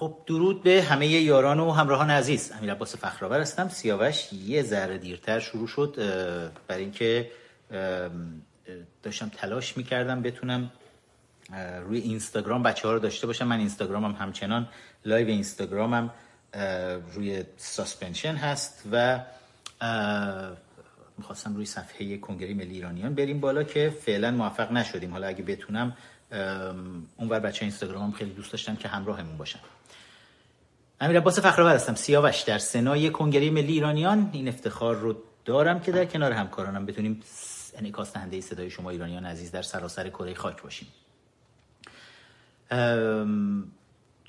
[0.00, 2.52] خب درود به همه یاران و همراهان عزیز.
[2.52, 3.68] امیر عباس فخرآور هستم.
[3.68, 5.94] سیاوش یه ذره دیرتر شروع شد
[6.68, 7.30] برای اینکه
[9.02, 10.70] داشتم تلاش می‌کردم بتونم
[11.84, 13.46] روی اینستاگرام بچه ها رو داشته باشم.
[13.46, 14.68] من اینستاگرامم همچنان
[15.04, 16.10] لایو اینستاگرامم
[17.14, 19.20] روی suspension هست و
[21.18, 25.10] می‌خواستم روی صفحه کنگره ملی ایرانیان بریم بالا که فعلا موفق نشدیم.
[25.10, 25.96] حالا اگه بتونم
[27.16, 29.60] اونور بچه اینستاگرامم خیلی دوست داشتم که همراهمون باشن.
[31.02, 31.94] امیر عباس فخرآور هستم.
[31.94, 37.20] سیاوش در سنای کنگره ملی ایرانیان این افتخار رو دارم که در کنار همکارانم بتونیم
[37.74, 40.88] انعکاس دهنده صدای شما ایرانیان عزیز در سراسر کره خاک باشیم.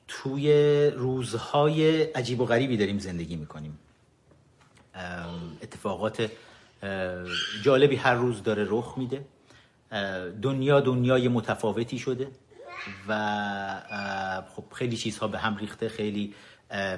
[0.08, 0.52] توی
[0.96, 3.80] روزهای عجیب و غریبی داریم زندگی می‌کنیم.
[5.62, 6.32] اتفاقات
[7.64, 9.26] جالبی هر روز داره رخ میده.
[10.42, 12.28] دنیا دنیای متفاوتی شده
[13.08, 16.34] و خب خیلی چیزها به هم ریخته خیلی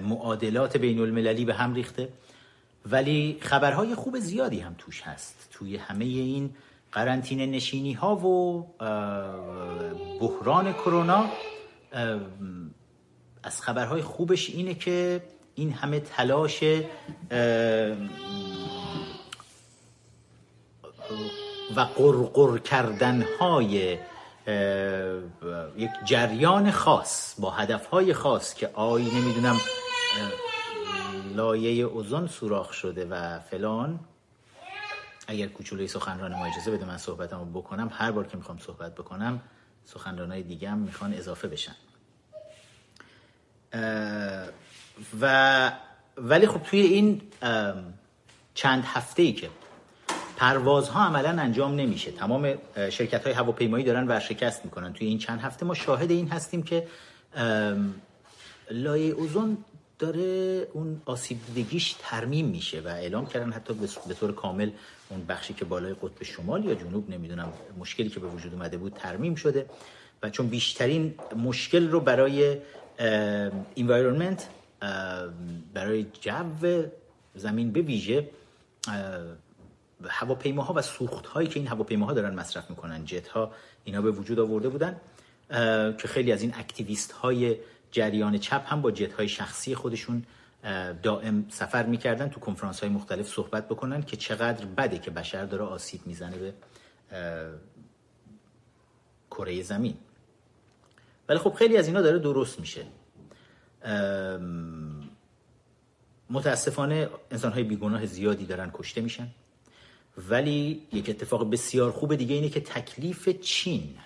[0.02, 2.10] معادلات بین المللی به هم ریخته.
[2.86, 5.50] ولی خبرهای خوب زیادی هم توش هست.
[5.52, 6.56] توی همه این
[6.92, 8.62] قرنطینه نشینی ها و
[10.20, 11.26] بحران کرونا
[13.44, 15.24] از خبرهای خوبش اینه که
[15.56, 16.64] این همه تلاش
[21.76, 23.98] و قرقر کردن های
[25.78, 29.60] یک جریان خاص با هدف های خاص که آی نمی‌دونم
[31.36, 34.00] لایه اوزون سوراخ شده و فلان.
[35.28, 37.90] اگر کوچولوی سخنران ما اجازه بده من صحبتمو بکنم.
[37.94, 39.42] هر بار که می‌خوام صحبت بکنم
[39.86, 41.76] سخنرانای دیگه هم می‌خوان اضافه بشن.
[45.22, 45.72] و
[46.18, 47.22] ولی خب توی این
[48.54, 49.50] چند هفته ای که
[50.38, 52.12] پروازها عملا انجام نمیشه.
[52.12, 52.54] تمام
[52.90, 54.94] شرکت های هواپیمایی دارن ورشکست می‌کنن.
[54.94, 56.88] توی این چند هفته ما شاهد این هستیم که
[58.72, 59.58] لایه اوزون
[60.00, 63.74] داره اون آسیب دیدگیش ترمیم میشه و اعلام کردن حتی
[64.08, 64.70] به طور کامل
[65.10, 68.94] اون بخشی که بالای قطب شمال یا جنوب نمی‌دونم مشکلی که به وجود اومده بود
[68.94, 69.66] ترمیم شده
[70.24, 72.58] و چون بیشترین مشکل رو برای
[73.78, 74.42] environment
[75.74, 76.84] برای جو
[77.36, 78.30] زمین به ویژه
[80.10, 83.06] هواپیماها و سوخت هایی که این هواپیماها دارن مصرف می‌کنن.
[83.06, 83.52] جت ها
[83.84, 85.02] اینا به وجود آورده بودن
[85.98, 87.58] که خیلی از این اکتیویست های
[87.92, 90.24] جریان چپ هم با جت های شخصی خودشون
[91.04, 95.64] دائم سفر می‌کردن تو کنفرانس های مختلف صحبت بکنن که چقدر بده که بشر داره
[95.64, 96.54] آسیب می‌زنه به
[99.32, 99.98] کره زمین.
[101.30, 102.86] ولی خب خیلی از اینا داره درست میشه.
[106.30, 109.28] متاسفانه انسان های بیگناه زیادی دارن کشته میشن.
[110.18, 113.98] ولی یک اتفاق بسیار خوب دیگه اینه که تکلیف چین.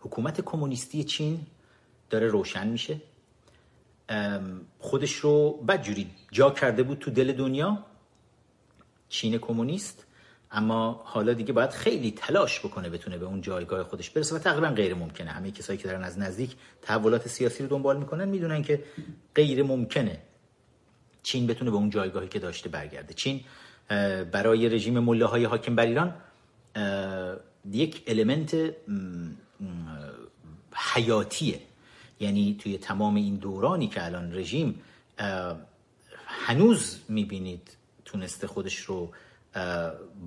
[0.00, 1.46] حکومت کمونیستی چین
[2.10, 3.00] داره روشن میشه.
[4.78, 7.84] خودش رو بدجوری جا کرده بود تو دل دنیا.
[9.08, 10.06] چین کمونیست.
[10.50, 14.68] اما حالا دیگه باید خیلی تلاش بکنه بتونه به اون جایگاه خودش برسه و تقریبا
[14.68, 15.30] غیر ممکنه.
[15.30, 18.84] همه کسایی که دارن از نزدیک تحولات سیاسی رو دنبال می‌کنن می‌دونن که
[19.34, 20.18] غیر ممکنه
[21.22, 23.14] چین بتونه به اون جایگاهی که داشته برگرده.
[23.14, 23.40] چین
[24.32, 26.14] برای رژیم مله های حاکم بر ایران
[27.72, 28.56] یک المنت
[30.94, 31.60] حیاتیه.
[32.20, 34.80] یعنی توی تمام این دورانی که الان رژیم
[36.26, 39.12] هنوز می‌بینید تونسته خودش رو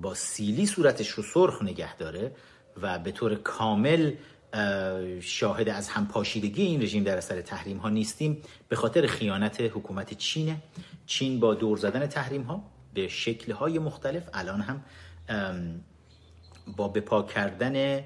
[0.02, 2.32] با سیلی صورتش رو سرخ نگه داره
[2.82, 4.12] و به طور کامل
[5.20, 10.56] شاهد از همپاشیدگی این رژیم در اثر تحریم ها نیستیم به خاطر خیانت حکومت چینه.
[11.06, 12.64] چین با دور زدن تحریم ها
[12.94, 14.84] به شکل های مختلف الان هم
[16.76, 18.04] با بپا کردن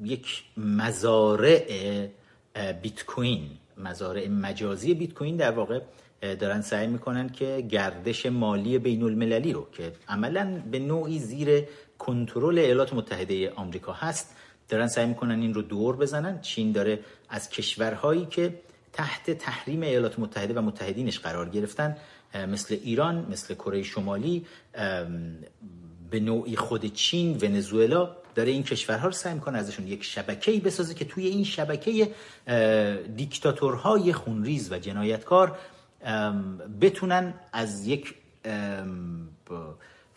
[0.00, 2.08] یک مزارع
[2.82, 5.80] بیت کوین مزارع مجازی بیت کوین در واقع
[6.20, 11.64] دارن سعی می‌کنن که گردش مالی بین المللی رو که عملا به نوعی زیر
[11.98, 14.36] کنترل ایالات متحده آمریکا هست
[14.68, 16.40] دارن سعی می‌کنن این رو دور بزنن.
[16.40, 16.98] چین داره
[17.28, 18.60] از کشورهایی که
[18.92, 21.96] تحت تحریم ایالات متحده و متحدینش قرار گرفتن
[22.48, 24.46] مثل ایران مثل کره شمالی
[26.10, 28.16] به نوعی خود چین ونزوئلا.
[28.34, 32.14] داره این کشورها رو سعی می‌کنه ازشون یک شبکه‌ای بسازه که توی این شبکه
[33.16, 35.58] دیکتاتورهای خونریز و جنایتکار
[36.80, 38.14] بتونن از یک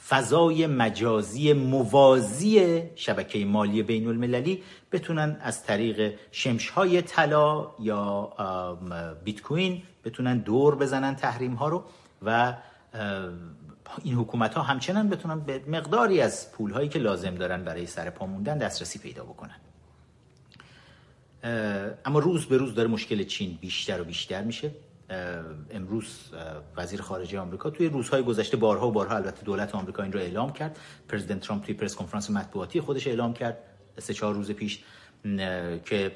[0.07, 8.33] فضای مجازی موازی شبکه مالی بین المللی بتونن از طریق شمشهای طلا یا
[9.23, 11.83] بیت کوین بتونن دور بزنن تحریم ها رو
[12.25, 12.53] و
[14.03, 18.09] این حکومت ها همچنان بتونن به مقداری از پول هایی که لازم دارن برای سر
[18.09, 19.59] پا موندن دسترسی پیدا بکنن.
[22.05, 24.71] اما روز به روز داره مشکل چین بیشتر و بیشتر میشه.
[25.71, 26.33] امروز
[26.77, 30.53] وزیر خارجه آمریکا توی روزهای گذشته بارها و بارها البته دولت آمریکا این رو اعلام
[30.53, 30.79] کرد.
[31.09, 33.57] پرزیدنت ترامپ توی پرس کنفرانس مطبوعاتی خودش اعلام کرد
[33.97, 34.83] سه چهار روز پیش
[35.85, 36.11] که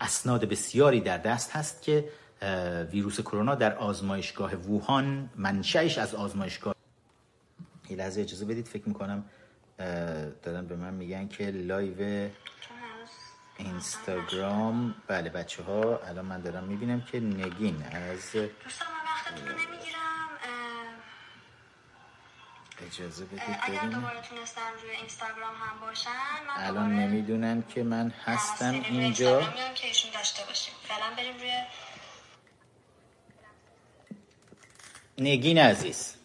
[0.00, 2.08] اسناد بسیاری در دست هست که
[2.92, 6.74] ویروس کرونا در آزمایشگاه ووهان منشأش از آزمایشگاه.
[7.90, 9.24] یه لحظه اجازه بدید فکر می‌کنم
[10.42, 12.28] دادن به من میگن که لایو
[13.64, 14.94] اینستاگرام.
[15.06, 18.36] بله بچه ها الان من دارم می‌بینم که نگین از
[22.86, 26.10] اجازه بدید اگر دوباره تونستن روی اینستاگرام هم باشن
[26.48, 29.40] من الان نمی‌دونن که من هستم اینجا.
[29.74, 30.74] که ایشون داشته باشیم.
[30.82, 31.62] فعلا بریم روی
[35.18, 36.16] نگین عزیز.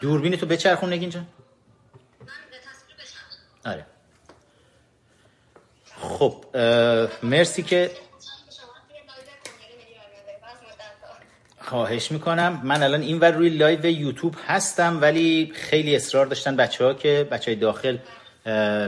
[0.00, 1.26] دوربین تو بچرخون نگین جان.
[3.64, 3.86] آره.
[6.00, 6.44] خب
[7.22, 7.90] مرسی که
[11.60, 12.60] خواهش می‌کنم.
[12.64, 17.28] من الان این ور روی لایو یوتیوب هستم ولی خیلی اصرار داشتن بچه ها که
[17.30, 17.98] بچه های داخل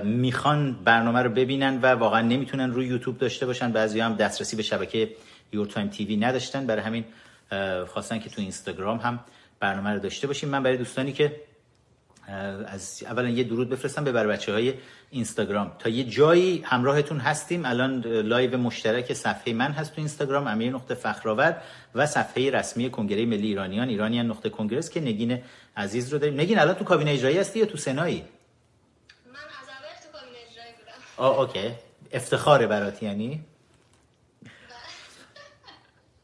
[0.05, 3.73] می‌خوان برنامه رو ببینن و واقعا نمی‌تونن روی یوتیوب داشته باشن.
[3.73, 5.11] بعضی هم دسترسی به شبکه
[5.53, 6.67] Your Time TV نداشتن.
[6.67, 7.05] برای همین
[7.87, 9.21] خواستن که تو اینستاگرام هم
[9.61, 10.49] برنامه رو داشته باشیم.
[10.49, 11.41] من برای دوستانی که
[12.67, 14.75] از اولا یه درود بفرستم به بر و بچه های
[15.11, 15.73] اینستاگرام.
[15.79, 17.67] تا یه جایی همراهتون هستیم.
[17.67, 21.57] الان لایو مشترک صفحه من هست تو اینستاگرام امیر نقطه فخرآور
[21.95, 23.89] و صفحه رسمی کنگره ملی ایرانیان.
[23.89, 25.43] ایرانیان نقطه congress که نگین
[25.77, 26.41] عزیز رو داریم.
[26.41, 28.25] نگین الان تو کابینه اجرایی هستی یا تو سنایی
[29.27, 30.93] من از اول تو کابینه اجرایی بودم.
[31.17, 31.71] آه اوکی.
[32.13, 33.45] افتخاره برات یعنی؟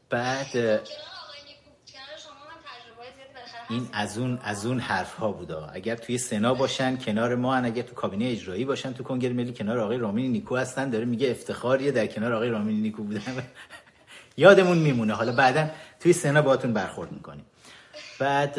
[0.09, 0.79] بعد کنار
[1.23, 5.31] آقای نیکو کنار شما من تجربه زیاد بالاخره این از اون از اون حرف ها
[5.31, 5.69] بودا.
[5.73, 7.65] اگر توی سنا باشن کنار ما هن.
[7.65, 10.89] اگر تو کابینه اجرایی باشن تو کنگره ملی کنار آقای رامین نیکو هستن.
[10.89, 13.21] داره میگه افتخاریه در کنار آقای رامین نیکو بودن.
[14.37, 15.13] یادمون میمونه.
[15.13, 15.69] حالا بعدا
[15.99, 17.45] توی سنا باهاتون برخورد می‌کنیم.
[18.19, 18.57] بعد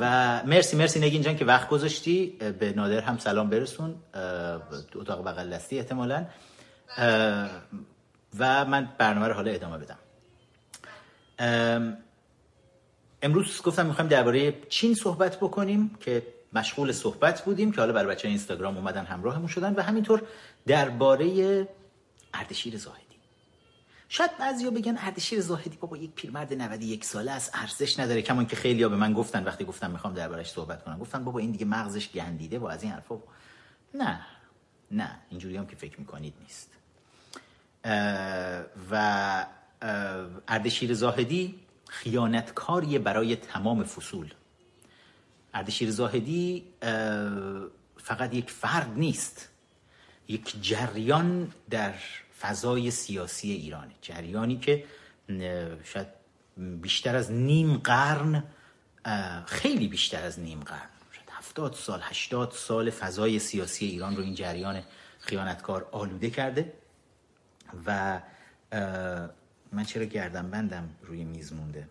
[0.00, 2.26] و مرسی مرسی نگین جان که وقت گذاشتی.
[2.58, 3.94] به نادر هم سلام برسون.
[4.90, 6.24] تو اتاق بغل دستی احتمالاً.
[8.38, 9.98] و من برنامه رو حالا ادامه بدم.
[13.22, 18.28] امروز گفتم می‌خوایم درباره چین صحبت بکنیم که مشغول صحبت بودیم که حالا برای بچه
[18.28, 20.22] اینستاگرام اومدن همراهمون شدن و همینطور
[20.66, 21.68] درباره
[22.34, 23.04] اردشیر زاهدی.
[24.08, 28.22] شاید بعضیا بگن اردشیر زاهدی بابا یک پیرمرد 91 ساله است ارزش نداره.
[28.22, 30.98] کمان که خیلیا به من گفتن وقتی گفتم می‌خوام دربارش صحبت کنم.
[30.98, 33.18] گفتن بابا این دیگه مغزش گندیده و از این حرفا
[33.94, 34.20] نه
[34.90, 36.70] نه اینجوری هم که فکر می‌کنید نیست.
[38.90, 39.46] و
[40.48, 41.58] اردشیر زاهدی
[41.90, 44.34] خیانتکاریه برای تمام فصول.
[45.54, 47.62] اردشیر زاهدی اه،
[47.96, 49.48] فقط یک فرد نیست.
[50.28, 51.94] یک جریان در
[52.40, 54.84] فضای سیاسی ایرانه جریانی که
[55.84, 56.06] شاید
[56.56, 58.44] بیشتر از نیم قرن
[59.46, 60.88] خیلی بیشتر از نیم قرن.
[61.12, 64.82] شاید هفتاد سال هشتاد سال فضای سیاسی ایران رو این جریان
[65.18, 66.72] خیانتکار آلوده کرده
[67.86, 68.20] و
[69.72, 71.88] من چرا گردم بندم روی میز مونده؟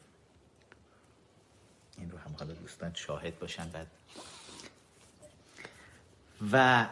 [1.97, 3.87] این رو هم حالا دوستان شاهد باشن بعد.
[6.51, 6.87] و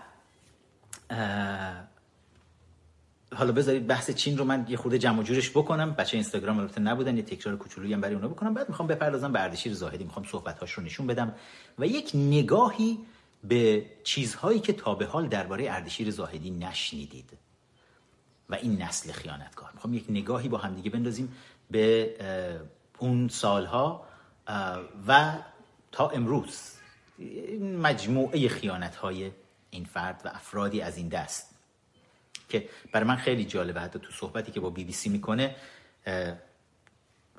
[3.35, 5.93] حالا بذارید بحث چین رو من یه خورده جمع جورش بکنم.
[5.93, 8.53] بچه اینستاگرام البته نبودن یه تکرار کوچولویی هم برای اونا بکنم.
[8.53, 10.03] بعد می‌خوام بپردازم به اردشیر زاهدی.
[10.03, 11.35] می‌خوام صحبت‌هاش رو نشون بدم
[11.79, 12.99] و یک نگاهی
[13.43, 17.37] به چیزهایی که تا به حال درباره اردشیر زاهدی نشنیدید.
[18.49, 21.35] و این نسل خیانتکار می‌خوام یک نگاهی با همدیگه بندازیم
[21.71, 22.15] به
[22.97, 24.07] اون سالها
[25.07, 25.37] و
[25.91, 26.73] تا امروز.
[27.61, 29.31] مجموعه خیانت های
[29.69, 31.55] این فرد و افرادی از این دست
[32.49, 33.81] که برای من خیلی جالبه.
[33.81, 35.55] حتی تو صحبتی که با بی بی سی می‌کنه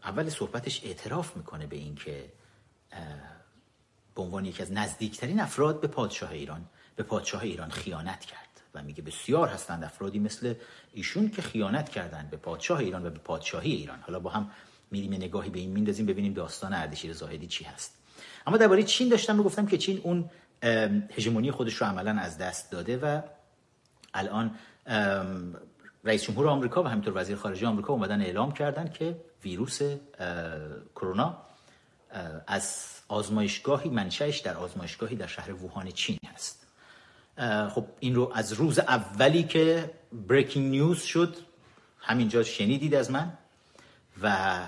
[0.03, 2.33] اول صحبتش اعتراف می‌کنه به این که
[4.15, 8.48] به عنوان یکی از نزدیکترین افراد به پادشاه ایران به پادشاه ایران خیانت کرد.
[8.85, 10.55] میگه بسیار هستند افرادی مثل
[10.93, 14.01] ایشون که خیانت کردند به پادشاه ایران و به پادشاهی ایران.
[14.01, 14.51] حالا با هم
[14.91, 17.95] میریم نگاهی به این میندازیم ببینیم داستان اردشیر زاهدی چی هست.
[18.47, 20.31] اما درباره چین داشتم می‌گفتم که چین اون
[21.17, 23.21] هژمونی خودش رو عملا از دست داده و
[24.15, 24.55] الان
[26.05, 29.81] رئیس جمهور آمریکا و همینطور وزیر خارجه آمریکا اومدن اعلام کردن که ویروس
[30.95, 31.43] کرونا
[32.47, 36.68] از آزمایشگاهی منشأش در آزمایشگاهی در شهر ووهان چین هست.
[37.71, 39.91] خب این رو از روز اولی که
[40.29, 41.37] بریکینگ نیوز شد
[42.01, 43.33] همینجا شنیدید از من
[44.23, 44.59] و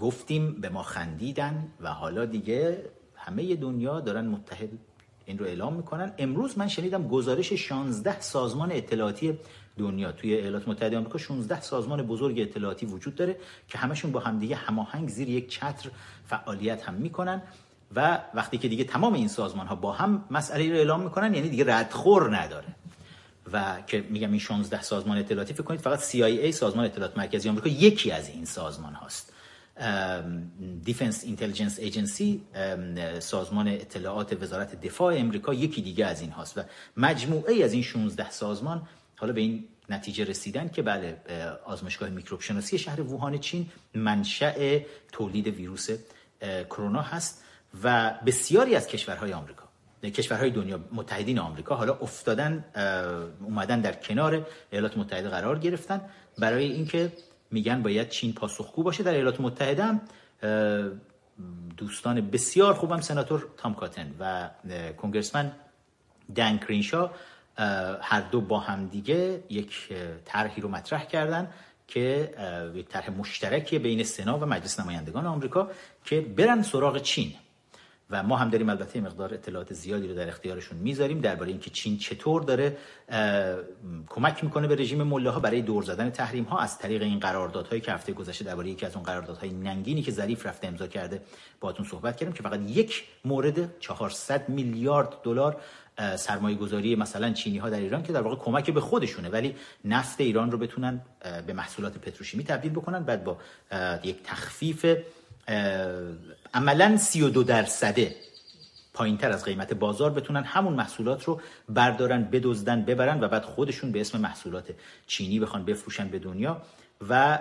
[0.00, 2.84] گفتیم به ما خندیدن و حالا دیگه
[3.16, 4.68] همه دنیا دارن متحد
[5.24, 6.12] این رو اعلام می‌کنن.
[6.18, 9.38] امروز من شنیدم گزارش 16 سازمان اطلاعاتی
[9.78, 10.12] دنیا.
[10.12, 13.36] توی ایالات متحده آمریکا 16 سازمان بزرگ اطلاعاتی وجود داره
[13.68, 15.90] که همشون با همدیگه هماهنگ زیر یک چتر
[16.26, 17.42] فعالیت هم می‌کنن.
[17.96, 21.48] و وقتی که دیگه تمام این سازمان ها با هم مسئله رو اعلام می‌کنن یعنی
[21.48, 22.66] دیگه ردخور نداره.
[23.52, 27.68] و که میگم این 16 سازمان اطلاعاتی فکر کنید فقط CIA سازمان اطلاعات مرکزی آمریکا
[27.68, 29.32] یکی از این سازمان هاست.
[30.84, 32.42] Defense Intelligence Agency
[33.18, 36.58] سازمان اطلاعات وزارت دفاع امریکا یکی دیگه از این هاست.
[36.58, 36.62] و
[36.96, 38.82] مجموعه از این 16 سازمان
[39.16, 41.16] حالا به این نتیجه رسیدن که بله
[41.64, 44.78] آزمایشگاه میکروب شناسی شهر ووهان چین منشأ
[45.12, 45.88] تولید ویروس
[46.70, 47.44] کرونا هست.
[47.84, 49.68] و بسیاری از کشورهای آمریکا
[50.02, 52.64] کشورهای دنیا متحدین آمریکا حالا افتادن
[53.40, 56.00] اومدن در کنار ایالات متحده قرار گرفتن.
[56.38, 57.12] برای اینکه
[57.50, 60.00] میگن باید چین پاسخگو باشه در ایالات متحده هم
[61.76, 64.50] دوستان بسیار خوبم سناتور تام کاتن و
[65.02, 65.52] کنگرسمن
[66.34, 67.10] دن کرینشا
[68.00, 69.88] هر دو با هم دیگه یک
[70.24, 71.48] طرحی رو مطرح کردن
[71.88, 72.34] که
[72.74, 75.70] یک طرح مشترکی بین سنا و مجلس نمایندگان آمریکا
[76.04, 77.34] که برن سراغ چین.
[78.10, 81.98] و ما هم داریم البته مقدار اطلاعات زیادی رو در اختیارشون می‌ذاریم درباره اینکه چین
[81.98, 82.76] چطور داره
[84.08, 87.80] کمک می‌کنه به رژیم مله ها برای دور زدن تحریم ها از طریق این قراردادهایی
[87.80, 91.22] که هفته گذشته درباره یکی از اون قراردادهای ننگینی که ظریف رفته امضا کرده
[91.60, 95.60] باهاتون صحبت کردیم که فقط یک مورد 400 میلیارد دلار
[96.16, 99.28] سرمایه گذاری مثلا چینی ها در ایران که در واقع کمک به خودشونه.
[99.28, 101.00] ولی نفت ایران رو بتونن
[101.46, 103.38] به محصولات پتروشیمی تبدیل بکنن بعد با
[104.02, 104.86] یک تخفیف
[106.54, 108.14] عملا 32 درصده.
[108.94, 113.92] پایین تر از قیمت بازار بتونن همون محصولات رو بردارن بدزدن ببرن و بعد خودشون
[113.92, 114.70] به اسم محصولات
[115.06, 116.62] چینی بخوان بفروشن به دنیا
[117.08, 117.38] و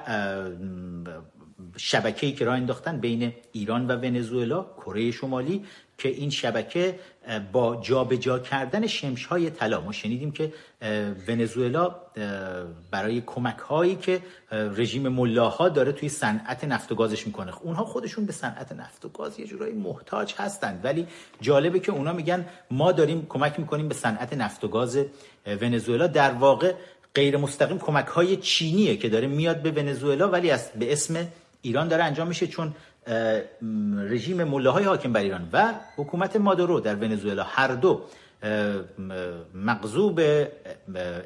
[1.77, 5.65] شبکه‌ای که راه انداختن بین ایران و ونزوئلا کره شمالی
[5.97, 6.99] که این شبکه
[7.51, 9.81] با جابجا جا کردن شمش های طلا.
[9.81, 10.53] ما شنیدیم که
[11.27, 11.95] ونزوئلا
[12.91, 17.57] برای کمک هایی که رژیم ملاها داره توی صنعت نفت و گازش می‌کنه.
[17.61, 21.07] اونها خودشون به صنعت نفت و گاز یه جورایی محتاج هستند ولی
[21.41, 24.99] جالبه که اونا میگن ما داریم کمک می‌کنیم به صنعت نفت و گاز
[25.45, 26.07] ونزوئلا.
[26.07, 26.73] در واقع
[27.15, 31.27] غیر مستقیم کمک های چینیه که داره میاد به ونزوئلا ولی از به اسم
[31.61, 32.47] ایران داره انجام میشه.
[32.47, 32.75] چون
[34.09, 37.43] رژیم مله حاکم بر ایران و حکومت مادورو در ونزوئلا.
[37.43, 38.01] هر دو
[39.53, 40.19] مغزوب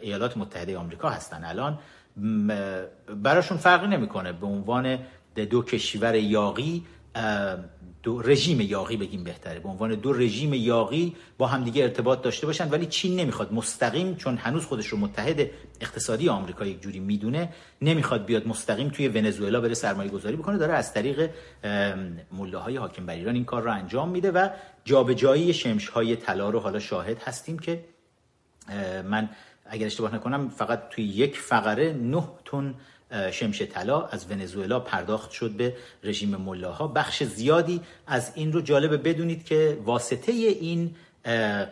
[0.02, 1.80] ایالات متحده آمریکا هستن الان.
[3.24, 4.34] براشون فرقی نمی‌کنه.
[4.34, 5.00] به عنوان
[5.36, 6.84] دو کشور یاقی
[8.03, 9.60] دو رژیم یاقی بگیم بهتره.
[9.60, 13.53] به عنوان دو رژیم یاقی با همدیگه ارتباط داشته باشن ولی چین نمی‌خواد.
[13.53, 15.50] مستقیم چون هنوز خودش رو متحد
[15.81, 17.50] اقتصادی آمریکا یک جوری می‌دونه
[17.81, 20.58] نمی‌خواد بیاد مستقیم توی ونزوئلا بره سرمایه گذاری بکنه.
[20.58, 21.29] داره از طریق
[22.31, 24.50] مله حاکم بر ایران این کار رو انجام میده و
[24.86, 27.84] جابجایی شمش های طلا رو حالا شاهد هستیم که
[29.05, 29.29] من
[29.65, 32.75] اگر اشتباه نکنم فقط توی یک فقره 9 تن
[33.32, 36.88] شمش طلا از ونزوئلا پرداخت شد به رژیم ملاها.
[36.88, 40.96] بخش زیادی از این رو جالبه بدونید که واسطه این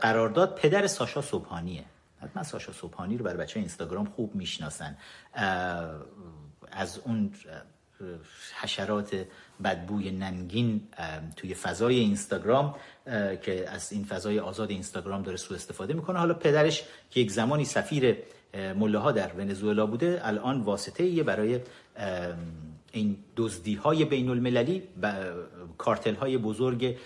[0.02, 1.86] قرارداد پدر ساشا صبحانیه.
[2.22, 4.98] حتما ساشا صبحانی رو بر بچه اینستاگرام خوب می‌شناسن.
[6.72, 7.32] از اون
[8.62, 9.26] حشرات
[9.64, 10.88] بدبوی ننگین
[11.36, 12.76] توی فضای اینستاگرام
[13.42, 16.20] که از این فضای آزاد اینستاگرام داره سوء استفاده می‌کنه.
[16.20, 18.18] حالا پدرش که یک زمانی سفیر
[18.54, 21.60] مله ها در ونزوئلا بوده الان واسطه ایه برای
[22.92, 24.84] این دزدی های بین المللی
[25.78, 26.98] کارتل های بزرگ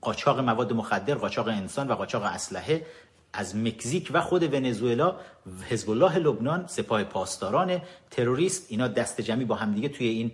[0.00, 2.86] قاچاق مواد مخدر قاچاق انسان و قاچاق اسلحه
[3.32, 5.16] از مکزیک و خود ونزوئلا
[5.68, 10.32] حزب الله لبنان سپاه پاسداران تروریست اینا دست جمعی با همدیگه توی این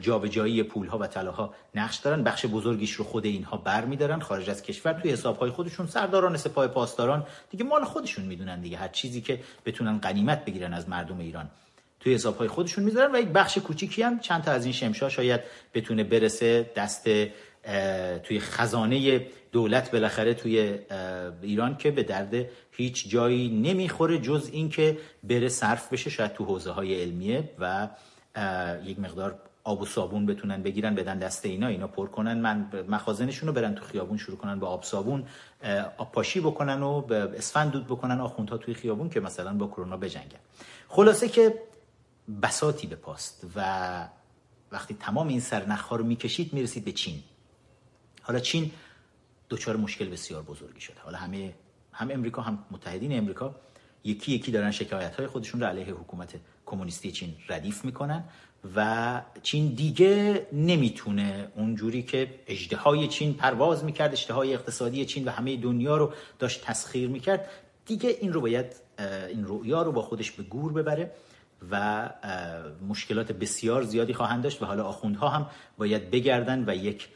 [0.00, 2.22] جابجایی پول ها و طلاها نقش دارن.
[2.22, 4.92] بخش بزرگیش رو خود اینها بر میدارن خارج از کشور.
[4.92, 7.26] توی حساب های خودشون سرداران سپاه پاسداران.
[7.50, 8.76] دیگه مال خودشون می‌دونن دیگه.
[8.76, 11.50] هر چیزی که بتونن غنیمت بگیرن از مردم ایران.
[12.00, 15.08] توی حساب های خودشون می‌ذارن و یک بخش کوچیکی هم چند تا از این شمشا
[15.08, 15.40] شاید
[15.74, 17.04] بتونه برسه دست
[18.22, 20.78] توی خزانه دولت بالاخره توی
[21.42, 22.34] ایران که به درد
[22.70, 27.88] هیچ جایی نمی‌خوره جز اینکه بره صرف بشه شاید تو حوزه های علمیه و
[28.84, 32.38] یک مقدار آب و صابون بتونن بگیرن بدن دست اینا اینا پر کنن.
[32.38, 35.26] من مخازنشون رو برن تو خیابون شروع کنن به آب صابون
[35.98, 40.38] آب پاشی بکنن و اسفند دود بکنن آخوندها توی خیابون که مثلا با کرونا بجنگن.
[40.88, 41.62] خلاصه که
[42.42, 44.08] بساتی به پاست و
[44.72, 47.22] وقتی تمام این سرنخها رو می‌کشید می‌رسید به چین.
[48.22, 48.70] حالا چین
[49.50, 51.00] دچار مشکل بسیار بزرگی شده.
[51.00, 51.54] حالا همه
[51.92, 53.54] هم امریکا هم متحدین امریکا
[54.04, 56.34] یکی یکی دارن شکایت های خودشون رو علیه حکومت
[56.70, 58.24] کمونیستی چین ردیف می‌کنن
[58.76, 65.56] و چین دیگه نمی‌تونه اونجوری که اجدهای چین پرواز می‌کرد اجدهای اقتصادی چین و همه
[65.56, 67.48] دنیا رو داشت تسخیر می‌کرد
[67.86, 68.66] دیگه این رو باید
[69.28, 71.10] این رویا رو با خودش به گور ببره
[71.70, 72.08] و
[72.88, 75.46] مشکلات بسیار زیادی خواهند داشت و حالا آخوندها هم
[75.78, 77.08] باید بگردن و یک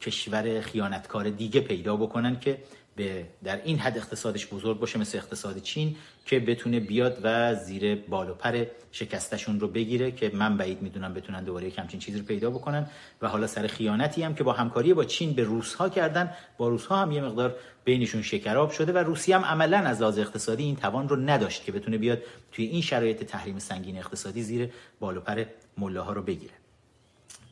[0.00, 2.58] کشور خیانتکار دیگه پیدا بکنن که
[2.98, 7.94] به در این حد اقتصادش بزرگ باشه مثل اقتصاد چین که بتونه بیاد و زیر
[7.94, 12.18] بال و پر شکستشون رو بگیره که من بعید می‌دونم بتونن دوباره یک همچین چیزی
[12.18, 12.86] رو پیدا بکنن.
[13.22, 16.68] و حالا سر خیانتی هم که با همکاری با چین به روس ها کردن با
[16.68, 20.62] روس ها هم یه مقدار بینشون شکراب شده و روسیه هم عملا از لحاظ اقتصادی
[20.62, 25.16] این توان رو نداشت که بتونه بیاد توی این شرایط تحریم سنگین اقتصادی زیر بال
[25.16, 25.44] و پر
[25.78, 26.54] ها رو بگیره.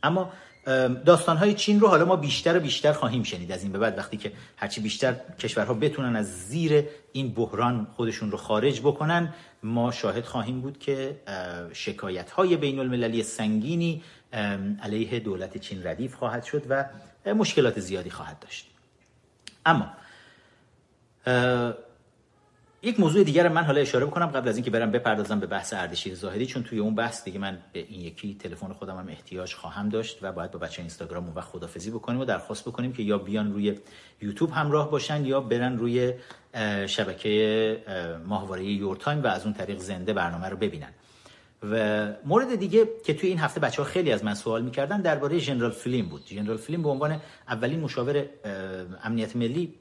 [0.02, 0.32] اما
[1.06, 4.16] داستانهای چین رو حالا ما بیشتر و بیشتر خواهیم شنید از این به بعد وقتی
[4.16, 10.25] که هرچی بیشتر کشورها بتونن از زیر این بحران خودشون رو خارج بکنن ما شاهد
[10.25, 11.20] خواهیم بود که
[11.73, 14.02] شکایت های بین المللی سنگینی
[14.82, 16.85] علیه دولت چین ردیف خواهد شد و
[17.35, 18.66] مشکلات زیادی خواهد داشت.
[19.66, 19.92] اما
[22.83, 26.14] یک موضوع دیگر من حالا اشاره بکنم قبل از اینکه برم بپردازم به بحث اردشیر
[26.14, 29.88] زاهدی چون توی اون بحث دیگه من به این یکی تلفن خودم هم احتیاج خواهم
[29.88, 33.52] داشت و باید با بچه اینستاگرام وقت خدافزی بکنیم و درخواست بکنیم که یا بیان
[33.52, 33.78] روی
[34.23, 36.12] یوتیوب همراه باشن یا برن روی
[36.87, 37.83] شبکه
[38.26, 40.90] ماهواره Your Time و از اون طریق زنده برنامه رو ببینن.
[41.62, 45.40] و مورد دیگه که توی این هفته بچه ها خیلی از من سوال می‌کردن درباره
[45.40, 46.25] جنرال فلین بود.
[46.26, 48.25] جنرال فلین به عنوان اولین مشاور
[49.04, 49.75] امنیت ملی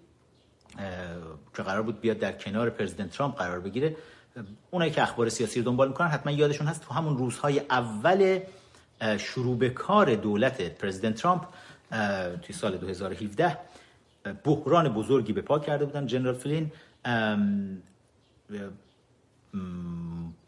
[1.55, 3.95] که قرار بود بیاد در کنار پرزیدنت ترامپ قرار بگیره.
[4.71, 8.39] اونایی که اخبار سیاسی رو دنبال می‌کنن حتما یادشون هست تو همون روزهای اول
[9.17, 11.45] شروع به کار دولت پرزیدنت ترامپ
[12.41, 13.57] توی سال 2017
[14.43, 16.07] بحران بزرگی به پا کرده بودن.
[16.07, 16.71] جنرال فلین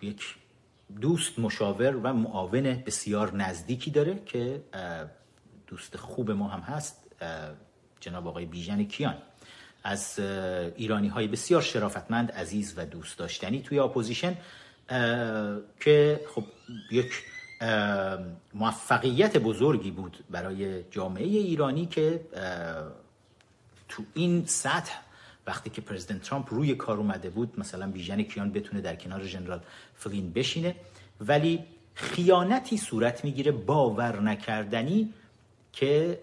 [0.02, 0.36] یک
[1.02, 4.64] دوست مشاور و معاون بسیار نزدیکی داره که
[5.68, 7.16] دوست خوب ما هم هست
[8.00, 9.16] جناب آقای بیژن کیان.
[9.88, 10.20] از
[10.76, 14.36] ایرانی های بسیار شرافتمند عزیز و دوست داشتنی توی اپوزیشن
[15.80, 16.44] که خب
[16.92, 17.12] یک
[18.54, 22.22] موفقیت بزرگی بود برای جامعه ایرانی که
[23.90, 24.94] تو این سطح
[25.48, 29.60] وقتی که پرزیدنت ترامپ روی کار اومده بود مثلا بیژن کیان بتونه در کنار جنرال
[29.96, 30.76] فلین بشینه
[31.22, 35.14] ولی خیانتی صورت می‌گیره باور نکردنی
[35.74, 36.20] که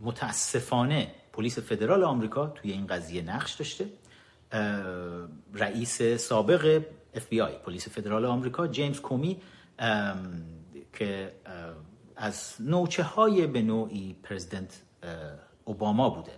[0.00, 3.86] متاسفانه پلیس فدرال آمریکا توی این قضیه نقش داشته.
[5.54, 6.82] رئیس سابق
[7.14, 9.40] اف بی آی پلیس فدرال آمریکا جیمز کومی
[10.92, 11.32] که
[12.16, 14.82] از نوچه های به نوعی پرزیدنت
[15.64, 16.32] اوباما بوده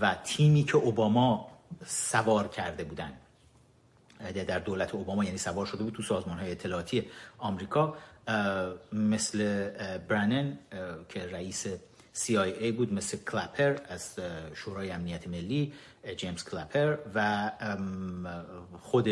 [0.00, 1.50] و تیمی که اوباما
[1.86, 3.12] سوار کرده بودن.
[4.46, 7.06] در دولت اوباما یعنی سوار شده بود تو سازمان های اطلاعاتی
[7.38, 7.96] آمریکا.
[8.92, 9.68] مثل
[10.08, 10.58] برنن
[11.08, 11.66] که رئیس
[12.26, 14.14] CIA بود مثل کلپر از
[14.54, 15.72] شورای امنیت ملی
[16.16, 17.50] جیمز کلپر و
[18.82, 19.08] خود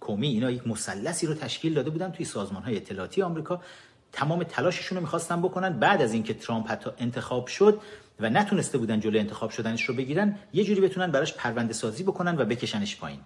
[0.00, 3.60] کومی اینا یک مثلثی رو تشکیل داده بودن توی سازمان های اطلاعاتی آمریکا.
[4.12, 5.78] تمام تلاششون رو می‌خواستن بکنن.
[5.78, 7.80] بعد از اینکه ترامپ حتی انتخاب شد
[8.20, 12.38] و نتونسته بودن جلوی انتخاب شدنش رو بگیرن یه جوری بتونن براش پرونده سازی بکنن
[12.38, 13.20] و بکشنش پایین.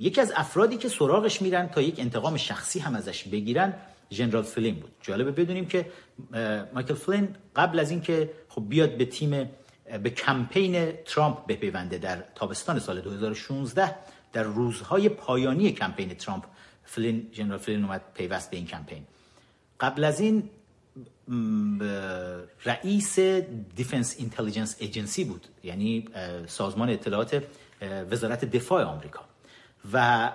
[0.00, 3.74] یکی از افرادی که سراغش میرن تا یک انتقام شخصی هم ازش بگیرن
[4.10, 4.92] جنرال فلین بود.
[5.02, 5.86] جالبه بدونیم که
[6.74, 9.50] مایکل فلین قبل از اینکه خب بیاد به تیم
[10.02, 13.94] به کمپین ترامپ بپیونده در تابستان سال 2016
[14.32, 16.44] در روزهای پایانی کمپین ترامپ
[16.84, 19.02] فلین جنرال فلین اومد پیوست به این کمپین.
[19.80, 20.50] قبل از این
[22.64, 23.18] رئیس
[23.76, 26.04] Defense Intelligence Agency بود یعنی
[26.46, 27.44] سازمان اطلاعات
[28.10, 29.20] وزارت دفاع آمریکا.
[29.92, 30.30] و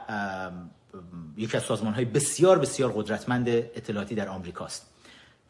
[1.37, 4.89] یکی از سازمان های بسیار بسیار قدرتمند اطلاعاتی در آمریکاست.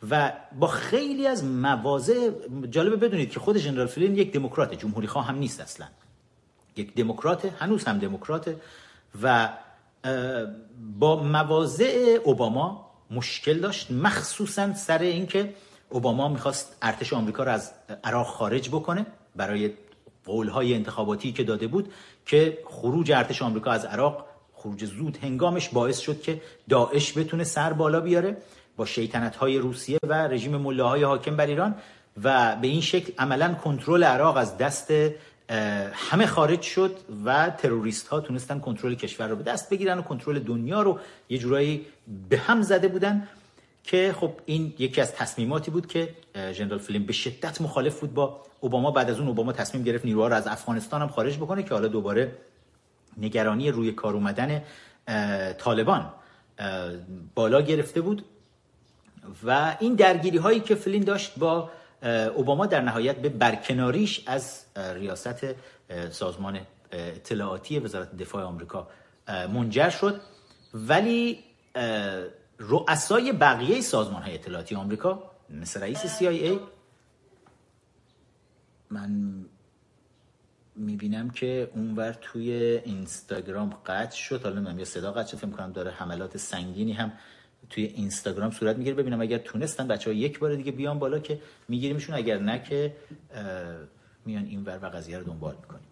[0.10, 2.32] و با خیلی از مواضع
[2.70, 5.88] جالبه بدونید که خود جنرال فلین یک دموکرات جمهوری خواه هم نیست اصلا.
[6.76, 8.56] یک دموکرات هنوز هم دموکرات
[9.24, 9.50] و
[11.00, 15.54] با مواضع اوباما مشکل داشت مخصوصا سر اینکه
[15.90, 17.72] اوباما می‌خواست ارتش آمریکا رو از
[18.04, 19.74] عراق خارج بکنه برای
[20.26, 21.94] قولهای انتخاباتی که داده بود
[22.26, 24.26] که خروج ارتش آمریکا از عراق
[24.64, 28.38] خروج زود هنگامش باعث شد که داعش بتونه سر بالا بیاره
[28.78, 31.76] با شیطنت های روسیه و رژیم مله های حاکم بر ایران
[32.24, 34.94] و به این شکل عملا کنترل عراق از دست
[35.94, 40.40] همه خارج شد و تروریست ها تونستن کنترل کشور رو به دست بگیرن و کنترل
[40.40, 41.00] دنیا رو
[41.30, 41.86] یه جورایی
[42.30, 43.28] به هم زده بودن
[43.84, 46.10] که خب این یکی از تصمیماتی بود که
[46.54, 48.92] جنرال فلیم به شدت مخالف بود با اوباما.
[48.92, 51.88] بعد از اون اوباما تصمیم گرفت نیروها رو از افغانستان هم خارج بکنه که حالا
[51.88, 52.32] دوباره
[53.18, 54.62] نگرانی روی کار اومدن
[55.58, 56.14] طالبان
[57.36, 58.26] بالا گرفته بود
[59.44, 61.70] و این درگیری هایی که فلین داشت با
[62.36, 65.46] اوباما در نهایت به برکناریش از ریاست
[66.12, 66.60] سازمان
[66.92, 68.88] اطلاعاتی وزارت دفاع آمریکا
[69.28, 70.22] منجر شد.
[70.74, 71.44] ولی
[72.60, 76.60] رؤسای بقیه سازمان های اطلاعاتی آمریکا مثل رئیس CIA
[78.90, 79.46] من
[80.76, 82.52] می‌بینم که اونور توی
[82.86, 84.44] اینستاگرام قطع شد.
[84.44, 85.38] حالا نمی‌دونم یا صدا قطع شد.
[85.38, 87.12] فکر کنم داره حملات سنگینی هم
[87.70, 88.96] توی اینستاگرام صورت می‌گیره.
[88.96, 92.16] ببینم اگر تونستن بچه ها یک بار دیگه بیان بالا که میگیریمشون.
[92.16, 92.96] اگر نه که
[94.26, 95.88] میان این ور و قضیه رو دنبال می‌کنیم.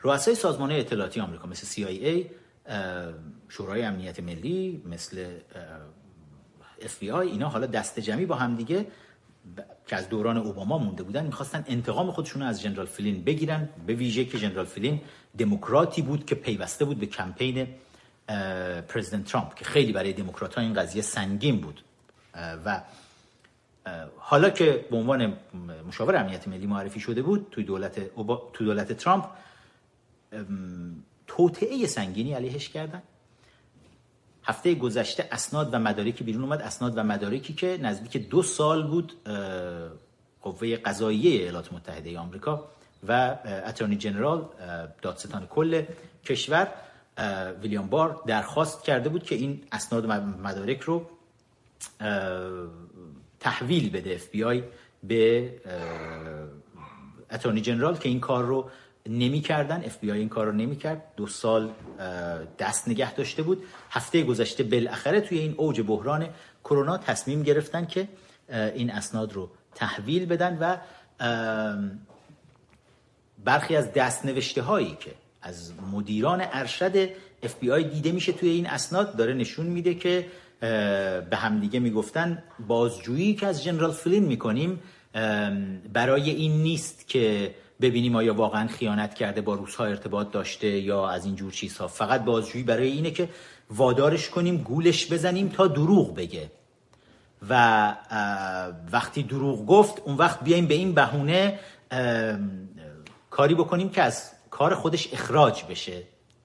[0.00, 2.26] رؤسای سازمان اطلاعاتی آمریکا مثل CIA
[3.48, 5.26] شورای امنیت ملی مثل
[6.80, 8.86] FBI اینا حالا دست جمعی با هم دیگه
[9.86, 14.24] که از دوران اوباما مونده بودن می‌خواستن انتقام خودشون از جنرال فلین بگیرن به ویژه
[14.24, 15.00] که جنرال فلین
[15.38, 17.66] دموکراتی بود که پیوسته بود به کمپین
[18.88, 21.82] پرزیدنت ترامپ که خیلی برای دموکرات ها این قضیه سنگین بود.
[22.64, 22.82] و
[24.16, 25.36] حالا که به عنوان
[25.88, 28.16] مشاور امنیت ملی معرفی شده بود توی دولت
[28.52, 29.24] تو دولت ترامپ
[31.26, 33.02] توطعه سنگینی علیهش کردن.
[34.48, 36.60] هفته گذشته اسناد و مدارکی بیرون اومد.
[36.60, 39.12] اسناد و مدارکی که نزدیک دو سال بود
[40.42, 42.68] قوه قضاییه ایالات متحده آمریکا
[43.08, 44.48] و attorney general
[45.02, 45.82] دادستان کل
[46.24, 46.68] کشور
[47.62, 51.06] ویلیام بار درخواست کرده بود که این اسناد و مدارک رو
[53.40, 54.62] تحویل بده اف بی آی
[55.02, 55.50] به
[57.30, 58.70] attorney general که این کار رو
[59.08, 61.70] نمی کردن اف بی این کار رو نمی کرد دو سال
[62.58, 63.62] دست نگه داشته بود.
[63.90, 66.28] هفته گذشته بالاخره توی این اوج بحران
[66.64, 68.08] کرونا تصمیم گرفتن که
[68.50, 70.76] این اسناد رو تحویل بدن و
[73.44, 75.10] برخی از دست نوشته هایی که
[75.42, 77.08] از مدیران ارشد
[77.42, 80.26] اف دیده میشه توی این اسناد داره نشون میده که
[81.30, 84.80] به همدیگه می‌گفتن بازجویی که از جنرال فلین می‌کنیم
[85.92, 91.24] برای این نیست که ببینیم آیا واقعا خیانت کرده با روسها ارتباط داشته یا از
[91.24, 91.88] این جور چیزها.
[91.88, 93.28] فقط بازجویی برای اینه که
[93.70, 96.50] وادارش کنیم گولش بزنیم تا دروغ بگه.
[97.48, 97.94] و
[98.92, 101.58] وقتی دروغ گفت اون وقت بیایم به این بهونه
[103.30, 106.02] کاری بکنیم که از کار خودش اخراج بشه.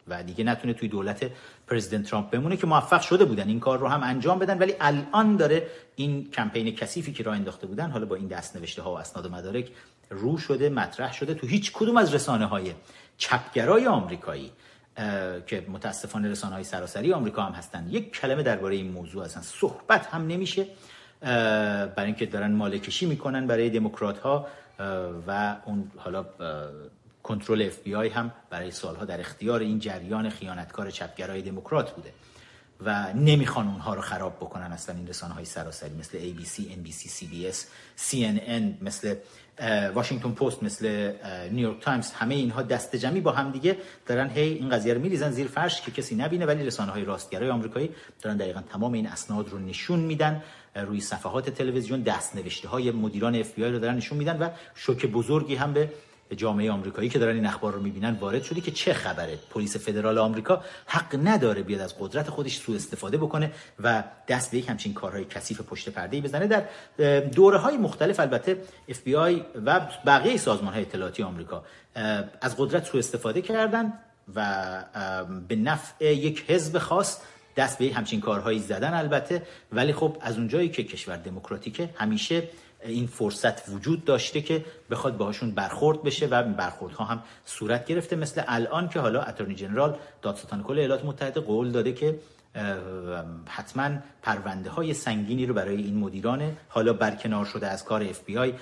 [0.07, 1.31] و دیگه نتونه توی دولت
[1.67, 3.47] پرزیدنت ترامپ بمونه که موفق شده بودن.
[3.47, 7.67] این کار رو هم انجام بدن ولی الان داره این کمپین کثیفی که راه انداخته
[7.67, 9.67] بودن حالا با این دست نوشته ها و اسناد و مدارک
[10.13, 12.73] رو شده مطرح شده تو هیچ کدوم از رسانه های
[13.17, 14.52] چپگرای آمریکایی
[15.47, 17.88] که متاسفانه رسانه های سراسری آمریکا هم هستن.
[17.89, 20.67] یک کلمه درباره این موضوع اصلا صحبت هم نمیشه.
[21.21, 24.47] برای اینکه دارن مالکشی می‌کنن برای دموکرات ها
[25.28, 26.26] و اون حالا
[27.23, 32.13] کنترل اف بی آی هم برای سالها در اختیار این جریان خیانتکار چپگرای دموکرات بوده.
[32.86, 37.58] و نمی‌خوان اونها رو خراب بکنن اصلا این رسانه های سراسری مثل ABC, NBC, CBS,
[38.12, 39.15] CNN مثل
[39.93, 41.11] واشنگتن پست مثل
[41.51, 45.31] نیویورک تایمز همه اینها دست جمعی با هم دیگه دارن هی این قضیه رو میریزن
[45.31, 47.89] زیر فرش که کسی نبینه ولی رسانه های راستگرای آمریکایی
[48.21, 50.43] دارن دقیقا تمام این اسناد رو نشون میدن
[50.75, 55.55] روی صفحات تلویزیون دست نوشته های مدیران اف رو دارن نشون میدن و شوک بزرگی
[55.55, 55.89] هم به
[56.35, 59.39] جامعه آمریکایی که دارن این اخبار رو می‌بینن وارد شده که چه خبره.
[59.49, 63.51] پلیس فدرال آمریکا حق نداره بیاد از قدرت خودش سوء استفاده بکنه
[63.83, 66.47] و دست به یک همچین کارهای کثیف پشت پرده بزنه.
[66.47, 66.63] در
[67.19, 68.57] دوره های مختلف البته
[68.89, 71.63] اف بی آی و بقیه سازمان های اطلاعاتی آمریکا
[72.41, 73.93] از قدرت سوء استفاده کردن
[74.35, 74.83] و
[75.47, 77.19] به نفع یک حزب خاص
[77.55, 79.41] دست به همچین کارهایی زدن البته.
[79.71, 82.43] ولی خب از اونجایی که کشور دموکراتیکه همیشه
[82.85, 88.15] این فرصت وجود داشته که بخواد باهاشون برخورد بشه و برخوردها هم صورت گرفته.
[88.15, 92.19] مثل الان که حالا اتورنی جنرال دادستان کل ایالات متحده قول داده که
[93.47, 93.89] حتما
[94.21, 98.53] پرونده های سنگینی رو برای این مدیران حالا برکنار شده از کار اف بی آی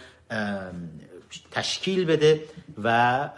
[1.51, 2.43] تشکیل بده
[2.83, 3.29] و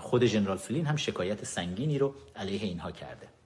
[0.00, 3.37] خود جنرال فلین هم شکایت سنگینی رو علیه اینها کرده.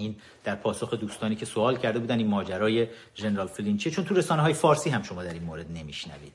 [0.00, 4.42] این در پاسخ دوستانی که سوال کرده بودن این ماجرای جنرال فلینچه چون تو رسانه
[4.42, 6.32] های فارسی هم شما در این مورد نمیشنوید.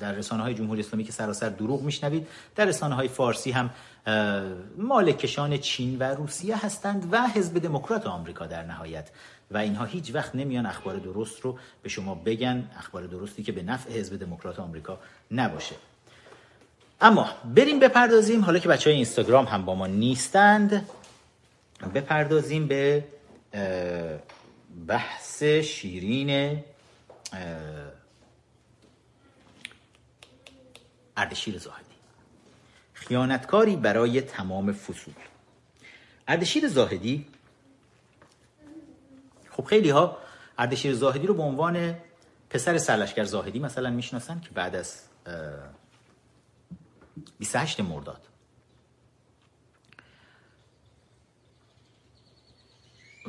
[0.00, 3.70] در رسانه های جمهوری اسلامی که سراسر دروغ میشنوید در رسانه های فارسی هم
[4.78, 9.10] مالکشان چین و روسیه هستند و حزب دموکرات آمریکا در نهایت.
[9.50, 13.62] و اینها هیچ وقت نمیان اخبار درست رو به شما بگن اخبار درستی که به
[13.62, 14.98] نفع حزب دموکرات آمریکا
[15.30, 15.74] نباشه.
[17.00, 20.86] اما بریم بپردازیم حالا که بچه های اینستاگرام هم با ما نیستند.
[21.88, 23.04] بپردازیم به
[24.86, 26.62] بحث شیرین
[31.16, 31.84] اردشیر زاهدی.
[32.92, 35.14] خیانتکاری برای تمام فصول.
[36.28, 37.26] اردشیر زاهدی
[39.50, 40.18] خب خیلی ها
[40.58, 41.96] اردشیر زاهدی رو به عنوان
[42.50, 45.02] پسر سرلشکر زاهدی مثلا می‌شناسن که بعد از
[47.38, 48.29] 28 مرداد.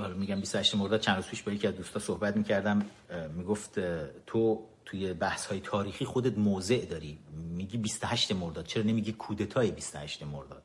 [0.07, 2.85] میگم 28 مرداد چند روز پیش با یکی از دوستا صحبت می‌کردم
[3.33, 3.79] می‌گفت
[4.27, 7.17] تو توی بحث های تاریخی خودت موضع داری.
[7.33, 10.63] میگی 28 مرداد چرا نمیگی کودتای 28 مرداد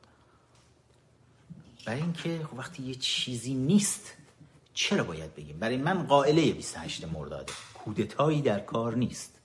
[1.85, 4.13] برای اینکه خب وقتی یه چیزی نیست
[4.73, 9.39] چرا باید بگیم؟ برای من قائله 28 مرداده کودتایی در کار نیست.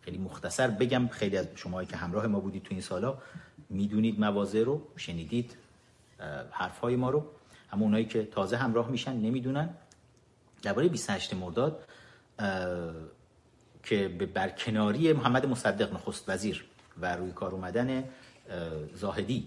[0.00, 3.18] خیلی مختصر بگم خیلی از شما که همراه ما بودید تو این سالا
[3.70, 5.56] می‌دونید مواضع رو شنیدید
[6.50, 7.26] حرفهای ما رو.
[7.72, 9.70] اما اونایی که تازه همراه میشن نمی‌دونن.
[10.62, 11.88] درباره 28 مرداد
[13.82, 16.64] که به برکناری محمد مصدق نخست وزیر
[17.00, 18.04] و روی کار اومدن
[18.94, 19.46] زاهدی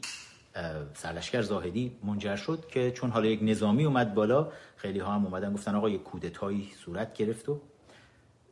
[0.93, 5.53] سرلشکر زاهدی منجر شد که چون حالا یک نظامی اومد بالا خیلی ها هم اومدن
[5.53, 7.59] گفتن آقا یک کودتایی صورت گرفت و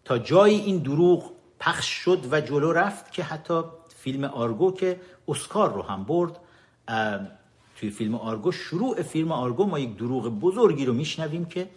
[0.05, 3.61] تا جایی این دروغ پخش شد و جلو رفت که حتی
[3.95, 6.39] فیلم آرگو که اسکار رو هم برد
[7.79, 11.69] توی فیلم آرگو شروع فیلم آرگو ما یک دروغ بزرگی رو میشنویم که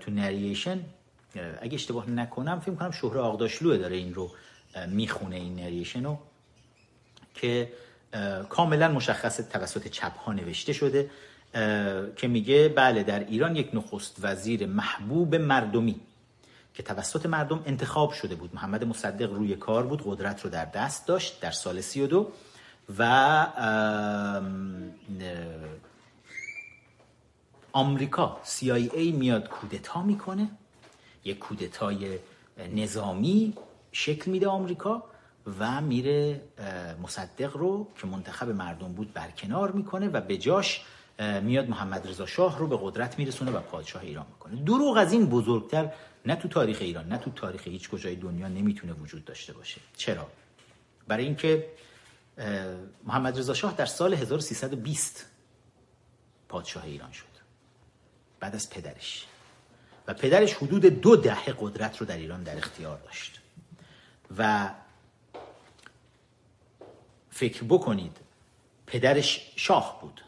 [0.00, 0.80] تو نریشن
[1.60, 4.30] اگه اشتباه نکنم فیلم کنم شهر آقداشلوه داره این رو
[4.88, 6.18] می‌خونه این نریشن رو
[7.34, 7.72] که
[8.48, 11.10] کاملا مشخص توسط چپ ها نوشته شده
[12.16, 16.00] که میگه بله در ایران یک نخست وزیر محبوب مردمی
[16.74, 18.54] که توسط مردم انتخاب شده بود.
[18.54, 21.40] محمد مصدق روی کار بود قدرت رو در دست داشت.
[21.40, 22.32] در سال 32
[22.98, 23.02] و
[27.72, 30.48] آمریکا CIA میاد کودتا می‌کنه.
[31.24, 32.18] یک کودتای
[32.74, 33.54] نظامی
[33.92, 35.04] شکل میده آمریکا
[35.58, 36.40] و میره
[37.02, 40.84] مصدق رو که منتخب مردم بود برکنار می‌کنه و به جاش
[41.42, 44.62] میاد محمد رضا شاه رو به قدرت میرسونه و پادشاه ایران می‌کنه.
[44.62, 45.92] دروغ از این بزرگتر
[46.26, 49.80] نه تو تاریخ ایران نه تو تاریخ هیچ کجای دنیا نمی‌تونه وجود داشته باشه.
[49.96, 50.26] چرا؟
[51.08, 51.66] برای اینکه
[53.04, 55.26] محمد رضا شاه در سال 1320
[56.48, 57.32] پادشاه ایران شد.
[58.40, 59.26] بعد از پدرش.
[60.08, 63.40] و پدرش حدود دو دهه قدرت رو در ایران در اختیار داشت.
[64.38, 64.70] و
[67.30, 68.16] فکر بکنید
[68.86, 70.20] پدرش شاه بود.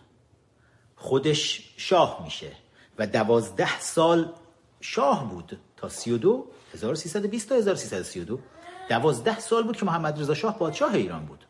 [0.97, 2.53] خودش شاه میشه.
[2.99, 4.33] و دوازده سال
[4.81, 8.41] شاه بود تا 32 1320 تا 1332
[8.89, 11.45] دوازده سال بود که محمد رضا شاه پادشاه ایران بود.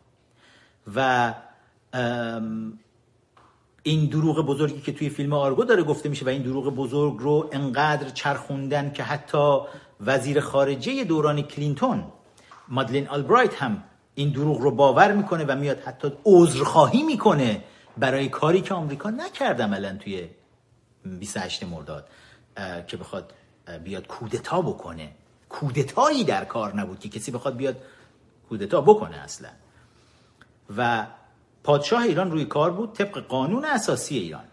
[0.96, 1.34] و
[3.82, 7.50] این دروغ بزرگی که توی فیلم آرگو داره گفته میشه و این دروغ بزرگ رو
[7.52, 9.58] انقدر چرخوندن که حتی
[10.00, 12.04] وزیر خارجه دوران کلینتون
[12.68, 17.64] مادلین آلبرایت هم این دروغ رو باور می‌کنه و میاد حتی عذرخواهی می‌کنه
[17.98, 20.28] برای کاری که آمریکا نکرد عملا توی
[21.04, 22.08] 28 مرداد
[22.86, 23.32] که بخواد
[23.84, 25.10] بیاد کودتا بکنه.
[25.48, 27.76] کودتایی در کار نبود که کسی بخواد بیاد
[28.48, 29.48] کودتا بکنه اصلا.
[30.76, 31.06] و
[31.64, 34.44] پادشاه ایران روی کار بود طبق قانون اساسی ایران.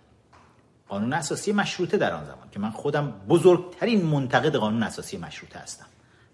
[0.90, 5.86] قانون اساسی مشروطه در آن زمان که من خودم بزرگترین منتقد قانون اساسی مشروطه هستم.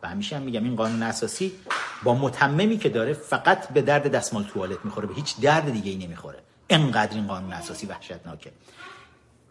[0.04, 1.52] و همیشه هم میگم این قانون اساسی
[2.04, 5.98] با متممی که داره فقط به درد دستمال توالت می‌خوره به هیچ درد دیگه ای
[5.98, 6.40] نمی‌خوره.
[6.70, 8.52] انقدر این قانون اساسی وحشتناکه.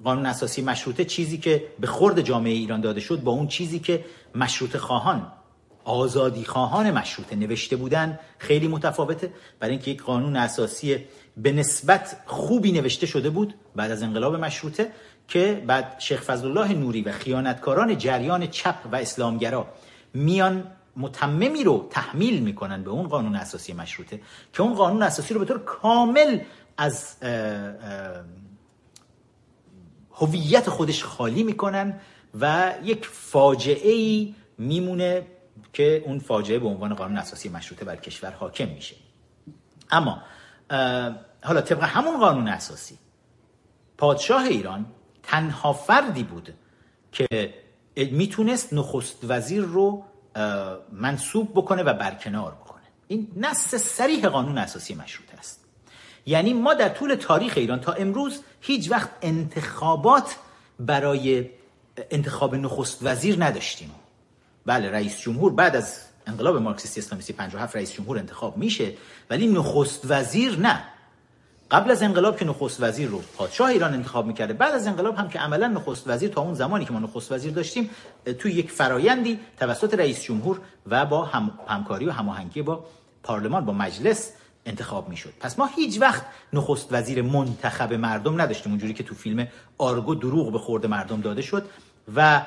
[0.04, 4.04] قانون اساسی مشروطه چیزی که به خورد جامعه ایران داده شد با اون چیزی که
[4.34, 5.32] مشروط خواهان
[5.86, 9.32] آزادی خواهان مشروطه نوشته بودن خیلی متفاوته.
[9.60, 11.04] برای اینکه یک قانون اساسی
[11.36, 14.92] به نسبت خوبی نوشته شده بود بعد از انقلاب مشروطه
[15.28, 19.66] که بعد شیخ فضل الله نوری و خیانتکاران جریان چپ و اسلامگرا
[20.14, 20.64] میان
[20.96, 24.20] متممی رو تحمیل می‌کنن به اون قانون اساسی مشروطه
[24.52, 26.38] که اون قانون اساسی رو به طور کامل
[26.76, 27.16] از
[30.12, 32.00] هویت خودش خالی می‌کنن
[32.40, 35.22] و یک فاجعه ای میمونه
[35.76, 38.96] که اون فاجعه به عنوان قانون اساسی مشروطه بر کشور حاکم میشه.
[39.90, 40.22] اما
[41.44, 42.98] حالا طبق همون قانون اساسی
[43.98, 44.86] پادشاه ایران
[45.22, 46.54] تنها فردی بود
[47.12, 47.54] که
[47.96, 50.04] می‌تونست نخست وزیر رو
[50.92, 52.82] منصوب بکنه و برکنار بکنه.
[53.08, 55.64] این نص سریح قانون اساسی مشروطه است.
[56.26, 60.36] یعنی ما در طول تاریخ ایران تا امروز هیچ وقت انتخابات
[60.80, 61.50] برای
[62.10, 63.90] انتخاب نخست وزیر نداشتیم.
[64.66, 68.92] بله رئیس جمهور بعد از انقلاب مارکسیستی اسلامیستی 57 رئیس جمهور انتخاب میشه
[69.30, 70.82] ولی نخست وزیر نه.
[71.70, 75.28] قبل از انقلاب که نخست وزیر رو پادشاه ایران انتخاب می‌کرده بعد از انقلاب هم
[75.28, 77.90] که عملا نخست وزیر تا اون زمانی که ما نخست وزیر داشتیم
[78.38, 82.84] توی یک فرایندی توسط رئیس جمهور و با هم، همکاری و هماهنگی با
[83.22, 84.32] پارلمان با مجلس
[84.66, 85.32] انتخاب می‌شد.
[85.40, 89.48] پس ما هیچ وقت نخست وزیر منتخب مردم نداشتیم اونجوری که تو فیلم
[89.78, 91.66] آرگو دروغ به خورد مردم داده شد
[92.16, 92.42] و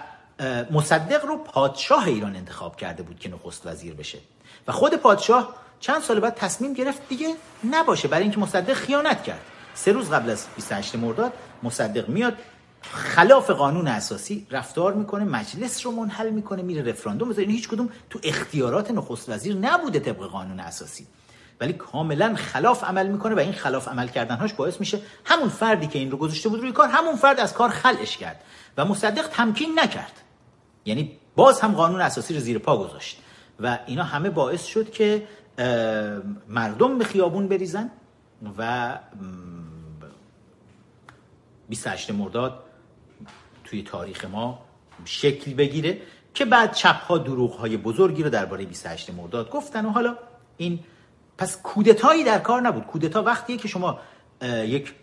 [0.72, 4.18] مصدق رو پادشاه ایران انتخاب کرده بود که نخست وزیر بشه.
[4.68, 7.36] و خود پادشاه چند سال بعد تصمیم گرفت دیگه
[7.72, 8.08] نباشه.
[8.08, 9.42] برای اینکه مصدق خیانت کرد.
[9.74, 12.38] سه روز قبل از 28 مرداد مصدق میاد
[12.82, 18.20] خلاف قانون اساسی رفتار می‌کنه مجلس رو منحل می‌کنه میره رفراندوم این هیچ کدوم تو
[18.24, 21.08] اختیارات نخست وزیر نبوده طبق قانون اساسی.
[21.62, 26.00] ولی کاملا خلاف عمل می‌کنه و این خلاف عمل کردنهاش باعث میشه همون فردی که
[26.00, 28.42] این رو گذاشته بود روی کار همون فرد از کار خلعش کرد.
[28.78, 30.12] و مصدق تمکین نکرد.
[30.90, 33.22] یعنی باز هم قانون اساسی رو زیر پا گذاشت.
[33.60, 35.28] و اینا همه باعث شد که
[36.48, 37.92] مردم به خیابون بریزن
[38.58, 39.00] و
[41.70, 42.64] 28 مرداد
[43.64, 44.66] توی تاریخ ما
[45.06, 46.02] شکل بگیره
[46.34, 49.86] که بعد چپ ها دروغ های بزرگی رو درباره 28 مرداد گفتن.
[49.86, 50.18] و حالا
[50.58, 50.80] این
[51.38, 52.84] پس کودتایی در کار نبود.
[52.84, 54.00] کودتا وقتیه که شما
[54.66, 54.94] یک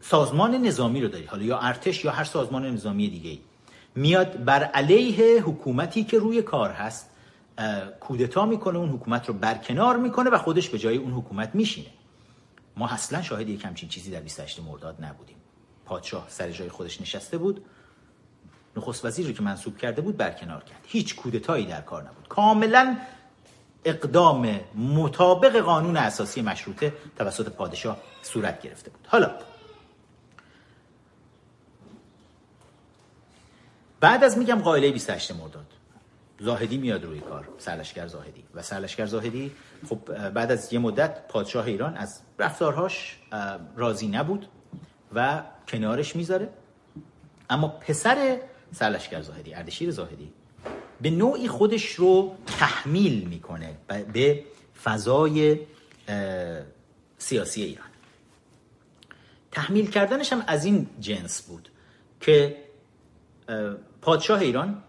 [0.00, 3.38] سازمان نظامی رو داری حالا یا ارتش یا هر سازمان نظامی دیگه
[3.94, 7.10] میاد بر علیه حکومتی که روی کار هست
[8.00, 11.90] کودتا می‌کنه اون حکومت رو برکنار می‌کنه و خودش به جای اون حکومت میشینه.
[12.76, 15.36] ما اصلا شاهد یک همچین چیزی در 28 مرداد نبودیم.
[15.84, 17.64] پادشاه سر جای خودش نشسته بود.
[18.76, 20.80] نخست وزیر رو که منصوب کرده بود برکنار کرد.
[20.86, 22.28] هیچ کودتایی در کار نبود.
[22.28, 22.96] کاملا
[23.84, 29.06] اقدام مطابق قانون اساسی مشروطه توسط پادشاه صورت گرفته بود.
[29.08, 29.30] حالا
[34.00, 35.66] بعد از میگم قائله 28 مرداد.
[36.40, 38.44] زاهدی میاد روی کار سرلشکر زاهدی.
[38.54, 39.52] و سرلشکر زاهدی
[39.88, 43.18] خب بعد از یه مدت پادشاه ایران از رفتارهاش
[43.76, 44.48] راضی نبود
[45.14, 46.48] و کنارش می‌ذاره.
[47.50, 48.40] اما پسر
[48.72, 50.32] سرلشکر زاهدی اردشیر زاهدی
[51.00, 53.76] به نوعی خودش رو تحمیل می‌کنه
[54.12, 54.44] به
[54.84, 55.58] فضای
[57.18, 57.86] سیاسی ایران.
[59.52, 61.68] تحمیل کردنش هم از این جنس بود
[62.20, 62.56] که
[64.02, 64.82] پادشاه ایران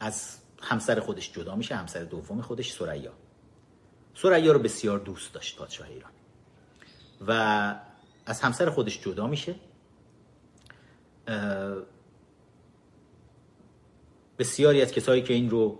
[0.00, 3.12] از همسر خودش جدا میشه همسر دوم خودش سریا
[4.14, 6.10] سریا رو بسیار دوست داشت پادشاه ایران.
[7.26, 7.74] و
[8.26, 9.54] از همسر خودش جدا میشه.
[14.38, 15.78] بسیاری از کسایی که این رو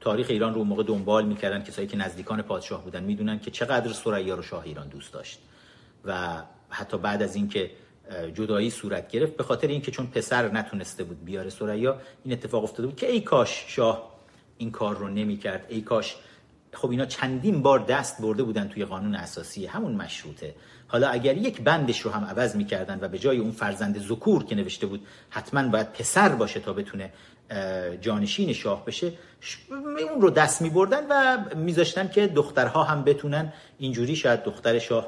[0.00, 4.34] تاریخ ایران رو موقع دنبال می‌کردن کسایی که نزدیکان پادشاه بودن می‌دونن که چقدر سریا
[4.34, 5.40] رو شاه ایران دوست داشت.
[6.04, 7.70] و حتی بعد از اینکه
[8.34, 12.86] جدایی صورت گرفت به خاطر اینکه چون پسر نتونسته بود بیاره سریا این اتفاق افتاده
[12.88, 14.10] بود که ای کاش شاه
[14.58, 15.66] این کار رو نمی‌کرد.
[15.68, 16.16] ای کاش
[16.72, 20.54] خب اینا چندین بار دست برده بودن توی قانون اساسی همون مشروطه.
[20.88, 24.54] حالا اگر یک بندش رو هم عوض می‌کردن و به جای اون فرزند زکور که
[24.54, 27.12] نوشته بود حتما باید پسر باشه تا بتونه
[28.00, 29.12] جانشین شاه بشه
[30.12, 33.52] اون رو دست می بردن و میذاشتن که دخترها هم بتونن.
[33.78, 35.06] اینجوری شاید دختر شاه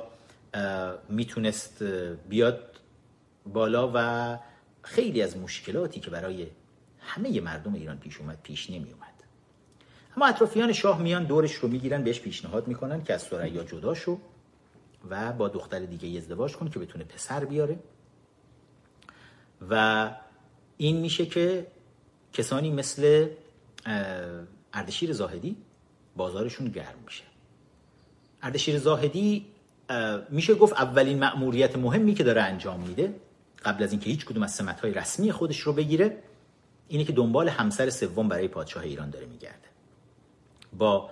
[1.09, 1.82] می‌تونست
[2.28, 2.61] بیاد
[3.52, 4.38] بالا و
[4.82, 6.46] خیلی از مشکلاتی که برای
[7.00, 9.16] همه مردم ایران پیش اومد پیش نمی اومد
[10.16, 14.18] اما اطرافیان شاه میان دورش رو می‌گیرن بهش پیشنهاد می‌کنن که از سریا جدا شو
[15.11, 17.78] و با دختر دیگه ازدواج کن که بتونه پسر بیاره.
[19.70, 20.11] و
[20.76, 21.66] این میشه که
[22.32, 23.28] کسانی مثل
[24.72, 25.56] اردشیر زاهدی
[26.16, 27.24] بازارشون گرم میشه.
[28.42, 29.46] اردشیر زاهدی
[30.30, 33.14] میشه گفت اولین مأموریت مهمی که داره انجام میده
[33.66, 36.22] قبل از اینکه هیچ کدوم از سمت‌های رسمی خودش رو بگیره
[36.88, 39.68] اینه که دنبال همسر سوم برای پادشاه ایران داره میگرده.
[40.79, 41.11] با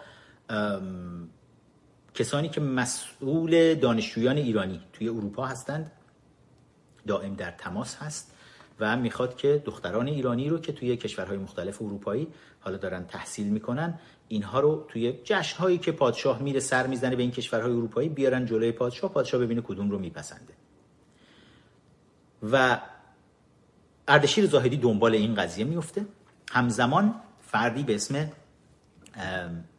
[2.14, 5.93] کسانی که مسئول دانشجویان ایرانی توی اروپا هستند
[7.07, 8.35] دائم در تماس هست
[8.81, 12.29] و می‌خواد که دختران ایرانی رو که توی کشورهای مختلف اروپایی
[12.61, 17.33] حالا دارن تحصیل می‌کنن اینها رو توی جشنهایی که پادشاه میره سر می‌زنه به این
[17.33, 20.55] کشورهای اروپایی بیارن جلوی پادشاه پادشاه ببینه کدوم رو میپسنده.
[22.53, 22.81] و
[24.09, 26.07] اردشیر زاهدی دنبال این قضیه میفته.
[26.51, 28.31] همزمان فردی به اسم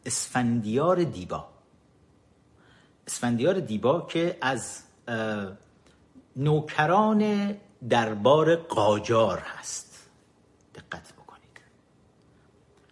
[0.05, 1.47] اسفندیار دیبا.
[3.07, 4.83] اسفندیار دیبا که از
[6.35, 7.53] نوکران
[7.89, 10.09] دربار قاجار هست.
[10.75, 11.59] دقت بکنید.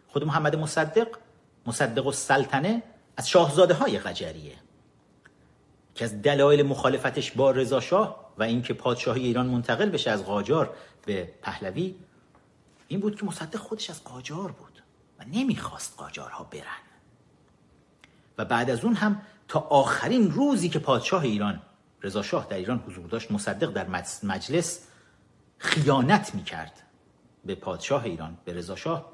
[0.07, 1.07] خود محمد مصدق
[1.65, 2.83] مصدق السلطنه
[3.17, 4.55] از شاهزاده های قجریه
[5.95, 10.75] که از دلایل مخالفتش با رضا شاه و اینکه پادشاهی ایران منتقل بشه از قاجار
[11.05, 11.95] به پهلوی
[12.87, 14.83] این بود که مصدق خودش از قاجار بود
[15.19, 16.83] و نمی‌خواست قاجارها برن.
[18.37, 21.61] و بعد از اون هم تا آخرین روزی که پادشاه ایران
[22.01, 23.87] رضا شاه در ایران حضور داشت مصدق در
[24.23, 24.87] مجلس
[25.57, 26.83] خیانت می‌کرد
[27.45, 29.13] به پادشاه ایران به رضا شاه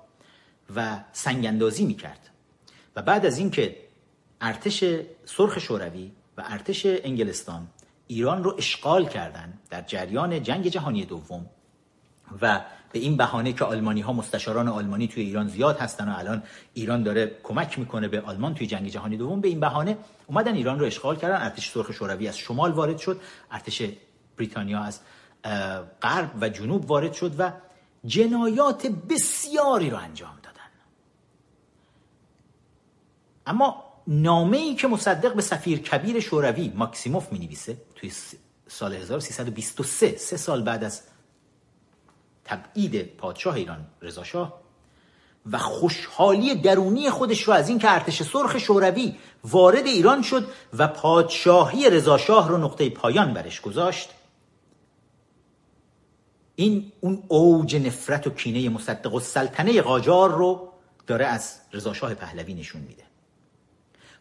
[0.76, 2.30] و سنگ اندازی می‌کرد.
[2.96, 3.78] و بعد از اینکه
[4.42, 4.84] ارتش
[5.26, 7.68] سرخ شوروی و ارتش انگلستان
[8.10, 11.46] ایران رو اشغال کردن در جریان جنگ جهانی دوم
[12.42, 16.44] و به این بهانه که آلمانی ها مستشاران آلمانی توی ایران زیاد هستن و الان
[16.74, 19.98] ایران داره کمک می‌کنه به آلمان توی جنگ جهانی دوم به این بهانه
[20.28, 21.42] اومدن ایران رو اشغال کردن.
[21.42, 23.82] ارتش سرخ شوروی از شمال وارد شد ارتش
[24.38, 25.00] بریتانیا از
[26.02, 27.52] غرب و جنوب وارد شد و
[28.06, 30.70] جنایات بسیاری رو انجام دادن.
[33.46, 38.12] اما نامه ای که مصدق به سفیر کبیر شوروی ماکسیموف می نویسه توی
[38.68, 41.02] سال 1323 سه سال بعد از
[42.46, 44.62] تبعید پادشاه ایران رضا شاه
[45.52, 50.48] و خوشحالی درونی خودش رو از این که ارتش سرخ شوروی وارد ایران شد
[50.78, 54.10] و پادشاهی رضا شاه رو نقطه پایان برش گذاشت.
[56.56, 60.70] این اون اوج نفرت و کینه مصدق و سلطنه قاجار رو
[61.08, 63.09] داره از رضا شاه پهلوی نشون میده.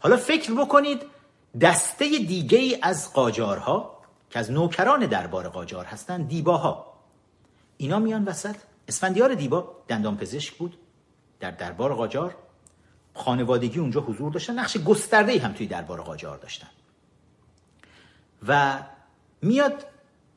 [0.01, 1.03] حالا فکر بکنید
[1.61, 3.99] دسته دیگه ای از قاجارها
[4.30, 6.94] که از نوکران دربار قاجار هستن دیباها.
[7.76, 8.57] اینا میان وسط.
[8.88, 10.78] اسفندیار دیبا دندان پزشک بود
[11.40, 12.36] در دربار قاجار.
[13.14, 14.59] خانوادگی اونجا حضور داشتن.
[14.59, 16.68] نقش گسترده هم توی دربار قاجار داشتن.
[18.49, 18.82] و
[19.42, 19.84] میاد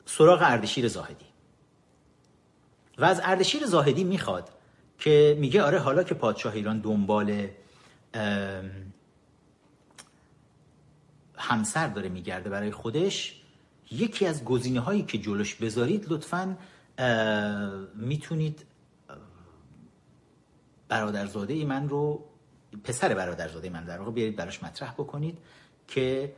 [0.06, 1.26] سراغ اردشیر زاهدی.
[2.98, 4.48] و از اردشیر زاهدی می‌خواد
[4.98, 7.48] که میگه آره حالا که پادشاه ایران دنبال
[11.42, 13.42] همسر داره میگرده برای خودش.
[13.90, 16.58] یکی از گزینه هایی که جلوش بذارید لطفا
[17.94, 18.64] می‌تونید
[20.88, 22.24] برادرزاده من رو
[22.84, 25.38] پسر برادرزاده من در واقع بیارید براش مطرح بکنید
[25.88, 26.32] که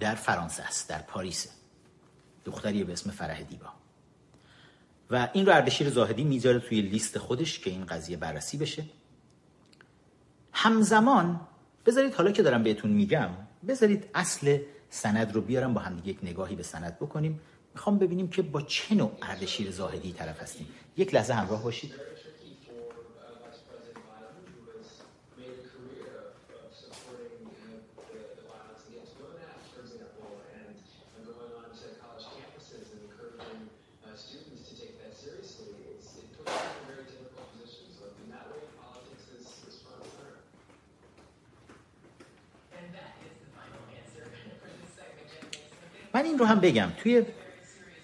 [0.00, 1.48] در فرانسه است در پاریس.
[2.44, 3.66] دختری به اسم فرح دیبا.
[5.10, 8.84] و این رو اردشیر زاهدی می‌ذاره توی لیست خودش که این قضیه بررسی بشه.
[10.52, 11.40] همزمان
[11.86, 13.30] بذارید حالا که دارم بهتون میگم
[13.68, 14.58] بذارید اصل
[14.90, 17.40] سند رو بیارم با هم یک نگاهی به سند بکنیم.
[17.74, 20.66] می‌خوام ببینیم که با چه نوع اردشیر زاهدی طرف هستیم.
[20.96, 21.92] یک لحظه همراه باشید.
[46.34, 46.90] این رو هم بگم.
[47.02, 47.26] توی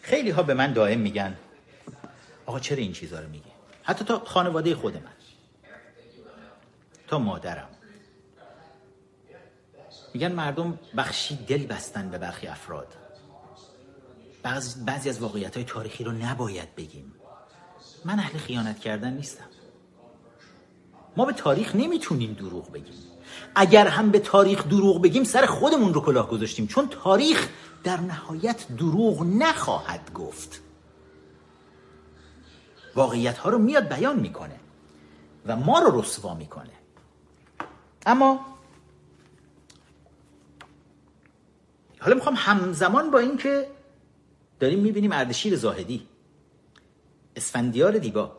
[0.03, 1.37] خیلی ها به من دائم میگن
[2.47, 3.51] آقا چرا این چیزها رو میگی؟
[3.83, 5.03] حتی تا خانواده خود من.
[7.09, 7.69] تا مادرم.
[10.15, 12.97] میگن مردم بخشی دل بستن به برخی افراد.
[14.43, 17.13] بعضی, بعضی از واقعیت های تاریخی رو نباید بگیم.
[18.05, 19.49] من اهل خیانت کردن نیستم.
[21.17, 22.95] ما به تاریخ نمی‌تونیم دروغ بگیم.
[23.55, 26.67] اگر هم به تاریخ دروغ بگیم سر خودمون رو کلاه گذاشتیم.
[26.67, 27.49] چون تاریخ
[27.85, 30.61] در نهایت دروغ نخواهد گفت.
[32.95, 34.61] واقعیت ها رو میاد بیان می‌کنه
[35.47, 36.73] و ما رو رسوا می‌کنه.
[38.07, 38.47] اما
[42.01, 43.67] حالا می‌خوام همزمان با اینکه
[44.61, 46.09] داریم می‌بینیم اردشیر زاهدی
[47.37, 48.33] اسفندیار دیبا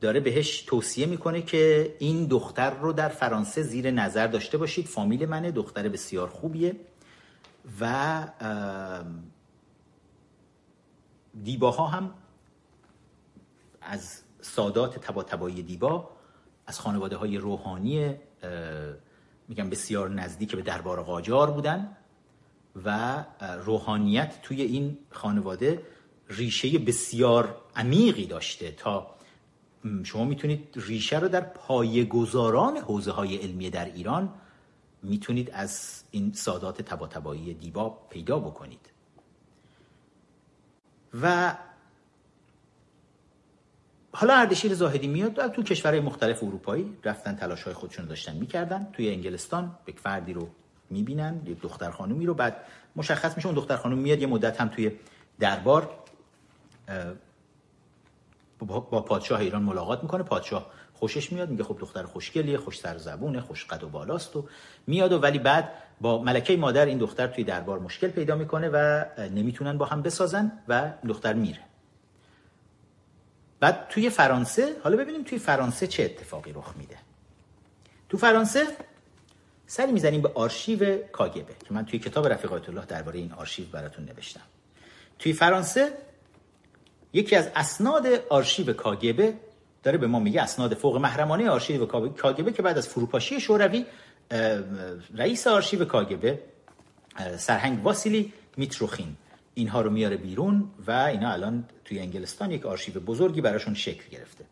[0.00, 4.86] داره بهش توصیه می‌کنه که این دختر رو در فرانسه زیر نظر داشته باشید.
[4.86, 6.76] فامیل منه دختر بسیار خوبیه.
[7.80, 8.26] و
[11.44, 12.14] دیباها هم
[13.80, 16.10] از سادات تبا تبایی دیبا
[16.66, 18.14] از خانواده های روحانی
[19.48, 21.96] میگم بسیار نزدیک به دربار قاجار بودن
[22.84, 23.24] و
[23.64, 25.82] روحانیت توی این خانواده
[26.28, 29.16] ریشه بسیار عمیقی داشته تا
[30.04, 34.32] شما می‌تونید ریشه رو در پایگزاران حوزه های علمی در ایران
[35.02, 38.90] می‌تونید از این سادات تباتبایی دیبا پیدا بکنید.
[41.22, 41.54] و
[44.12, 48.88] حالا اردشیر زاهدی میاد تو کشورهای مختلف اروپایی رفتن تلاش های خودشون داشتن می‌کردن.
[48.92, 50.48] توی انگلستان یک فردی رو
[50.90, 52.34] می‌بینن یک دختر خانومی رو.
[52.34, 52.56] بعد
[52.96, 54.92] مشخص میشه اون دختر خانوم میاد یه مدت هم توی
[55.38, 55.90] دربار
[58.58, 60.22] با پادشاه ایران ملاقات می‌کنه.
[60.22, 64.48] پادشاه خوشش میاد میگه خب دختر خوشگلیه خوش سر زبونه خوش قد و بالاست و
[64.86, 69.04] میاد و ولی بعد با ملکه مادر این دختر توی دربار مشکل پیدا می‌کنه و
[69.18, 71.60] نمی‌تونن با هم بسازن و دختر میره.
[73.60, 76.96] بعد توی فرانسه حالا ببینیم توی فرانسه چه اتفاقی رخ میده.
[78.08, 78.66] تو فرانسه
[79.66, 84.04] سری می‌زنیم به آرشیو کاگ‌ب که من توی کتاب رفیق آیت‌الله درباره این آرشیو براتون
[84.04, 84.40] نوشتم.
[85.18, 85.92] توی فرانسه
[87.12, 89.34] یکی از اسناد آرشیو کاگ‌ب
[89.82, 93.86] داره به ما میگه اسناد فوق محرمانه آرشیو کاگ‌ب که بعد از فروپاشی شوروی
[95.14, 96.42] رئیس آرشیو کاگ‌ب
[97.38, 99.16] سرهنگ واسیلی میتروخین.
[99.54, 104.44] اینها رو میاره بیرون و اینا الان توی انگلستان یک آرشیو بزرگی براشون شکل گرفته.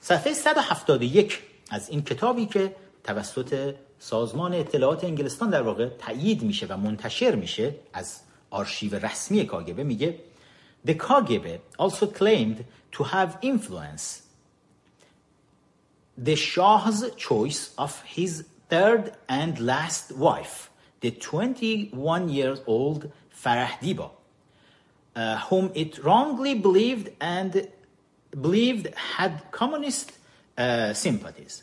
[0.00, 6.76] صفحه 171 از این کتابی که توسط سازمان اطلاعات انگلستان در واقع تایید میشه و
[6.76, 8.20] منتشر میشه از
[8.50, 10.18] آرشیو رسمی کاگبه میگه
[10.86, 11.46] The KGB
[11.78, 14.22] also claimed to have influence
[16.24, 18.44] the Shah's choice of his
[18.74, 20.68] third and last wife,
[21.00, 23.12] the 21 years old
[23.42, 24.10] Farah Diba,
[25.14, 27.68] uh, whom it wrongly believed and
[28.32, 30.10] believed had communist
[30.58, 31.62] uh, sympathies.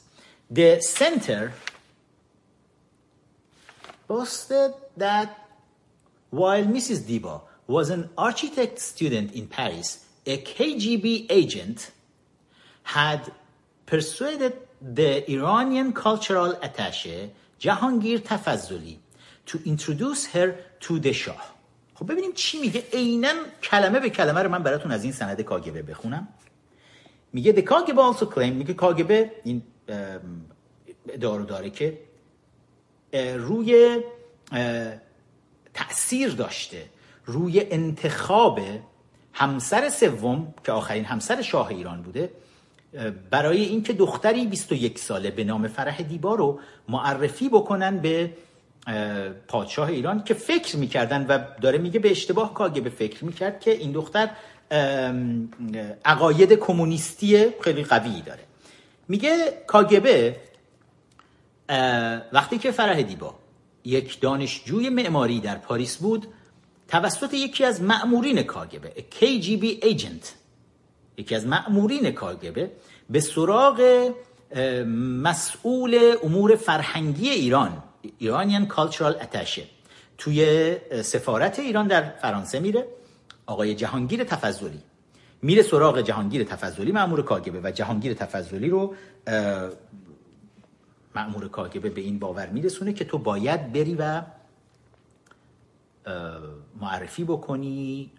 [0.50, 1.52] The center
[4.08, 5.30] posted that
[6.30, 7.00] while Mrs.
[7.10, 11.92] Diba was an architect student in Paris, a KGB agent
[12.84, 13.34] had
[13.86, 17.30] persuaded the Iranian cultural attaché
[17.60, 18.98] Jahangir Tafazuli
[19.46, 21.42] to introduce her to the Shah.
[21.96, 22.84] خب ببینیم چی میگه.
[22.94, 26.28] عینا کلمه به کلمه رو من براتون از این سند کاگبه بخونم.
[27.34, 29.64] میگه the KGB also claim میگه کاگبه این
[31.10, 31.98] اداره داره که
[33.38, 34.02] روی
[35.74, 36.86] تأثیر داشته.
[37.26, 38.60] روی انتخاب
[39.34, 42.30] همسر سوم که آخرین همسر شاه ایران بوده
[43.32, 48.34] برای اینکه دختری 21 ساله به نام فرح دیبا رو معرفی بکنن به
[49.48, 53.92] پادشاه ایران که فکر می‌کردن و داره میگه به اشتباه کاگبه فکر می‌کرد که این
[53.92, 54.30] دختر
[56.06, 58.44] عقاید کمونیستی خیلی قوی داره.
[59.08, 60.36] میگه کاگبه
[62.34, 63.36] وقتی که فرح دیبا
[63.84, 66.28] یک دانشجوی معماری در پاریس بود
[66.88, 70.41] توسط یکی از مأمورین کاگبه KGB agent
[71.22, 72.72] یکی از مأمورین کاگبه
[73.10, 73.80] به سراغ
[75.30, 77.84] مسئول امور فرهنگی ایران
[78.18, 79.64] ایرانیان کالچرال اتشه
[80.18, 82.88] توی سفارت ایران در فرانسه میره.
[83.46, 84.82] آقای جهانگیر تفضلی.
[85.42, 88.96] میره سراغ جهانگیر تفضلی مأمور کاگبه و جهانگیر تفضلی رو
[91.16, 94.22] مأمور کاگبه به این باور میرسونه که تو باید بری و
[96.82, 98.12] معرفی بکنی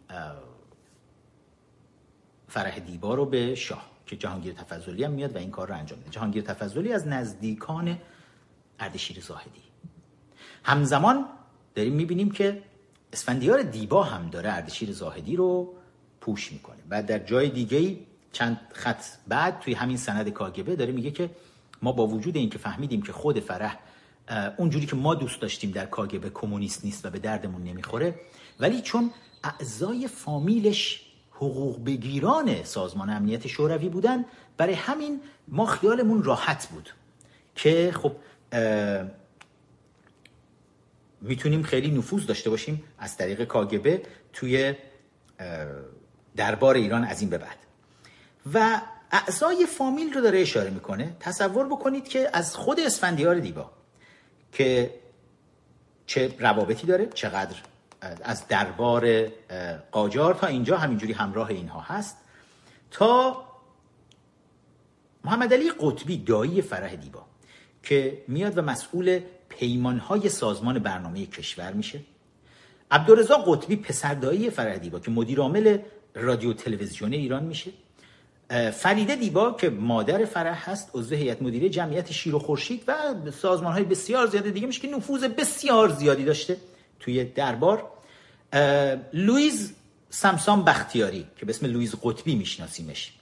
[2.52, 5.98] فرح دیبا رو به شاه که جهانگیر تفضلی هم میاد و این کار رو انجام
[5.98, 6.10] میده.
[6.10, 7.98] جهانگیر تفضلی از نزدیکان
[8.80, 9.62] اردشیر زاهدی.
[10.64, 11.26] همزمان
[11.74, 12.62] داریم می‌بینیم که
[13.12, 15.74] اسفندیار دیبا هم داره اردشیر زاهدی رو
[16.20, 16.76] پوش می‌کنه.
[16.90, 17.98] و در جای دیگه
[18.32, 21.30] چند خط بعد توی همین سند کاگبه داره میگه که
[21.82, 23.78] ما با وجود اینکه فهمیدیم که خود فرح
[24.56, 28.20] اونجوری که ما دوست داشتیم در کاگبه کمونیست نیست و به دردمون نمی‌خوره
[28.60, 29.10] ولی چون
[29.44, 31.11] اعضای فامیلش
[31.42, 34.24] حقوق بگیران سازمان امنیت شوروی بودن
[34.56, 36.94] برای همین ما خیالمون راحت بود
[37.54, 38.12] که خب
[41.20, 44.74] می‌تونیم خیلی نفوذ داشته باشیم از طریق کاگبه توی
[46.36, 47.56] دربار ایران از این به بعد.
[48.54, 48.80] و
[49.12, 53.70] اعضای فامیل رو داره اشاره می‌کنه تصور بکنید که از خود اسفندیار دیبا
[54.52, 54.94] که
[56.06, 57.56] چه روابطی داره چقدر
[58.22, 59.26] از دربار
[59.92, 62.16] قاجار تا اینجا همینجوری همراه اینها هست
[62.90, 63.44] تا
[65.24, 67.24] محمد علی قطبی دایی فرح دیبا
[67.82, 72.00] که میاد و مسئول پیمانهای سازمان برنامه کشور میشه.
[72.90, 75.78] عبدالرضا قطبی پسردایی فرح دیبا که مدیر عامل
[76.14, 77.70] رادیو تلویزیون ایران میشه.
[78.72, 83.72] فریده دیبا که مادر فرح هست عضو هیئت مدیره جمعیت شیر و خورشید و سازمان
[83.72, 86.56] های بسیار زیاده دیگه میشه که نفوذ بسیار زیادی داشته.
[87.02, 87.90] توی دربار
[89.12, 89.74] لوئیز
[90.10, 93.12] صمصام بختیاری که به اسم لوئیز قطبی میشناسیمش.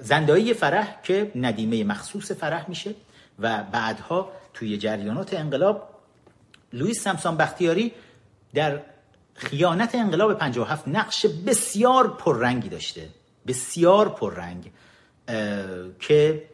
[0.00, 2.94] زندایی فرح که ندیمه مخصوص فرح میشه
[3.38, 5.90] و بعدها توی جریانات انقلاب
[6.72, 7.92] لویز سمسام بختیاری
[8.54, 8.80] در
[9.34, 13.08] خیانت انقلاب 57 نقش بسیار پررنگی داشته.
[13.46, 14.70] بسیار پررنگ.
[16.00, 16.48] که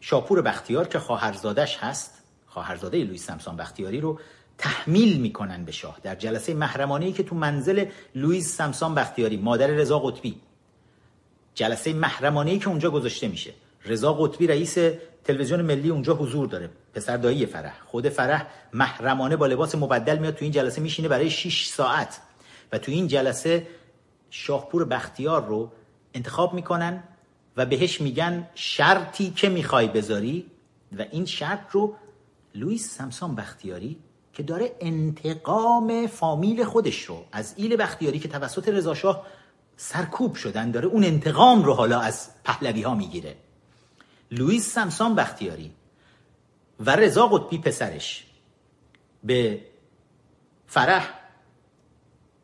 [0.00, 4.20] شاپور بختیار که خواهرزادش هست خواهرزاده لویس سمسان بختیاری رو
[4.58, 5.98] تحمیل می‌کنن به شاه.
[6.02, 7.84] در جلسه محرمانه ای که تو منزل
[8.14, 10.40] لویس سمسان بختیاری مادر رضا قطبی.
[11.54, 13.54] جلسه محرمانه ای که اونجا گذاشته میشه.
[13.84, 14.76] رضا قطبی رئیس
[15.24, 16.70] تلویزیون ملی اونجا حضور داره.
[16.94, 17.80] پسر دایی فرح.
[17.86, 22.20] خود فرح محرمانه با لباس مبدل میاد تو این جلسه میشینه برای 6 ساعت.
[22.72, 23.66] و تو این جلسه
[24.30, 25.72] شاهپور بختیار رو
[26.14, 27.02] انتخاب می‌کنن
[27.56, 30.46] و بهش میگن شرطی که می‌خوای بذاری.
[30.98, 31.96] و این شرط رو
[32.54, 33.98] لویس سمسان بختیاری
[34.36, 39.26] که داره انتقام فامیل خودش رو از ایل بختیاری که توسط رضاشاه
[39.76, 43.36] سرکوب شدن داره اون انتقام رو حالا از پهلوی ها می‌گیره.
[44.30, 45.72] لویس سمسان بختیاری
[46.80, 48.26] و رضا قطبی پسرش
[49.24, 49.60] به
[50.66, 51.10] فرح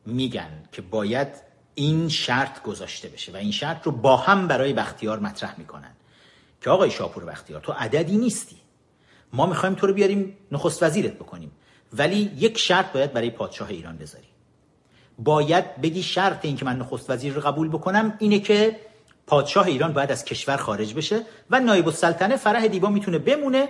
[0.06, 1.28] میگن که باید
[1.74, 5.92] این شرط گذاشته بشه و این شرط رو با هم برای بختیار مطرح می‌کنن
[6.60, 8.56] که آقای شاپور بختیار تو عددی نیستی.
[9.32, 11.52] ما می‌خوایم تو رو بیاریم نخست وزیرت بکنیم.
[11.92, 14.26] ولی یک شرط باید برای پادشاه ایران بذاری.
[15.18, 18.80] باید بگی شرط این که من نخست وزیر رو قبول بکنم اینه که
[19.26, 23.68] پادشاه ایران باید از کشور خارج بشه و نایب السلطنه فرح دیبا می‌تونه بمونه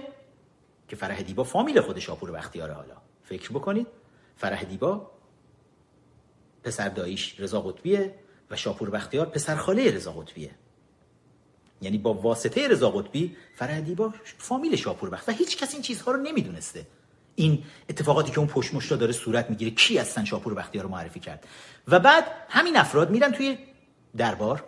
[0.88, 2.94] که فرح دیبا فامیل خود شاپور بختیاره حالا.
[3.24, 3.86] فکر بکنید
[4.36, 5.10] فرح دیبا
[6.64, 8.14] پسر داییش رضا قطبیه
[8.50, 10.50] و شاپور بختیار پسر خاله رضا قطبیه.
[11.80, 16.12] یعنی با واسطه رضا قطبی فرح دیبا فامیل شاپور بخت و هیچ کس این چیزها
[16.12, 16.86] رو نمی‌دونسته.
[17.34, 21.46] این اتفاقاتی که اون پشت داره صورت می‌گیره کی هستن شاپور بختیار رو معرفی کرد؟
[21.88, 23.58] و بعد همین افراد میرن توی
[24.16, 24.64] دربار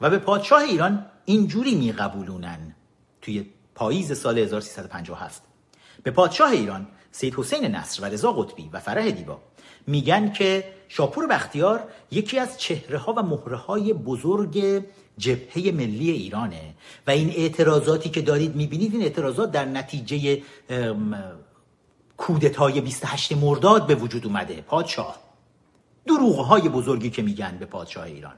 [0.00, 2.74] و به پادشاه ایران اینجوری میقبولونن
[3.22, 5.42] توی پاییز سال 1357
[6.02, 9.40] به پادشاه ایران سید حسین نصر و رضا قطبی و فرح دیبا
[9.86, 14.84] میگن که شاپور بختیار یکی از چهره ها و مهره های بزرگ
[15.18, 16.74] جبهه ملی ایرانه
[17.06, 20.42] و این اعتراضاتی که دارید می‌بینید این اعتراضات در نتیجه
[22.18, 24.54] کودتای 28 مرداد به وجود اومده.
[24.54, 25.16] پادشاه.
[26.06, 28.34] دروغ های بزرگی که میگن به پادشاه ایران.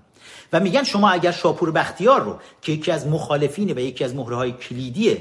[0.53, 4.37] و میگن شما اگر شاپور بختیار رو که یکی از مخالفین و یکی از مهره
[4.37, 5.19] های کلیدی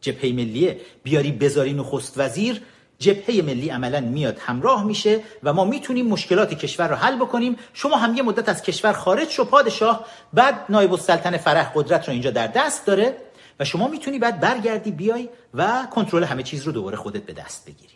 [0.00, 2.62] جبهه ملیه بیاری بذاری نخست وزیر
[2.98, 7.56] جبهه ملی عملا میاد همراه میشه و ما می‌تونیم مشکلات کشور رو حل بکنیم.
[7.72, 10.06] شما هم یه مدت از کشور خارج شو پادشاه.
[10.32, 13.16] بعد نایب السلطنه فرح قدرت رو اینجا در دست داره.
[13.60, 17.66] و شما می‌تونی بعد برگردی بیای و کنترل همه چیز رو دوباره خودت به دست
[17.66, 17.94] بگیری.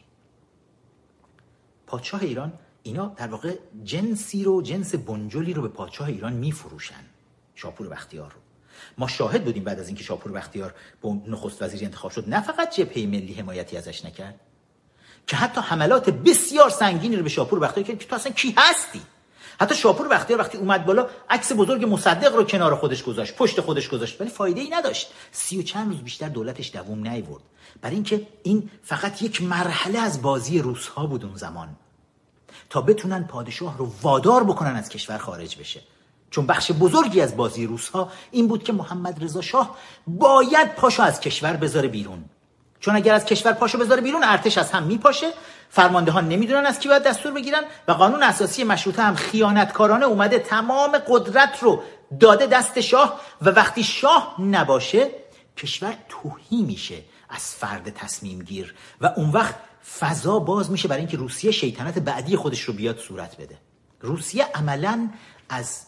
[1.86, 2.52] پادشاه ایران
[2.82, 3.54] اینا در واقع
[3.84, 7.04] جنسی رو جنس بنجلی رو به پادشاه ایران میفروشن.
[7.54, 8.40] شاپور بختیار رو.
[8.98, 12.76] ما شاهد بودیم بعد از اینکه شاپور بختیار به نخست وزیری انتخاب شد نه فقط
[12.76, 14.40] جبهه ملی حمایتی ازش نکرد
[15.26, 19.00] که حتی حملات بسیار سنگینی رو به شاپور بختیار کرد که تو اصلا کی هستی؟
[19.60, 23.88] حتی شاپور بختیار وقتی اومد بالا عکس بزرگ مصدق رو کنار خودش گذاشت پشت خودش
[23.88, 25.12] گذاشت ولی فایده ای نداشت.
[25.32, 27.42] سی و چند روز بیشتر دولتش دووم نیورد.
[27.80, 31.68] برای اینکه این فقط یک مرحله از بازی روس ها بود اون زمان.
[32.70, 35.80] تا بتونن پادشاه رو وادار بکنن از کشور خارج بشه.
[36.30, 41.02] چون بخش بزرگی از بازی روس ها این بود که محمد رضا شاه باید پاشو
[41.02, 42.24] از کشور بذاره بیرون.
[42.80, 45.32] چون اگر از کشور پاشو بذاره بیرون ارتش از هم میپاشه.
[45.70, 50.38] فرمانده ها نمی‌دونن از کی باید دستور بگیرن و قانون اساسی مشروطه هم خیانتکارانه اومده
[50.38, 51.82] تمام قدرت رو
[52.20, 55.10] داده دست شاه و وقتی شاه نباشه
[55.56, 59.54] کشور توهی میشه از فرد تصمیم گیر و اون وقت
[60.00, 63.58] فضا باز میشه برای اینکه روسیه شیطنت بعدی خودش رو بیاد صورت بده.
[64.00, 65.08] روسیه عملا
[65.48, 65.86] از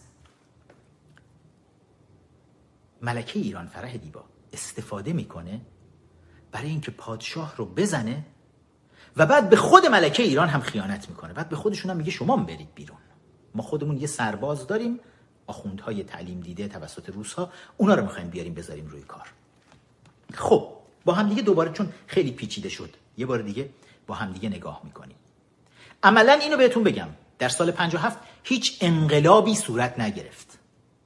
[3.03, 5.61] ملکه ایران فرح دیبا استفاده می‌کنه
[6.53, 8.25] برای اینکه پادشاه رو بزنه
[9.17, 11.33] و بعد به خود ملکه ایران هم خیانت می‌کنه.
[11.33, 12.99] بعد به خودشون هم میگه شما برید بیرون.
[13.55, 15.01] ما خودمون یه سرباز داریم.
[15.47, 19.27] آخوندهای تعلیم دیده توسط روس ها اونا رو می‌خوایم بیاریم بذاریم روی کار.
[20.35, 20.69] خب
[21.05, 23.69] با هم دیگه دوباره چون خیلی پیچیده شد یه بار دیگه
[24.07, 25.17] با هم دیگه نگاه می‌کنیم.
[26.03, 27.09] عملا اینو بهتون بگم.
[27.39, 30.59] در سال 57 هیچ انقلابی صورت نگرفت.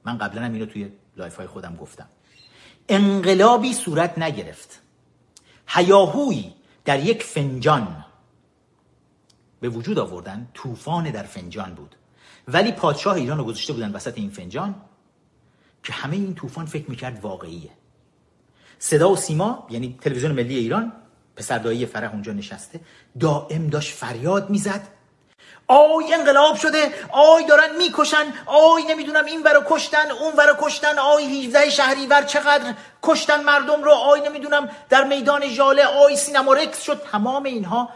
[0.05, 2.07] من قبلا هم اینو توی live های خودم گفتم.
[2.89, 4.81] انقلابی صورت نگرفت.
[5.67, 6.53] هیاهویی
[6.85, 8.05] در یک فنجان.
[9.59, 11.95] به وجود آوردن طوفان در فنجان بود.
[12.47, 14.75] ولی پادشاه ایران رو گذاشته بودن وسط این فنجان
[15.83, 17.69] که همه این طوفان فکر می‌کرد واقعیه.
[18.79, 20.93] صدا و سیما یعنی تلویزیون ملی ایران
[21.35, 22.79] پسر دایی فرح اونجا نشسته
[23.19, 24.87] دائم داشت فریاد می‌زد.
[25.67, 31.45] آی انقلاب شده آی دارن می‌کشن آی نمی‌دونم این ورا کشتن اون ورا کشتن آی
[31.45, 37.01] 17 شهریور چقدر کشتن مردم رو آی نمی‌دونم در میدان ژاله آی سینما رکس شد
[37.11, 37.89] تمام اینها.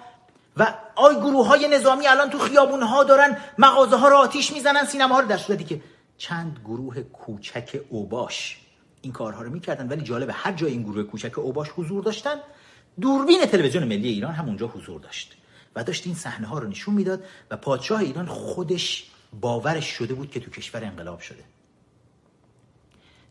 [0.57, 4.86] و آی گروه های نظامی الان تو خیابون ها دارن مغازه ها رو آتیش می‌زنن
[4.86, 5.82] سینما ها رو در صورتی که
[6.17, 8.57] چند گروه کوچک اوباش
[9.01, 12.36] این کارها رو می‌کردن ولی جالب هر جای این گروه کوچک اوباش حضور داشتن.
[13.01, 15.38] دوربین تلویزیون ملی ایران هم اونجا حضور داشت.
[15.84, 19.11] داشت این صحنه ها رو نشون می‌داد و پادشاه ایران خودش
[19.41, 21.43] باورش شده بود که تو کشور انقلاب شده.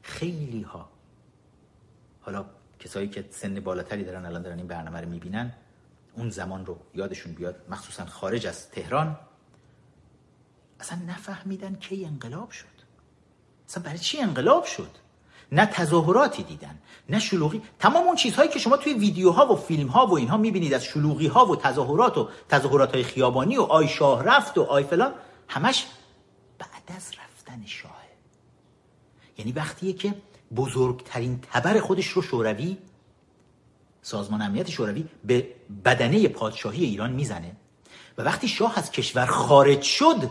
[0.03, 0.89] خیلی ها.
[2.21, 2.45] حالا
[2.79, 5.53] کسایی که سن بالاتری دارن الان دارن این برنامه رو می‌بینن
[6.15, 7.67] اون زمان رو یادشون بیاد.
[7.69, 9.19] مخصوصا خارج از تهران.
[10.81, 12.67] اصلا نفهمیدن کی انقلاب شد.
[13.69, 14.91] اصلا برای چی انقلاب شد؟
[15.53, 16.79] نه تظاهراتی دیدن
[17.09, 17.63] نه شلوغی.
[17.79, 21.27] تمام اون چیزهایی که شما توی ویدیوها و فیلم ها و اینها می‌بینید از شلوغی
[21.27, 25.13] ها و تظاهرات و تظاهرات های خیابانی و آی شاه رفت و آی فلان
[25.49, 25.87] همش
[26.59, 27.95] بعد از رفتن شاهه
[29.39, 30.15] یعنی وقتیه که
[30.57, 32.79] بزرگترین تبر خودش رو شوروی
[34.03, 35.49] سازمان امنیت شوروی به
[35.85, 37.57] بدنه پادشاهی ایران می‌زنه
[38.19, 40.31] و وقتی شاه از کشور خارج شد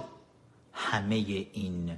[0.74, 1.98] همه این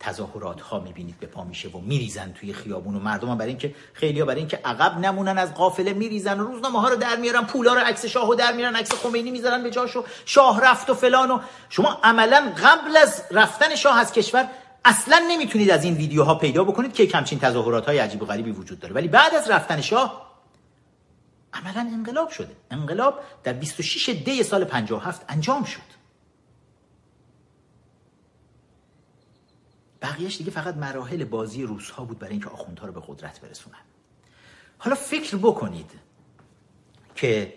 [0.00, 3.74] تظاهرات ها می‌بینید به پا میشه و میریزن توی خیابون و مردم هم برای اینکه
[3.92, 7.44] خیلی ها برای اینکه عقب نمونن از قافله میریزن و روزنامه ها رو در میارن
[7.44, 10.94] پولا رو عکس شاه رو در میارن عکس خمینی می‌ذارن به جاشو شاه رفت و
[10.94, 14.48] فلان و شما عملا قبل از رفتن شاه از کشور
[14.84, 18.80] اصلا نمی‌تونید از این ویدیوها پیدا بکنید که همچین تظاهرات های عجیب و غریبی وجود
[18.80, 18.94] داره.
[18.94, 20.30] ولی بعد از رفتن شاه
[21.52, 22.56] عملا انقلاب شده.
[22.70, 25.89] انقلاب در 26 دی سال 57 انجام شد.
[30.02, 33.80] بقیهش دیگه فقط مراحل بازی روس ها بود برای اینکه آخوندها رو به قدرت برسونن.
[34.78, 35.90] حالا فکر بکنید
[37.14, 37.54] که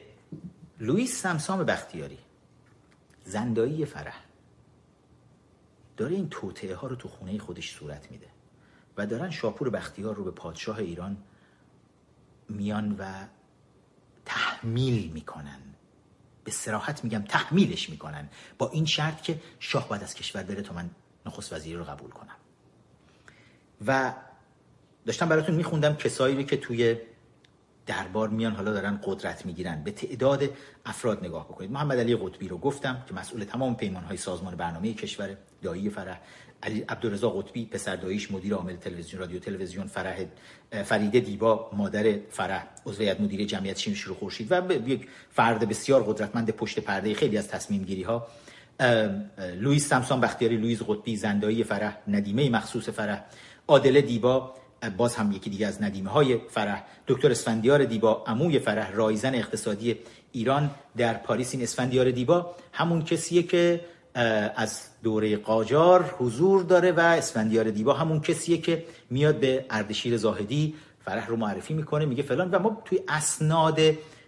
[0.79, 2.19] لوئیس سمسام بختیاری
[3.23, 4.23] زندایی فرح
[5.97, 8.27] داره این توطعه ها رو تو خونه خودش صورت میده
[8.97, 11.17] و دارن شاپور بختیار رو به پادشاه ایران
[12.49, 13.25] میان و
[14.25, 15.59] تحمیل می‌کنن.
[16.43, 18.29] به سراحت میگم تحمیلش می‌کنن.
[18.57, 20.89] با این شرط که شاه باید از کشور بره تا من
[21.25, 22.35] نخست وزیری رو قبول کنم.
[23.87, 24.13] و
[25.05, 26.97] داشتم براتون میخوندم کسایی رو که توی
[27.85, 29.83] دربار میان حالا دارن قدرت می‌گیرن.
[29.83, 30.43] به تعداد
[30.85, 31.71] افراد نگاه بکنید.
[31.71, 36.19] محمد علی قطبی رو گفتم که مسئول تمام پیمان های سازمان برنامه کشور دایی فرح.
[36.63, 40.25] علی عبدالرضا قطبی پسر داییش مدیر عامل تلویزیون رادیو تلویزیون فرح
[40.83, 44.51] فریده دیبا مادر فرح عضو هیئت مدیره جمعیت شیر خورشید.
[44.51, 48.27] و یک فرد بسیار قدرتمند پشت پرده خیلی از تصمیم گیری ها
[49.59, 53.23] لوئیس سمسان بختیاری لوئیس قطبی زندایی فرح ندیمه مخصوص فرح.
[53.67, 54.53] عادله دیبا
[54.97, 56.83] باز هم یکی دیگه از ندیمه های فرح.
[57.07, 59.95] دکتر اسفندیار دیبا عموی فرح رایزن اقتصادی
[60.31, 61.53] ایران در پاریس.
[61.53, 63.81] این اسفندیار دیبا همون کسیه که
[64.55, 70.75] از دوره قاجار حضور داره و اسفندیار دیبا همون کسیه که میاد به اردشیر زاهدی
[71.05, 72.51] فرح رو معرفی می‌کنه میگه فلان.
[72.51, 73.79] و ما توی اسناد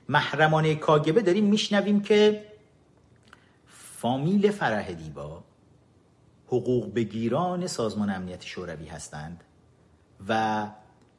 [0.09, 2.41] محرمانه کاگبه داریم میشنویم که
[4.05, 5.43] فامیل فرح دیبا
[6.47, 9.43] حقوق بگیران سازمان امنیت شوروی هستند
[10.29, 10.67] و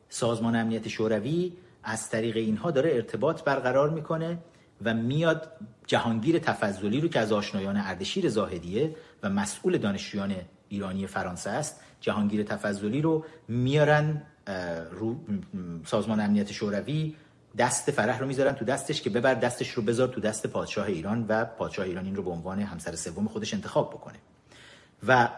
[0.09, 1.53] سازمان امنیت شوروی
[1.84, 4.39] از طریق اینها داره ارتباط برقرار می‌کنه
[4.84, 5.53] و میاد
[5.87, 10.34] جهانگیر تفضلی رو که از آشنایان اردشیر زاهدیه و مسئول دانشجویان
[10.68, 14.22] ایرانی فرانسه است جهانگیر تفضلی رو میارن
[14.91, 15.16] رو
[15.84, 17.14] سازمان امنیت شوروی
[17.59, 21.24] دست فرح رو می‌ذارن تو دستش که ببر دستش رو بذار تو دست پادشاه ایران
[21.28, 24.18] و پادشاه ایران این رو به عنوان همسر سوم خودش انتخاب بکنه.
[25.09, 25.28] و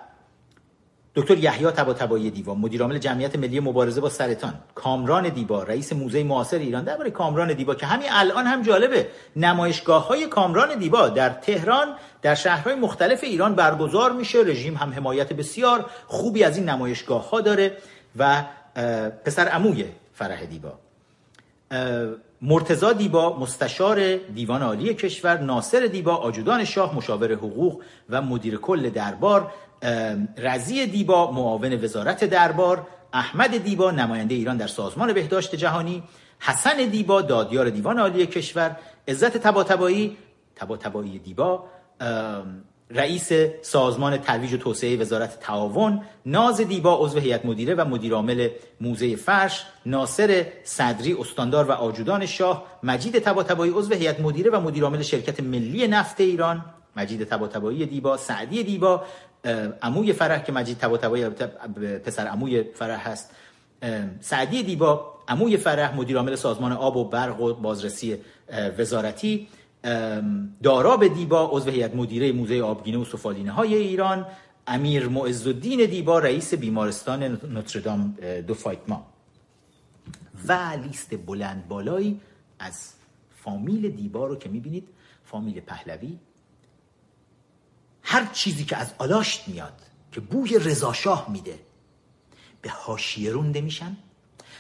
[1.14, 6.24] دکتر یحیی طباطبایی دیوا مدیر عامل جمعیت ملی مبارزه با سرطان کامران دیبا رئیس موزه
[6.24, 9.08] معاصر ایران درباره کامران دیبا که همین الان هم جالبه.
[9.36, 11.88] نمایشگاه های کامران دیبا در تهران
[12.22, 14.38] در شهرهای مختلف ایران برگزار میشه.
[14.38, 17.76] رژیم هم حمایت بسیار خوبی از این نمایشگاه ها داره
[18.18, 18.44] و
[19.24, 20.87] پسر عموی فرح دیبا.
[22.42, 28.90] مرتزا دیبا مستشار دیوان عالی کشور ناصر دیبا آجودان شاه مشاور حقوق و مدیر کل
[28.90, 29.52] دربار
[30.38, 36.02] رزی دیبا معاون وزارت دربار احمد دیبا نماینده ایران در سازمان بهداشت جهانی
[36.38, 38.76] حسن دیبا دادیار دیوان عالی کشور
[39.08, 40.16] عزت تباتبایی
[40.56, 41.64] تباتبایی دیبا
[42.90, 43.32] رئیس
[43.62, 48.48] سازمان ترویج و توسعه وزارت تعاون ناز دیبا عضو هیئت مدیره و مدیرعامل
[48.80, 55.02] موزه فرش ناصر صدری استاندار و آجودان شاه مجید تباتبایی عضو هیئت مدیره و مدیرعامل
[55.02, 56.64] شرکت ملی نفت ایران.
[56.96, 59.04] مجید تباتبایی دیبا سعدی دیبا
[59.82, 61.24] عموی فرح که مجید تباتبایی
[62.04, 63.30] پسر عموی فرح هست.
[64.20, 68.16] سعدی دیبا عموی فرح مدیرعامل سازمان آب و برق و بازرسی
[68.78, 69.48] وزارتی.
[70.62, 74.26] داراب دیبا عضو هیئت مدیره موزه آبگینه و سفالینه های ایران
[74.66, 78.16] امیر معز الدین دیبا رئیس بیمارستان نوتردام
[78.46, 79.06] دو فایتما
[80.48, 80.52] و
[80.82, 82.20] لیست بلند بالایی
[82.58, 82.92] از
[83.44, 84.88] فامیل دیبا رو که می‌بینید
[85.24, 86.18] فامیل پهلوی.
[88.02, 91.58] هر چیزی که از آلاشت میاد که بوی رضاشاه میده
[92.62, 93.96] به حاشیه رونده میشن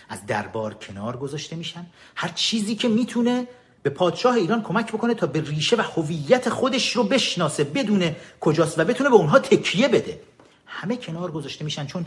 [0.08, 1.86] از دربار کنار گذاشته میشن.
[2.14, 3.46] هر چیزی که می‌تونه
[3.82, 8.78] به پادشاه ایران کمک بکنه تا به ریشه و هویت خودش رو بشناسه بدونه کجاست
[8.78, 10.22] و بتونه به اونها تکیه بده.
[10.66, 12.06] همه کنار گذاشته میشن چون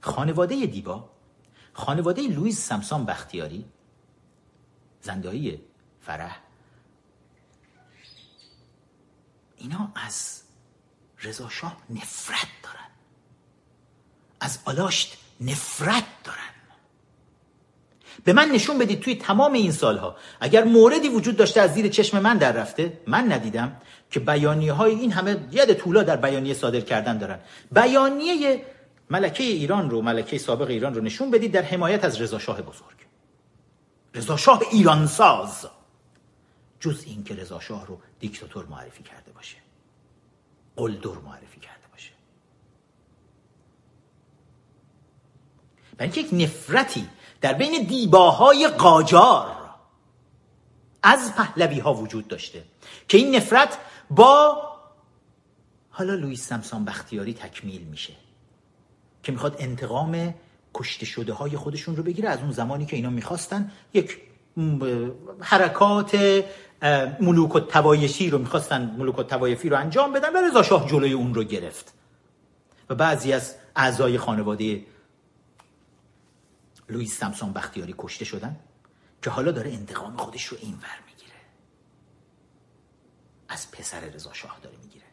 [0.00, 1.10] خانواده دیبا
[1.72, 3.64] خانواده لویز سمسان بختیاری
[5.00, 5.60] زندایی
[6.00, 6.40] فرح.
[9.56, 10.42] اینا از
[11.22, 12.88] رضا شاه نفرت دارن.
[14.40, 16.57] از آلاشت نفرت دارن.
[18.24, 20.16] به من نشون بدید توی تمام این سالها.
[20.40, 23.76] اگر موردی وجود داشته از زیر چشم من در رفته من ندیدم
[24.10, 27.38] که بیانیه های این همه ید طولا در بیانیه صادر کردن دارن.
[27.72, 28.64] بیانیه
[29.10, 32.98] ملکه ایران رو ملکه سابق ایران رو نشون بدید در حمایت از رضا شاه بزرگ.
[34.14, 35.66] رضا شاه ایرانساز.
[36.80, 39.56] جز اینکه رضا شاه رو دیکتاتور معرفی کرده باشه.
[40.76, 42.10] قلدر معرفی کرده باشه.
[45.96, 47.08] برای یک نفرتی
[47.40, 49.58] در بین دیباهای قاجار
[51.02, 52.64] از پهلوی ها وجود داشته
[53.08, 53.78] که این نفرت
[54.10, 54.62] با
[55.90, 58.12] حالا لوئیس سمسان بختیاری تکمیل میشه
[59.22, 60.34] که می‌خواد انتقام
[60.74, 64.18] کشته شده های خودشون رو بگیره از اون زمانی که اینا می‌خواستن یک
[65.40, 66.44] حرکات
[67.20, 71.12] ملوک و توایشی رو می‌خواستن ملوک و توایفی رو انجام بدن و رضا شاه جلوی
[71.12, 71.94] اون رو گرفت
[72.90, 74.82] و بعضی از اعضای خانواده
[76.88, 78.60] لوئیس سمسون بختیاری کشته شدن
[79.22, 81.40] که حالا داره انتقام خودش رو اینور می‌گیره.
[83.48, 85.04] از پسر رضا شاه داره می‌گیره.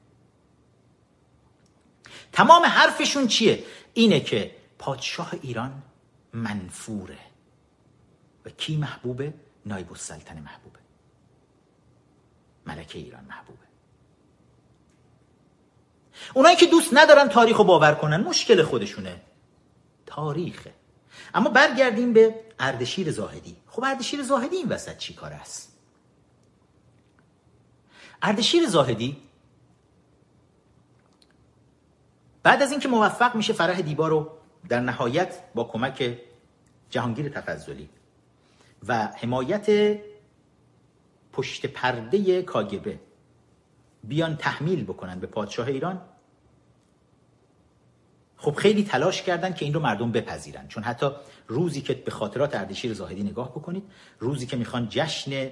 [2.32, 3.64] تمام حرفشون چیه؟
[3.94, 5.84] اینه که پادشاه ایران
[6.34, 7.20] منفوره
[8.46, 9.34] و کی محبوبه؟
[9.66, 10.80] نایب السلطنه محبوبه.
[12.66, 13.66] ملکه ایران محبوبه.
[16.34, 19.22] اونایی که دوست ندارن تاریخ رو باور کنن مشکل خودشونه.
[20.06, 20.74] تاریخه.
[21.36, 23.56] اما برگردیم به اردشیر زاهدی.
[23.68, 25.78] خب اردشیر زاهدی این وسط چی کار است؟
[28.22, 29.18] اردشیر زاهدی
[32.44, 34.32] بعد از اینکه موفق میشه فرح دیبا رو
[34.70, 36.18] در نهایت با کمک
[36.90, 37.90] جهانگیر تفضلی
[38.88, 39.98] و حمایت
[41.34, 43.00] پشت پرده کاگبه
[44.04, 46.02] بیان تحمیل بکنن به پادشاه ایران
[48.46, 50.68] خب خیلی تلاش کردن که این رو مردم بپذیرن.
[50.68, 51.10] چون حتی
[51.48, 53.84] روزی که به خاطرات اردشیر زاهدی نگاه بکنید
[54.20, 55.50] روزی که می‌خوان جشن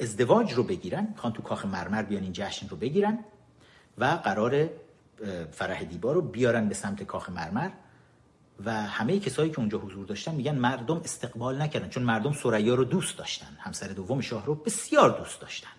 [0.00, 3.18] ازدواج رو بگیرن می‌خوان تو کاخ مرمر بیان این جشن رو بگیرن
[3.98, 4.70] و قرار
[5.52, 7.70] فرح دیبا رو بیارن به سمت کاخ مرمر
[8.64, 11.88] و همه کسایی که اونجا حضور داشتن میگن مردم استقبال نکردن.
[11.88, 13.56] چون مردم سریا رو دوست داشتن.
[13.58, 15.70] همسر دوم شاه رو بسیار دوست داشتن.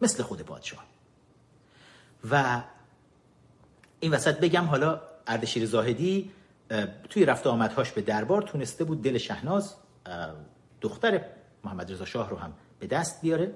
[0.00, 0.84] مثل خود پادشاه
[2.30, 2.62] و
[4.00, 6.30] این وسط بگم حالا اردشیر زاهدی
[7.08, 9.74] توی رفت آمدهاش به دربار تونسته بود دل شهناز
[10.80, 11.24] دختر
[11.64, 13.54] محمد رضا شاه رو هم به دست بیاره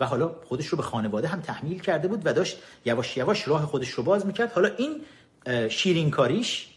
[0.00, 3.66] و حالا خودش رو به خانواده هم تحمیل کرده بود و داشت یواش یواش راه
[3.66, 4.52] خودش رو باز می‌کرد.
[4.52, 5.00] حالا این
[5.68, 6.68] شیرین کاریش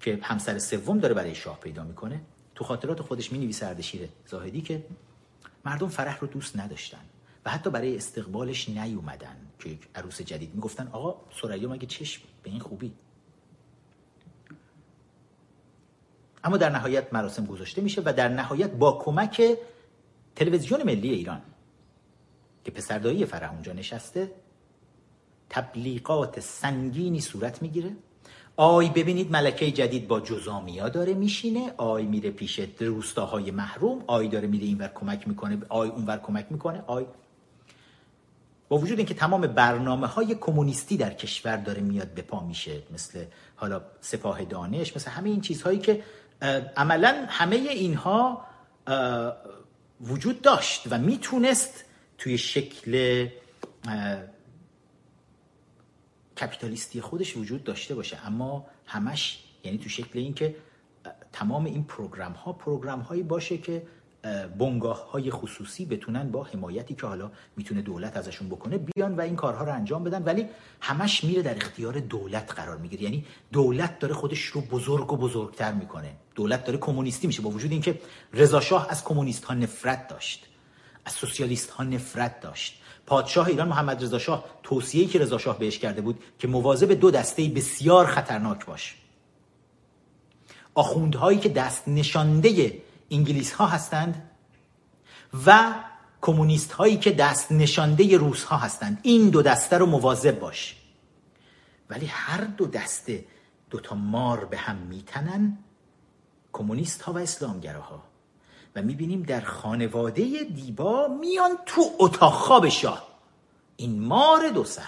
[0.00, 2.20] که همسر سوم داره برای شاه پیدا می‌کنه
[2.54, 4.84] تو خاطرات خودش می نویسه اردشیر زاهدی که
[5.64, 7.00] مردم فرح رو دوست نداشتن
[7.44, 10.54] و حتی برای استقبالش نیومدن که یک عروس جدید.
[10.54, 12.92] می‌گفتن آقا سریا مگه چشم به این خوبی؟
[16.44, 19.42] اما در نهایت مراسم گذاشته میشه و در نهایت با کمک
[20.36, 21.42] تلویزیون ملی ایران
[22.64, 24.30] که پسردایی فرح اونجا نشسته
[25.50, 27.96] تبلیغات سنگینی صورت می‌گیره.
[28.56, 34.48] آی ببینید ملکه جدید با جزامیا داره میشینه آی میره پیش روستاهای محروم آی داره
[34.48, 37.06] میره اینور کمک می‌کنه آی اونور کمک می‌کنه آی.
[38.68, 43.24] با وجود اینکه تمام برنامه های کمونیستی در کشور داره میاد به پا میشه مثل
[43.56, 46.02] حالا سپاه دانش مثل همه این چیزهایی که
[46.76, 48.46] عملا همه اینها
[50.00, 51.84] وجود داشت و می‌تونست
[52.18, 53.26] توی شکل
[56.40, 58.26] کپیتالیستی خودش وجود داشته باشه.
[58.26, 60.56] اما همش یعنی تو شکل اینکه
[61.32, 63.82] تمام این پروگرام ها پروگرام هایی باشه که
[64.58, 69.36] بنگاه های خصوصی بتونن با حمایتی که حالا می‌تونه دولت ازشون بکنه بیان و این
[69.36, 70.22] کارها رو انجام بدن.
[70.22, 70.46] ولی
[70.80, 73.02] همش میره در اختیار دولت قرار می‌گیره.
[73.02, 76.10] یعنی دولت داره خودش رو بزرگ و بزرگتر می‌کنه.
[76.34, 78.00] دولت داره کمونیستی میشه با وجود اینکه
[78.32, 80.46] رضا شاه از کمونیست ها نفرت داشت.
[81.04, 82.82] از سوسیالیست ها نفرت داشت.
[83.06, 87.10] پادشاه ایران محمد رضا شاه توصیه‌ای که رضا شاه بهش کرده بود که مواظب دو
[87.10, 88.96] دسته بسیار خطرناک باش.
[90.74, 94.30] آخوندهایی که دست نشانده انگلیس ها هستند
[95.46, 95.74] و
[96.20, 99.00] کمونیست هایی که دست نشانده روس ها هستند.
[99.02, 100.76] این دو دسته رو مواظب باش.
[101.90, 103.24] ولی هر دو دسته
[103.70, 105.58] دوتا مار به هم میتنن
[106.52, 108.02] کمونیست ها و اسلامگراها.
[108.76, 113.08] و می‌بینیم در خانواده دیبا میان تو اتاق خواب شاه.
[113.76, 114.82] این مار دو سر.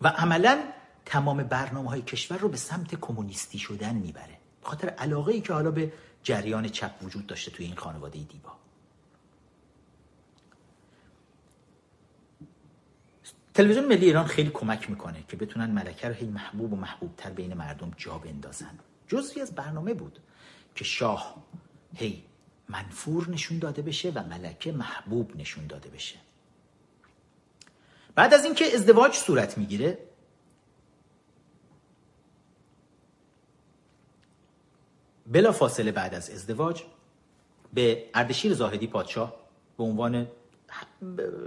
[0.00, 0.62] و عملا
[1.04, 4.38] تمام برنامه های کشور رو به سمت کمونیستی شدن می‌بره.
[4.62, 5.92] خاطر علاقه ای که حالا به
[6.22, 8.52] جریان چپ وجود داشته توی این خانواده دیبا.
[13.54, 17.30] تلویزیون ملی ایران خیلی کمک می‌کنه که بتونن ملکه رو هی محبوب و محبوب تر
[17.30, 18.78] بین مردم جا بندازن.
[19.08, 20.18] جزوی از برنامه بود
[20.74, 21.44] که شاه
[21.94, 22.24] هی
[22.68, 26.16] منفور نشون داده بشه و ملکه محبوب نشون داده بشه.
[28.14, 29.98] بعد از اینکه ازدواج صورت می‌گیره
[35.30, 36.82] بلا فاصله بعد از ازدواج
[37.74, 39.34] به اردشیر زاهدی پادشاه
[39.78, 40.26] به عنوان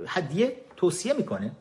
[0.08, 1.52] هدیه توصیه می‌کنه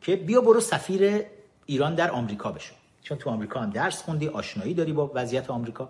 [0.00, 1.24] که بیا برو سفیر
[1.66, 2.74] ایران در آمریکا بشو.
[3.02, 5.88] چون تو آمریکا هم درس خوندی آشنایی داری با وضعیت آمریکا.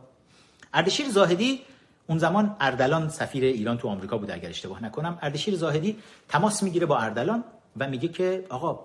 [0.74, 1.60] اردشیر زاهدی
[2.06, 5.18] اون زمان اردلان سفیر ایران تو آمریکا بود اگر اشتباه نکنم.
[5.22, 5.98] اردشیر زاهدی
[6.28, 7.44] تماس می‌گیره با اردلان
[7.76, 8.80] و میگه که آقا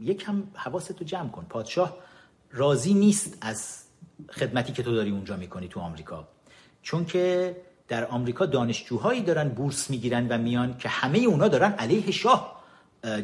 [0.00, 1.46] یکم حواستو جمع کن.
[1.48, 1.96] پادشاه
[2.52, 3.84] راضی نیست از
[4.30, 6.28] خدمتی که تو داری اونجا می‌کنی تو آمریکا.
[6.82, 7.56] چون که
[7.88, 12.64] در آمریکا دانشجوهایی دارن بورس می‌گیرن و میان که همه اونا دارن علیه شاه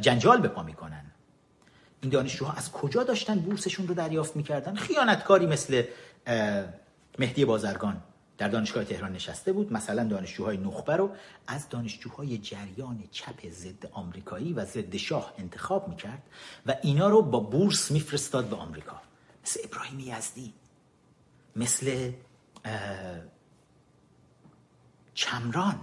[0.00, 1.04] جنجال به پا می‌کنن.
[2.00, 5.82] این دانشجوها از کجا داشتن بورسشون رو دریافت می‌کردن؟ خیانتکاری مثل
[7.18, 8.02] مهدی بازرگان
[8.38, 9.72] در دانشگاه تهران نشسته بود.
[9.72, 11.10] مثلا دانشجوهای نخبه رو
[11.46, 16.22] از دانشجوهای جریان چپ ضد آمریکایی و ضد شاه انتخاب می‌کرد
[16.66, 19.00] و اینا رو با بورس میفرستاد به آمریکا.
[19.44, 20.54] مثل ابراهیم یزدی.
[21.56, 22.12] مثل
[25.14, 25.80] چمران.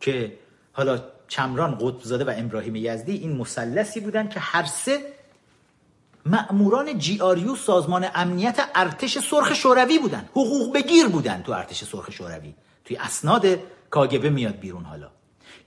[0.00, 0.38] که
[0.72, 5.16] حالا چمران قطبزاده و ابراهیم یزدی این مثلثی بودن که هر سه
[6.26, 10.28] مأموران جی آریو سازمان امنیت ارتش سرخ شوروی بودن.
[10.30, 12.54] حقوق بگیر بودن تو ارتش سرخ شوروی.
[12.84, 13.46] توی اسناد
[13.90, 15.10] کاگبه میاد بیرون حالا.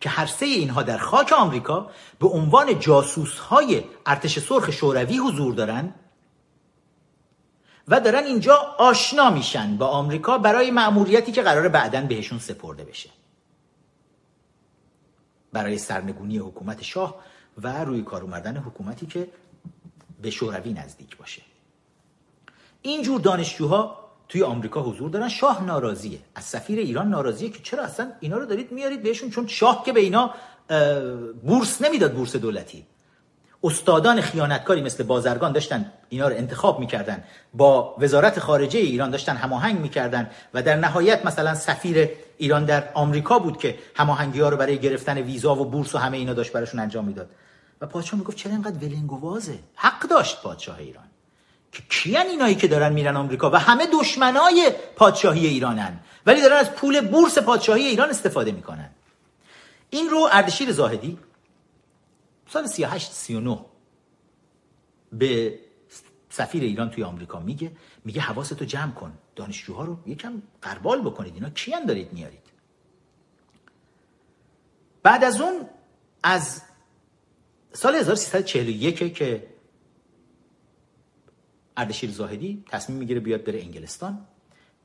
[0.01, 5.53] که هر سه اینها در خاک آمریکا به عنوان جاسوس های ارتش سرخ شوروی حضور
[5.53, 5.93] دارن.
[7.89, 13.09] و دارن اینجا آشنا میشن با آمریکا برای مأموریتی که قرار بعدا بهشون سپرده بشه.
[15.53, 17.15] برای سرنگونی حکومت شاه
[17.57, 19.27] و روی کار اومدن حکومتی که
[20.21, 21.41] به شوروی نزدیک باشه.
[22.81, 25.29] اینجور دانشجوها توی آمریکا حضور دارن.
[25.29, 26.19] شاه ناراضیه.
[26.35, 29.93] از سفیر ایران ناراضیه که چرا اصلا اینا رو دارید میارید بهشون؟ چون شاه که
[29.93, 30.33] به اینا
[31.43, 32.85] بورس نمی‌داد بورس دولتی.
[33.63, 37.23] استادان خیانتکاری مثل بازرگان داشتن اینا رو انتخاب می‌کردن.
[37.53, 43.39] با وزارت خارجه ایران داشتن هماهنگ می‌کردن و در نهایت مثلا سفیر ایران در آمریکا
[43.39, 46.79] بود که هماهنگی ها رو برای گرفتن ویزا و بورس و همه اینا داشت براشون
[46.79, 47.29] انجام می‌داد.
[47.81, 51.03] و پادشاه می‌گفت چرا اینقدر ولنگوازه؟ حق داشت پادشاه ایران.
[51.71, 55.99] که کیان اینایی که دارن میرن آمریکا؟ و همه دشمنای پادشاهی ایرانن.
[56.25, 58.89] ولی دارن از پول بورس پادشاهی ایران استفاده می‌کنن.
[59.89, 61.17] این رو اردشیر زاهدی
[62.49, 63.65] سال 38 39
[65.11, 65.59] به
[66.29, 67.71] سفیر ایران توی آمریکا میگه
[68.05, 71.49] میگه حواستو جمع کن دانشجوها رو یکم قربال بکنید اینا.
[71.49, 72.43] کیان دارید میارید؟
[75.03, 75.69] بعد از اون
[76.23, 76.61] از
[77.73, 79.47] سال 1341 که
[81.77, 84.25] اردشیر زاهدی تصمیم می‌گیره بیاد بره انگلستان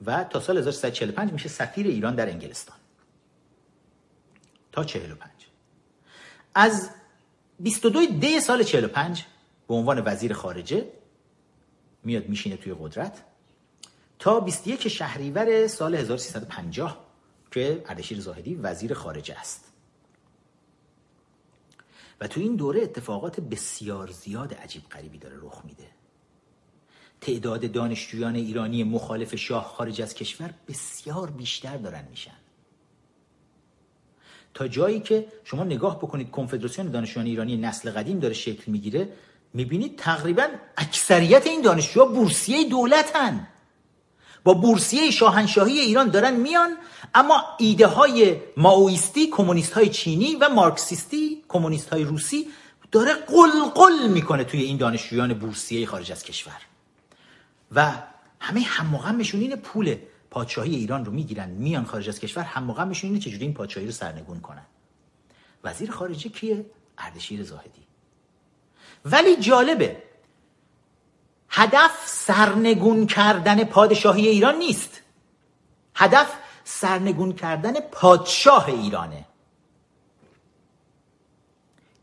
[0.07, 2.77] و تا سال 1345 میشه سفیر ایران در انگلستان.
[4.73, 5.31] تا 45
[6.55, 6.91] از
[7.61, 9.25] 22 دی سال 45
[9.69, 10.87] به عنوان وزیر خارجه
[12.05, 13.25] میاد میشینه توی قدرت
[14.19, 17.07] تا 21 شهریور سال 1350
[17.51, 19.73] که اردشیر زاهدی وزیر خارجه است.
[22.21, 25.87] و تو این دوره اتفاقات بسیار زیاد عجیب غریبی داره رخ میده.
[27.21, 32.44] تعداد دانشجویان ایرانی مخالف شاه خارج از کشور بسیار بیشتر دارن میشن.
[34.55, 39.09] تا جایی که شما نگاه بکنید کنفدراسیون دانشجویان ایرانی نسل قدیم داره شکل می‌گیره
[39.55, 40.47] می‌بینید تقریبا
[40.77, 43.49] اکثریت این دانشجوها بورسیه دولتن.
[44.45, 46.77] با بورسیه شاهنشاهی ایران دارن میان
[47.15, 52.49] اما ایده های ماویستی کمونیست های چینی و مارکسیستی کمونیست های روسی
[52.93, 56.61] داره قلقل می‌کنه توی این دانشجویان بورسیه خارج از کشور.
[57.73, 57.93] و
[58.41, 59.97] همه هم این پول
[60.35, 63.93] پادشاهی ایران رو می‌گیرن میان خارج از کشور هم غمشون اینه چجوری این پادشاهی رو
[63.93, 64.67] سرنگون کنن.
[65.65, 66.67] وزیر خارجه کیه؟
[66.99, 67.83] اردشیر زاهدی.
[69.05, 70.03] ولی جالبه
[71.49, 75.01] هدف سرنگون کردن پادشاهی ایران نیست.
[75.95, 76.33] هدف
[76.65, 79.25] سرنگون کردن پادشاه ایرانه.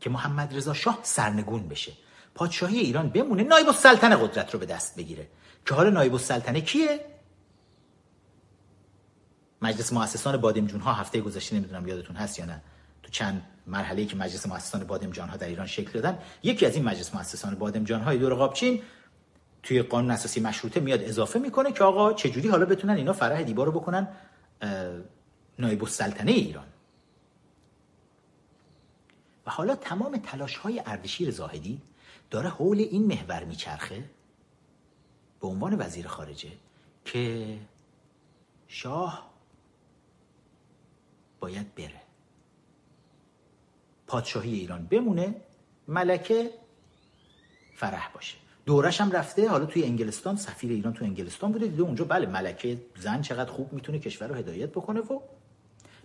[0.00, 1.92] که محمد رضا شاه سرنگون بشه.
[2.34, 5.28] پادشاهی ایران بمونه نایب السلطنه قدرت رو به دست بگیره.
[5.66, 7.11] که حالا نایب السلطنه کیه؟
[9.62, 12.62] مجلس مؤسسان بادمجون ها هفته گذشته نمی‌دونم یادتون هست یا نه.
[13.02, 16.84] تو چند مرحله که مجلس مؤسسان بادمجان ها در ایران شکل دادن یکی از این
[16.84, 18.82] مجلس مؤسسان بادمجان های دور قابچین
[19.62, 23.64] توی قانون اساسی مشروطه میاد اضافه می‌کنه که آقا چجوری حالا بتونن اینا فرح دیبا
[23.64, 24.08] رو بکنن
[25.58, 26.66] نایب السلطنه ایران.
[29.46, 31.82] و حالا تمام تلاش های اردشیر زاهدی
[32.30, 34.04] داره حول این محور میچرخه
[35.40, 36.52] به عنوان وزیر خارجه
[37.04, 37.58] که
[38.68, 39.31] شاه
[41.42, 42.00] باید بره.
[44.06, 45.34] پادشاهی ایران بمونه
[45.88, 46.50] ملکه
[47.74, 48.36] فرح باشه.
[48.66, 52.80] دورش هم رفته حالا توی انگلستان سفیر ایران تو انگلستان بوده دیده اونجا بله ملکه
[52.96, 55.20] زن چقدر خوب می‌تونه کشور رو هدایت بکنه و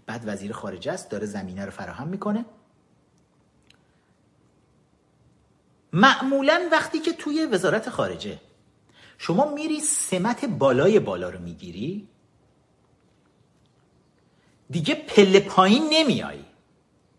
[0.06, 2.46] بعد وزیر خارجه است داره زمینه رو فراهم می‌کنه.
[5.94, 8.40] معمولا وقتی که توی وزارت خارجه
[9.18, 12.08] شما میری سمت بالای بالا رو می‌گیری
[14.70, 16.46] دیگه پله پایین نمیایی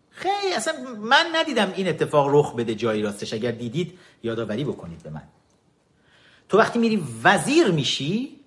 [0.09, 3.33] خیلی اصلا من ندیدم این اتفاق رخ بده جایی راستش.
[3.33, 5.23] اگر دیدید یادآوری بکنید به من.
[6.49, 8.39] تو وقتی میری وزیر میشی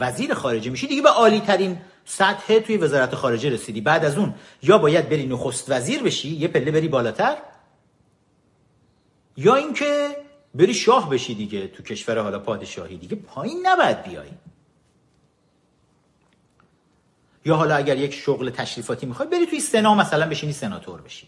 [0.00, 3.80] وزیر خارجه میشی دیگه به عالی ترین سطح توی وزارت خارجه رسیدی.
[3.80, 7.36] بعد از اون یا باید بری نخست وزیر بشی یه پله بری بالاتر
[9.36, 10.16] یا اینکه
[10.54, 12.96] بری شاه بشی دیگه تو کشور حالا پادشاهی.
[12.96, 14.28] دیگه پایین نباید بیای.
[17.44, 21.26] یا حالا اگر یک شغل تشریفاتی می‌خوای بری توی سنا مثلا بشینی سناتور بشی.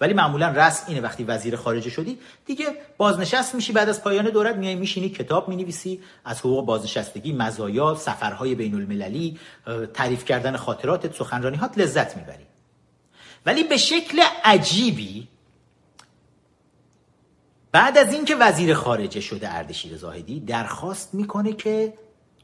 [0.00, 4.56] ولی معمولا رسم اینه وقتی وزیر خارجه شدی دیگه بازنشست میشی بعد از پایان دورت
[4.56, 9.38] میای میشینی کتاب می‌نویسی از حقوق بازنشستگی مزایا سفرهای بین المللی
[9.94, 12.46] تعریف کردن خاطرات سخنرانیات لذت می‌بری.
[13.46, 15.28] ولی به شکل عجیبی
[17.72, 21.94] بعد از اینکه وزیر خارجه شده اردشیر زاهدی درخواست می‌کنه که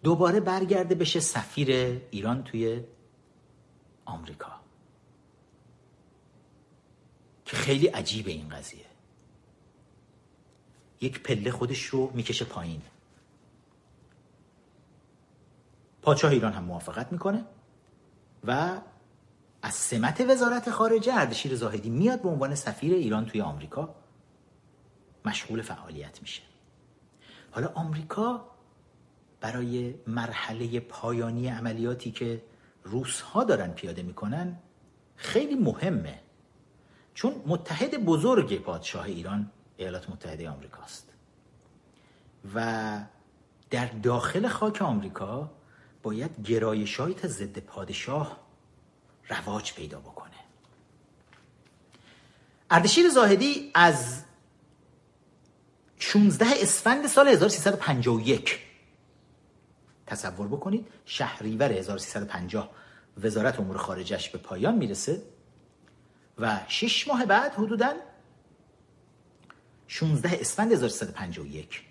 [0.03, 1.71] دوباره برگرده بشه سفیر
[2.11, 2.85] ایران توی
[4.05, 4.61] آمریکا.
[7.45, 8.85] که خیلی عجیبه این قضیه.
[11.01, 12.83] یک پله خودش رو می‌کشه پایین.
[16.03, 17.45] پادشاه ایران هم موافقت می‌کنه
[18.45, 18.81] و
[19.63, 23.95] از سمت وزارت خارجه اردشیر زاهدی میاد به عنوان سفیر ایران توی آمریکا.
[25.25, 26.43] مشغول فعالیت میشه.
[27.51, 28.50] حالا آمریکا
[29.41, 32.43] برای مرحله پایانی عملیاتی که
[32.85, 34.59] روس ها دارن پیاده می‌کنن
[35.17, 36.19] خیلی مهمه.
[37.15, 41.09] چون متحد بزرگ پادشاه ایران ایالات متحده آمریکاست.
[42.55, 43.01] و
[43.71, 45.51] در داخل خاک آمریکا
[46.03, 48.41] باید گرایشهایی تا ضد پادشاه
[49.29, 50.31] رواج پیدا بکنه.
[52.71, 54.25] اردشیر زاهدی از
[55.99, 58.70] 16 اسفند سال 1351
[60.11, 62.71] تصور بکنید شهریور 1350
[63.23, 65.23] وزارت امور خارجش به پایان می‌رسه
[66.39, 67.93] و شش ماه بعد حدودا
[69.87, 71.83] 16 اسفند 1351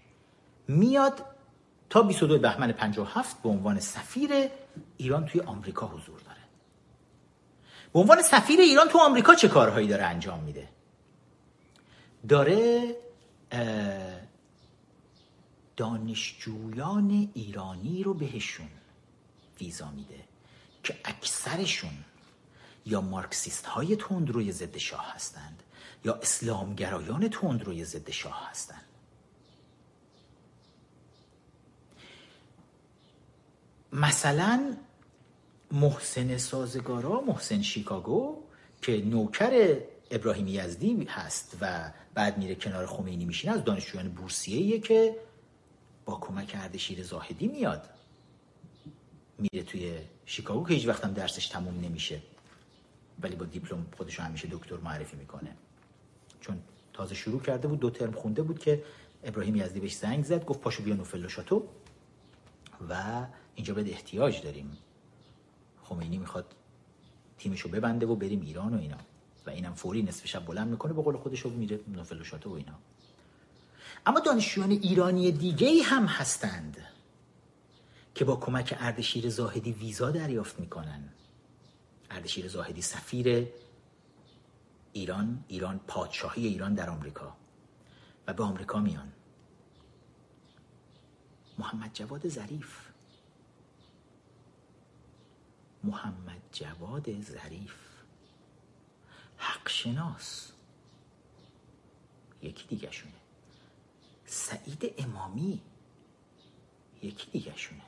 [0.67, 1.25] میاد
[1.89, 4.49] تا 22 بهمن 57 به عنوان سفیر
[4.97, 6.39] ایران توی آمریکا حضور داره.
[7.93, 10.69] به عنوان سفیر ایران تو آمریکا چه کارهایی داره انجام میده؟
[12.27, 12.95] داره
[15.79, 18.69] دانشجویان ایرانی رو بهشون
[19.59, 20.23] ویزا میده
[20.83, 21.93] که اکثرشون
[22.85, 25.63] یا مارکسیست های تندروی ضد شاه هستند
[26.05, 28.85] یا اسلامگرایان تندروی ضد شاه هستند.
[33.93, 34.75] مثلا
[35.71, 38.43] محسن سازگارا محسن شیکاگو
[38.81, 39.77] که نوکر
[40.11, 45.28] ابراهیم یزدی هست و بعد میره کنار خمینی میشینه از دانشجویان بورسیه که
[46.09, 47.89] با کمک اردشیر زاهدی میاد.
[49.37, 52.21] میره توی شیکاگو که هیچ وقت هم درسش تموم نمیشه.
[53.19, 55.55] ولی با دیپلم خودش همیشه دکتر معرفی می‌کنه.
[56.41, 56.61] چون
[56.93, 58.83] تازه شروع کرده بود دو ترم خونده بود که
[59.23, 61.67] ابراهیم یزدی بهش زنگ زد گفت پاشو بیا نوفل شاتو.
[62.89, 64.77] و اینجا به احتیاج داریم.
[65.83, 66.55] خمینی می‌خواد
[67.37, 68.97] تیمشو ببنده و بریم ایران و اینا.
[69.45, 72.79] و اینم فوری نصف شب بلند می‌کنه به قول خودش میره نوفل شاتو و اینا.
[74.05, 76.77] اما دانشجویان ایرانی دیگه هم هستند
[78.15, 81.09] که با کمک اردشیر زاهدی ویزا دریافت می‌کنن.
[82.11, 83.47] اردشیر زاهدی سفیر
[84.93, 87.37] ایران ایران پادشاهی ایران در آمریکا
[88.27, 89.11] و به آمریکا میان.
[91.57, 92.89] محمد جواد ظریف.
[95.83, 97.75] محمد جواد ظریف.
[99.37, 100.51] حق شناس.
[102.41, 103.18] یکی دیگه شونه
[104.29, 105.61] سعید امامی
[107.03, 107.81] یکی دیگه شونه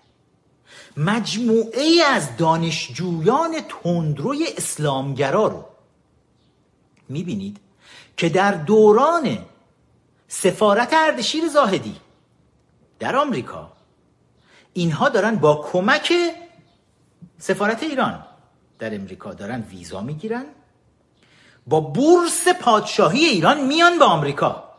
[0.98, 5.66] مجموعه از دانشجویان تندروی اسلامگرا رو
[7.10, 7.58] می‌بینید
[8.18, 9.46] که در دوران
[10.28, 11.96] سفارت اردشیر زاهدی
[13.00, 13.72] در آمریکا
[14.74, 16.14] اینها دارن با کمک
[17.40, 18.26] سفارت ایران
[18.80, 20.46] در امریکا دارن ویزا می‌گیرن.
[21.68, 24.71] با بورس پادشاهی ایران میان به آمریکا.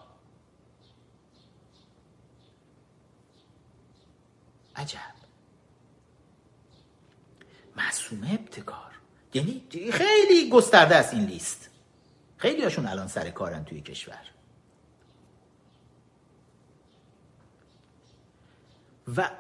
[4.83, 4.99] عجب.
[7.77, 8.93] معصومه ابتکار.
[9.35, 11.71] یعنی خیلی گسترده است این لیست.
[12.37, 14.21] خیلی هاشون الان سر کارن توی کشور.
[19.17, 19.31] و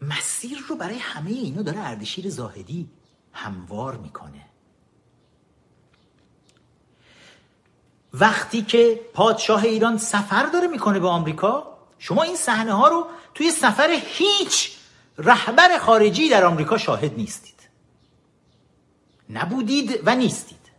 [0.00, 2.90] مسیر رو برای همه اینا داره اردشیر زاهدی
[3.32, 4.46] هموار می‌کنه.
[8.12, 13.06] وقتی که پادشاه ایران سفر داره می‌کنه به آمریکا شما این صحنه ها رو
[13.40, 14.70] توی سفر هیچ
[15.18, 17.60] رهبر خارجی در آمریکا شاهد نیستید.
[19.30, 20.70] نبودید و نیستید.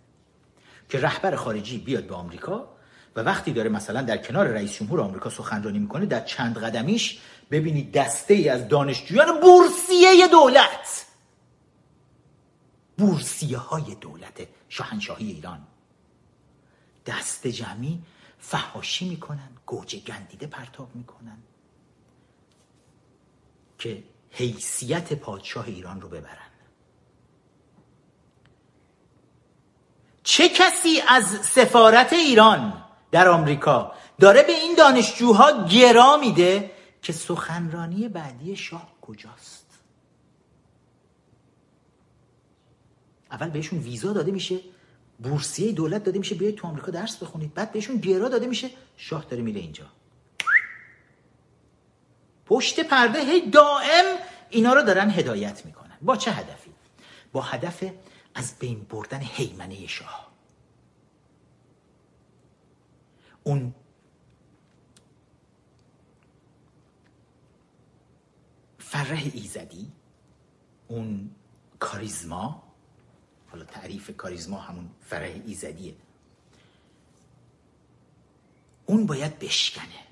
[0.89, 2.77] که رهبر خارجی بیاد به آمریکا
[3.15, 7.19] و وقتی داره مثلا در کنار رئیس جمهور آمریکا سخنرانی می‌کنه در چند قدمیش
[7.51, 11.05] ببینید دسته ای از دانشجویان بورسیه دولت.
[12.97, 15.67] بورسیه های دولت شاهنشاهی ایران.
[17.05, 18.03] دست جمعی
[18.39, 21.37] فهاشی می‌کنن گوجه گندیده پرتاب می‌کنن.
[23.81, 26.37] که حیثیت پادشاه ایران رو ببرن.
[30.23, 36.71] چه کسی از سفارت ایران در آمریکا داره به این دانشجوها گرا میده
[37.01, 39.79] که سخنرانی بعدی شاه کجاست؟
[43.31, 44.59] اول بهشون ویزا داده میشه
[45.19, 49.25] بورسیه دولت داده میشه بیاید تو آمریکا درس بخونید بعد بهشون گرا داده میشه شاه
[49.25, 49.85] داره میره اینجا.
[52.51, 54.05] پشت پرده هی دائم
[54.49, 55.97] اینا رو دارن هدایت می‌کنن.
[56.01, 56.73] با چه هدفی؟
[57.31, 57.83] با هدف
[58.35, 60.31] از بین بردن حیمنه شاه.
[63.43, 63.75] اون
[68.79, 69.91] فرح ایزدی
[70.87, 71.31] اون
[71.79, 72.63] کاریزما
[73.51, 75.95] حالا تعریف کاریزما همون فرح ایزدیه.
[78.85, 80.10] اون باید بشکنه.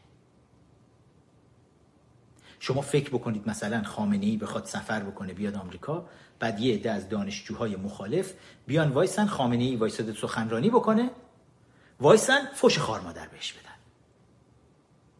[2.60, 6.06] شما فکر بکنید مثلا خامنه ای بخواد سفر بکنه بیاد آمریکا
[6.40, 8.34] بعد یه عده از دانشجوهای مخالف
[8.68, 11.10] بیان وایسن خامنه ای وایساده سخنرانی بکنه
[12.00, 13.76] وایسن فوش خار مادر بهش بدن.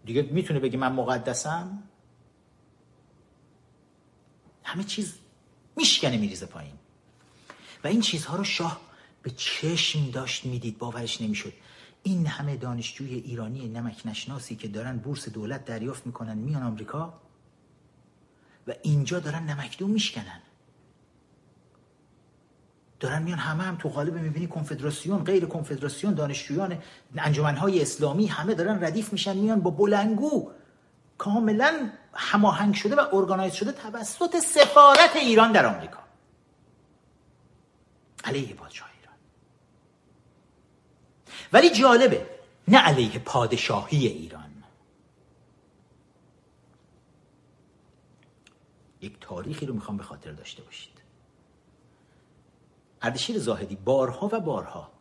[0.06, 1.84] دیگه می‌تونه بگه من مقدسم؟
[4.64, 5.14] همه چیز
[5.76, 6.74] میشکنه میریزه پایین.
[7.84, 8.82] و این چیزها رو شاه
[9.22, 11.54] به چشم داشت می‌دید باورش نمی‌شد.
[12.04, 17.22] این همه دانشجوی ایرانی نمک نشناسی که دارن بورس دولت دریافت می‌کنن میان آمریکا
[18.70, 20.42] و اینجا دارن نمکدون میشکنن.
[23.00, 26.82] دارن میان همه هم تو قالب می‌بینی کنفدراسیون غیر کنفدراسیون دانشجویان
[27.18, 30.52] انجمنهای اسلامی همه دارن ردیف میشن میان با بلنگو
[31.18, 36.00] کاملا هماهنگ شده و ارگانایز شده توسط سفارت ایران در آمریکا.
[38.24, 39.16] علیه پادشاه ایران.
[41.54, 42.26] ولی جالبه
[42.68, 44.49] نه علیه پادشاهی ایران.
[49.02, 51.02] یک تاریخی رو می‌خوام به خاطر داشته باشید.
[53.02, 54.92] اردشیر زاهدی بارها و بارها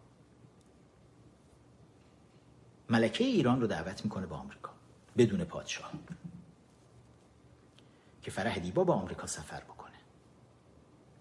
[2.89, 4.73] ملکه ایران رو دعوت می‌کنه به آمریکا
[5.17, 5.93] بدون پادشاه
[8.23, 9.97] که فرح دیبا با آمریکا سفر بکنه.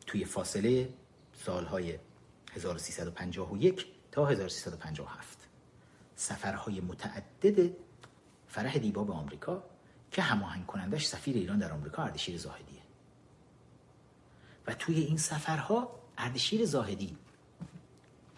[0.05, 0.93] توی فاصله
[1.33, 1.99] سالهای
[2.53, 5.47] 1351 تا 1357
[6.15, 7.71] سفرهای متعدد
[8.47, 9.63] فرح دیبا به آمریکا
[10.11, 12.81] که هماهنگ کنندش سفیر ایران در آمریکا اردشیر زاهدیه.
[14.67, 17.17] و توی این سفرها اردشیر زاهدی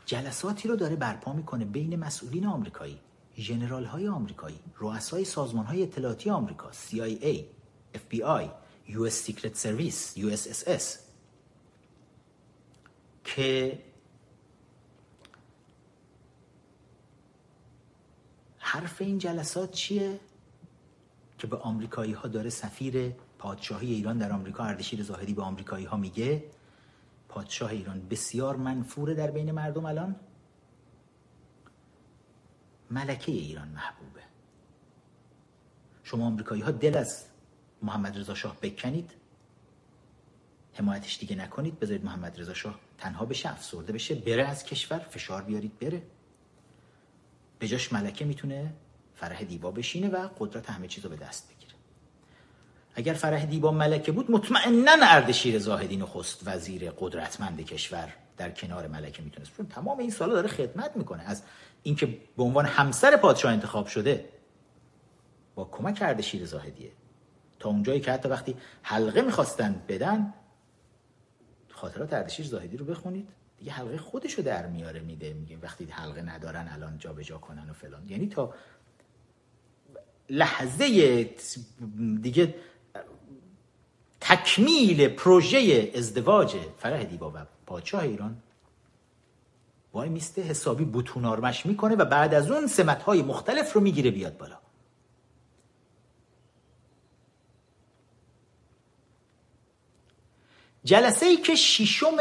[0.05, 2.99] جلساتی رو داره برپا می‌کنه بین مسئولین آمریکایی
[3.37, 7.43] ژنرال های آمریکایی رؤسای سازمان های اطلاعاتی آمریکا CIA
[7.93, 8.49] FBI
[8.89, 10.83] US Secret Service USSS
[13.23, 13.79] که
[18.57, 20.19] حرف این جلسات چیه؟
[21.39, 25.97] که به آمریکایی ها داره سفیر پادشاهی ایران در آمریکا اردشیر زاهدی به آمریکایی ها
[25.97, 26.43] میگه.
[27.29, 30.15] پادشاه ایران بسیار منفوره در بین مردم الان.
[32.91, 34.21] ملکه ایران محبوبه.
[36.03, 37.25] شما آمریکایی ها دل از
[37.81, 39.11] محمد رضا شاه بکنید.
[40.73, 41.79] حمایتش دیگه نکنید.
[41.79, 46.01] بذارید محمد رضا شاه تنها بشه افسرده بشه بره از کشور فشار بیارید بره.
[47.59, 48.73] به جاش ملکه می‌تونه
[49.19, 51.73] فرح دیبا بشینه و قدرت همه چیز رو به دست بگیره.
[52.95, 59.23] اگر فرح دیبا ملکه بود مطمئنا اردشیر زاهدی نخست وزیر قدرتمند کشور در کنار ملکه
[59.23, 59.57] می‌تونست.
[59.57, 61.23] چون تمام این سالا داره خدمت می‌کنه.
[61.23, 61.43] از
[61.83, 64.29] اینکه به عنوان همسر پادشاه انتخاب شده
[65.55, 66.91] با کمک اردشیر زاهدیه.
[67.59, 70.33] تا اونجایی که حتی وقتی حلقه می‌خواستن بدن
[71.69, 73.29] خاطرات اردشیر زاهدی رو بخونید.
[73.57, 77.73] دیگه حلقه خودش رو در میاره میده میگه وقتی حلقه ندارن الان جابجا کنن و
[77.73, 78.09] فلان.
[78.09, 78.53] یعنی تا
[80.29, 81.23] لحظه
[82.21, 82.55] دیگه
[84.21, 88.43] تکمیل پروژه ازدواج فرح دیبا و پادشاه ایران
[89.93, 94.11] وای میسته حسابی بوتون آرمش می‌کنه و بعد از اون سمت های مختلف رو می‌گیره
[94.11, 94.57] بیاد بالا.
[100.83, 102.17] جلسه ای که ششم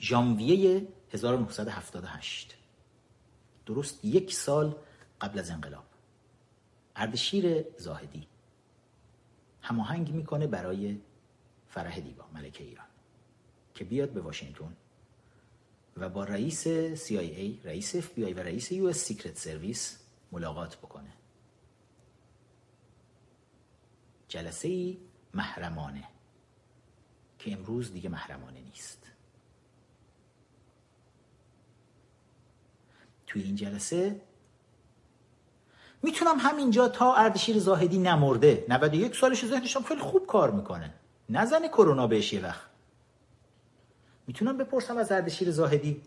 [0.00, 2.56] ژانویه 1978
[3.66, 4.76] درست یک سال
[5.20, 5.89] قبل از انقلاب.
[7.00, 8.26] اردشیر زاهدی.
[9.62, 11.00] هماهنگ می‌کنه برای
[11.68, 12.86] فرح دیبا ملکه ایران
[13.74, 14.76] که بیاد به واشنگتن
[15.96, 16.68] و با رئیس
[17.08, 20.00] CIA رئیس FBI و رئیس US سیکرت سرویس
[20.32, 21.12] ملاقات بکنه.
[24.28, 24.98] جلسه ای
[25.34, 26.08] محرمانه
[27.38, 29.12] که امروز دیگه محرمانه نیست.
[33.26, 34.20] توی این جلسه
[36.02, 38.64] می‌تونم همینجا تا اردشیر زاهدی نمرده.
[38.68, 40.94] 91 سالش ذهنش هم خیلی خوب کار می‌کنه.
[41.28, 42.70] نزنه کرونا بهش یه وقت.
[44.26, 46.02] می‌تونم بپرسم از اردشیر زاهدی؟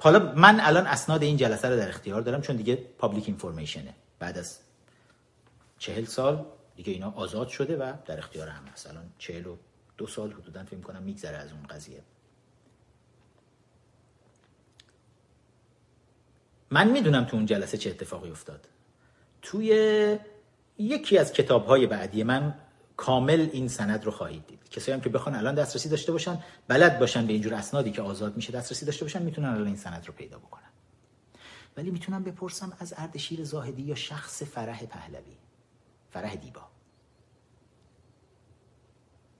[0.00, 4.38] حالا من الان اسناد این جلسه رو در اختیار دارم چون دیگه پابلیک اینفورمیشنه بعد
[4.38, 4.58] از
[5.78, 6.44] چهل سال
[6.76, 8.86] دیگه اینا آزاد شده و در اختیار هم هست.
[8.86, 9.56] الان چهل و
[9.96, 12.02] دو سال حدودا فکر کنم میگذره از اون قضیه.
[16.70, 18.68] من می‌دونم تو اون جلسه چه اتفاقی افتاد.
[19.44, 20.18] توی
[20.78, 22.54] یکی از کتاب های بعدی من
[22.96, 24.68] کامل این سند رو خواهید دید.
[24.68, 26.38] کسایی هم که بخوان الان دسترسی داشته باشن
[26.68, 30.06] بلد باشن به اینجور اسنادی که آزاد میشه دسترسی داشته باشن می‌تونن الان این سند
[30.06, 30.70] رو پیدا بکنن.
[31.76, 35.36] ولی می‌تونم بپرسم از اردشیر زاهدی یا شخص فرح پهلوی؟
[36.10, 36.62] فرح دیبا.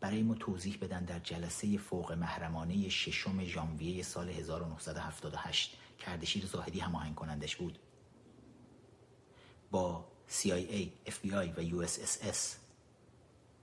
[0.00, 6.80] برای ما توضیح بدن در جلسه فوق محرمانه ششم ژانویه سال 1978 که اردشیر زاهدی
[6.80, 7.78] هماهنگ کنندش بود.
[9.74, 12.38] با CIA, FBI و USSS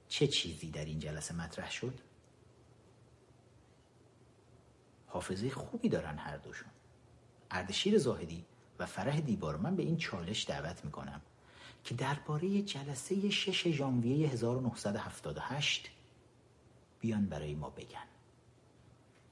[0.08, 2.00] چه چیزی در این جلسه مطرح شد؟
[5.08, 6.70] حافظه خوبی دارن هر دوشون.
[7.52, 8.46] اردشیر زاهدی
[8.80, 9.58] و فرح دیبار.
[9.58, 11.22] من به این چالش دعوت می‌کنم
[11.84, 15.92] که درباره جلسه 6 ژانویه 1978
[17.00, 18.08] بیان برای ما بگن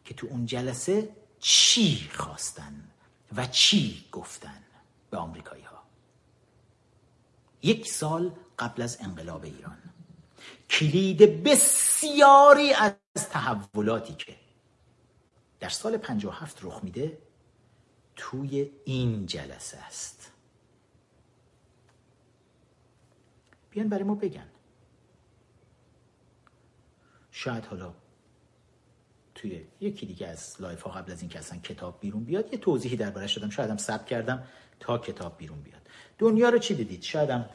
[0.06, 2.92] که تو اون جلسه چی خواستن
[3.36, 4.64] و چی گفتن
[5.10, 5.79] به آمریکایی ها
[7.62, 9.78] یک سال قبل از انقلاب ایران.
[10.70, 14.36] کلید بسیاری از تحولاتی که
[15.60, 17.18] در سال 57 رخ میده
[18.16, 20.32] توی این جلسه است.
[23.70, 24.48] بیان برای ما بگن.
[27.32, 27.94] شاید حالا
[29.36, 32.60] توی یکی دیگه از live ها قبل از این که اصلا کتاب بیرون بیاد یه
[32.60, 34.44] توضیحی دربارش دادم شاید هم ثبت کردم
[34.80, 35.79] تا کتاب بیرون بیاد.
[36.20, 37.50] دنیا رو چی دیدید؟ شایدم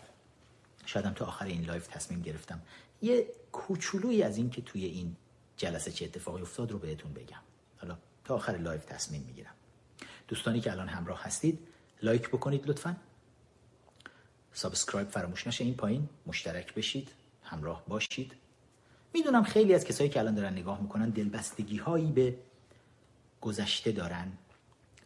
[0.87, 2.63] شایدم تا آخر این live تصمیم گرفتم.
[3.03, 5.17] یه کوچولویی از این که توی این
[5.57, 7.41] جلسه چه اتفاقی افتاد رو بهتون بگم.
[7.81, 9.55] حالا تا آخر live تصمیم می‌گیرم.
[10.29, 11.59] دوستانی که الان همراه هستید
[12.03, 12.97] لایک بکنید لطفا.
[14.53, 16.09] subscribe فراموش نشه این پایین.
[16.27, 17.09] مشترک بشید.
[17.43, 18.33] همراه باشید.
[19.15, 22.39] می‌دونم خیلی از کسایی که الان دارن نگاه می‌کنن دلبستگی هایی به
[23.41, 24.33] گذشته دارن.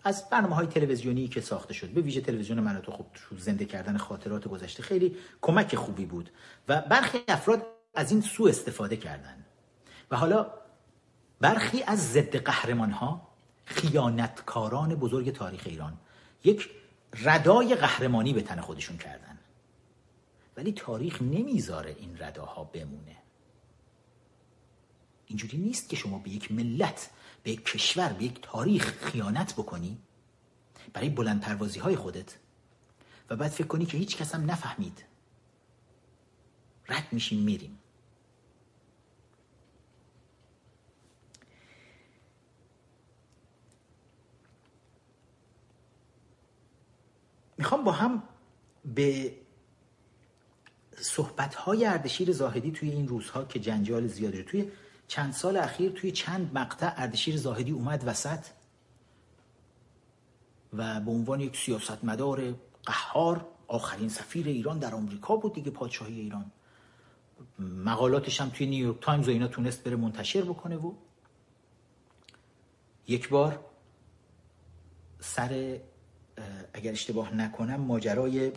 [0.08, 1.88] از برنامه های تلویزیونی که ساخته شد.
[1.88, 3.06] به ویژه تلویزیون من تو خوب
[3.38, 6.30] زنده کردن خاطرات گذشته خیلی کمک خوبی بود
[6.68, 9.44] و برخی افراد از این سو استفاده کردن.
[10.10, 10.50] و حالا
[11.40, 13.28] برخی از ضد قهرمان ها
[13.64, 15.98] خیانتکاران بزرگ تاریخ ایران
[16.44, 16.70] یک
[17.24, 19.38] ردای قهرمانی به تن خودشون کردن.
[20.56, 23.16] ولی تاریخ نمی‌ذاره این رداها بمونه.
[25.26, 27.10] اینجوری نیست که شما به یک ملت
[27.48, 29.98] به یک کشور به یک تاریخ خیانت بکنی
[30.92, 32.38] برای بلند پروازی های خودت
[33.30, 35.04] و بعد فکر کنی که هیچ کس هم نفهمید.
[36.88, 37.78] رد میشیم میریم.
[47.58, 48.22] می‌خوام با هم
[48.84, 49.34] به
[50.96, 54.70] صحبت های اردشیر زاهدی توی این روزها که جنجال زیادی توی
[55.08, 58.46] چند سال اخیر توی چند مقطع اردشیر زاهدی اومد وسط
[60.72, 62.54] و به عنوان یک سیاستمدار
[62.84, 66.50] قهار آخرین سفیر ایران در آمریکا بود دیگه پادشاهی ایران.
[67.58, 70.92] مقالاتش هم توی نیویورک تایمز و اینا تونست بره منتشر بکنه و
[73.06, 73.64] یک بار
[75.20, 75.78] سر
[76.72, 78.52] اگر اشتباه نکنم ماجرای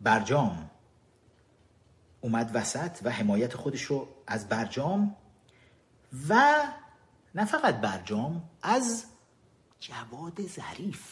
[0.00, 0.70] برجام
[2.24, 5.16] اومد وسط و حمایت خودش رو از برجام
[6.28, 6.54] و
[7.34, 9.04] نه فقط برجام از
[9.80, 11.02] جواد ظریف.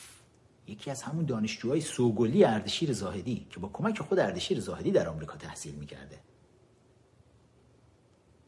[0.67, 5.37] یکی از همون دانشجوهای سوگلی اردشیر زاهدی که با کمک خود اردشیر زاهدی در آمریکا
[5.37, 6.21] تحصیل می‌کرده.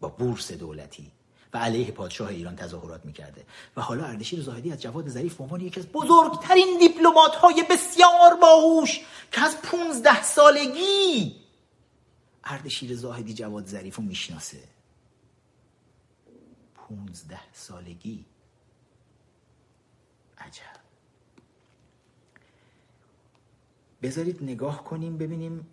[0.01, 1.12] با بورس دولتی
[1.55, 3.45] و علیه پادشاه ایران تظاهرات می‌کرده.
[3.77, 9.01] و حالا اردشیر زاهدی از جواد ظریف عنوان یکی از بزرگترین دیپلمات های بسیار باهوش
[9.32, 11.44] که از 15 سالگی
[12.45, 14.62] اردشیر زاهدی جواد ظریف رو می‌شناسه.
[16.75, 18.25] پونزده سالگی.
[20.39, 20.77] عجب.
[24.03, 25.66] بذارید نگاه کنیم ببینیم.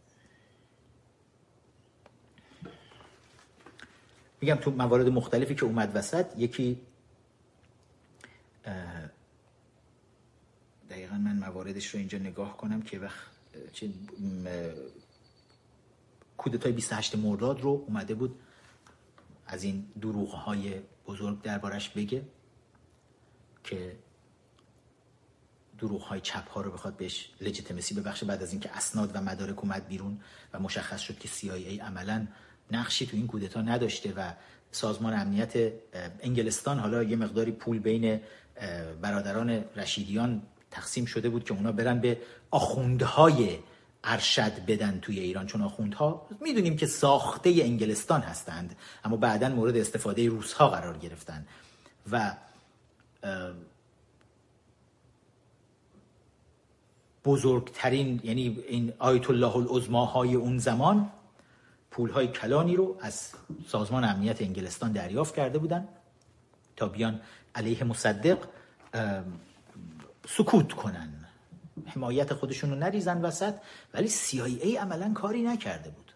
[4.41, 6.81] میگم تو موارد مختلفی که اومد وسط یکی
[10.89, 13.31] دقیقا من مواردش رو اینجا نگاه کنم که وقت
[16.41, 18.39] کودتای 28 مرداد رو اومده بود
[19.47, 20.73] از این دروغ های
[21.07, 22.21] بزرگ دربارش بگه
[23.63, 23.95] که
[25.79, 29.59] دروغ های چپ ها رو بخواد بهش لجیتمسی ببخشه بعد از اینکه اسناد و مدارک
[29.59, 30.19] اومد بیرون
[30.53, 32.27] و مشخص شد که CIA عملا
[32.71, 34.33] نقشی تو این کودتا نداشته و
[34.71, 35.73] سازمان امنیت
[36.19, 38.21] انگلستان حالا یه مقداری پول بین
[39.01, 40.41] برادران رشیدیان
[40.71, 43.59] تقسیم شده بود که اونا برن به آخوندهای
[44.03, 45.47] ارشد بدن توی ایران.
[45.47, 51.47] چون آخوندها می‌دونیم که ساخته انگلستان هستند اما بعدا مورد استفاده روسها قرار گرفتن.
[52.11, 52.35] و
[57.25, 61.09] بزرگترین یعنی این آیت الله العظما های اون زمان
[61.91, 63.29] پول های کلانی رو از
[63.67, 65.87] سازمان امنیت انگلستان دریافت کرده بودن
[66.75, 67.21] تا بیان
[67.55, 68.37] علیه مصدق
[70.27, 71.20] سکوت کنن.
[71.87, 73.53] حمایت خودشون رو نریزن وسط
[73.93, 76.11] ولی CIA عملا کاری نکرده بود.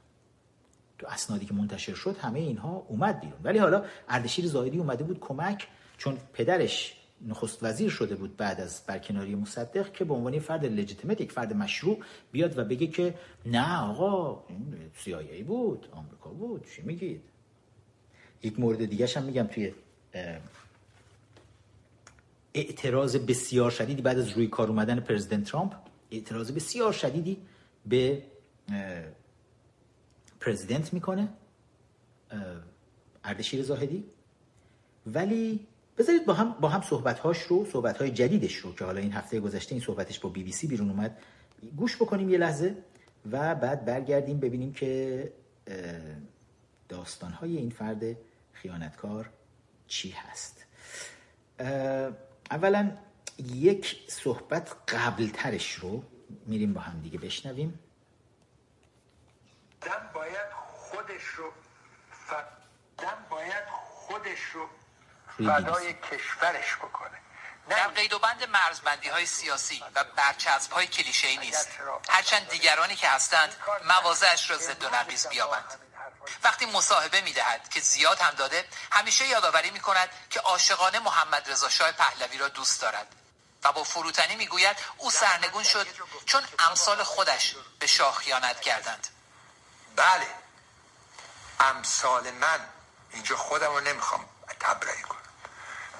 [0.97, 3.39] تو اسنادی که منتشر شد همه اینها اومد بیرون.
[3.43, 5.67] ولی حالا اردشیر زاهدی اومده بود کمک
[5.97, 6.95] چون پدرش
[7.27, 11.53] نخست وزیر شده بود بعد از برکناری مصدق که به عنوان فرد لجیتیمت یک فرد
[11.53, 11.99] مشروع
[12.31, 13.15] بیاد و بگه که
[13.45, 17.21] نه آقا این CIA بود آمریکا بود چی میگید؟
[18.43, 19.73] یک مورد دیگه هم میگم توی
[22.55, 25.73] اعتراض بسیار شدیدی بعد از روی کار اومدن پرزیدنت ترامپ
[26.11, 27.37] اعتراض بسیار شدیدی
[27.85, 28.23] به
[30.39, 31.29] پرزیدنت می‌کنه
[33.23, 34.03] اردشیر زاهدی.
[35.07, 35.67] ولی
[35.97, 39.11] بذارید با هم با هم صحبت هاش رو صحبت های جدیدش رو که حالا این
[39.13, 41.17] هفته گذشته این صحبتش با بی بی سی بیرون اومد
[41.77, 42.75] گوش بکنیم یه لحظه
[43.31, 45.33] و بعد برگردیم ببینیم که
[46.89, 48.17] داستان های این فرد
[48.51, 49.29] خیانتکار
[49.87, 50.65] چی هست.
[52.51, 52.97] اولا
[53.37, 56.03] یک صحبت قبل ترش رو
[56.45, 57.79] میریم با هم دیگه بشنویم.
[59.81, 61.51] دم باید خودش رو
[62.11, 62.33] ف...
[62.97, 64.69] دم باید خودش رو
[65.37, 67.17] فدای کشورش بکنه.
[67.69, 71.69] در قید و بند مرزبندی های سیاسی و برچسب های کلیشه ای نیست
[72.09, 73.55] هرچند دیگرانی که هستند
[73.87, 75.84] موازهش را زد و نقیز بیابند.
[76.43, 81.69] وقتی مصاحبه می‌دهد که زیاد هم داده همیشه یادآوری می کند که عاشقانه محمد رضا
[81.69, 83.15] شاه پهلوی را دوست دارد.
[83.63, 85.87] و با فروتنی می‌گوید او سرنگون شد
[86.25, 89.07] چون امثال خودش به شاه خیانت کردند.
[89.95, 90.27] بله.
[91.59, 92.59] امثال من.
[93.11, 94.29] اینجا خودم رو نمی‌خوام
[94.59, 95.19] تبرئه کنم.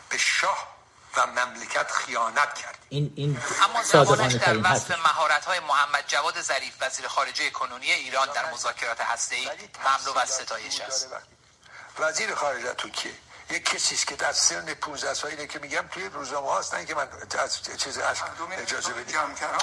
[0.10, 0.76] به شاه
[1.16, 6.74] و مملکت خیانت کرد این این اما زمانش در وصف مهارت های محمد جواد ظریف
[6.82, 9.50] وزیر خارجه کنونی ایران در مذاکرات هسته‌ای
[9.86, 11.08] مملو از ستایش است
[12.00, 13.10] وزیر خارجه تو که
[13.50, 17.08] یک کسی است که در سن 15 ساله که میگم توی روزنامه هستن که من
[17.40, 18.18] از چیز از
[18.58, 19.16] اجازه بدید.
[19.16, 19.58] کردن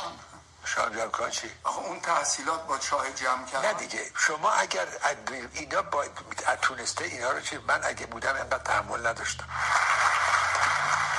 [0.65, 4.11] شاه جمع چی؟ آخه اون تحصیلات با چاه جمع کردن نه دیگه.
[4.17, 4.87] شما اگر
[5.55, 6.05] اینا با
[6.63, 9.45] تونسته اینا رو چی من اگه بودم اینقدر تحمل نداشتم.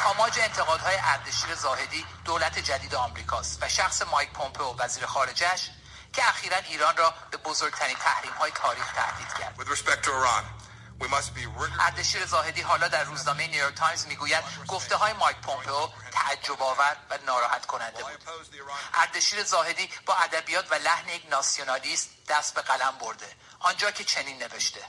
[0.06, 5.70] آماج انتقادهای اردشیر زاهدی دولت جدید آمریکاست و شخص مایک پومپئو وزیر خارجش
[6.14, 9.56] که اخیرا ایران را به بزرگترین تحریم های تاریخ تهدید کرد.
[11.80, 17.18] اردشیر زاهدی حالا در روزنامه نیویورک تایمز می‌گوید گفته های مایک پومپئو تعجب آور و
[17.26, 18.24] ناراحت کننده بود.
[18.94, 24.44] اردشیر زاهدی با ادبیات و لحن یک ناسیونالیست دست به قلم برده آنجا که چنین
[24.44, 24.82] نوشته.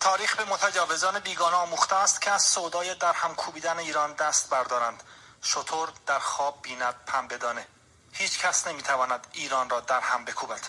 [0.00, 5.02] تاریخ به متجاوزان بیگانه آموخته است که از سودای در هم کوبیدن ایران دست بردارند.
[5.42, 7.66] شطور در خواب بیند پنبه دانه
[8.12, 10.60] هیچ کس نمی‌تواند ایران را در هم بکوبد.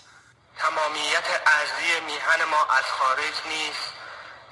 [0.58, 3.94] تمامیت ارزی میهن ما از خارج نیست.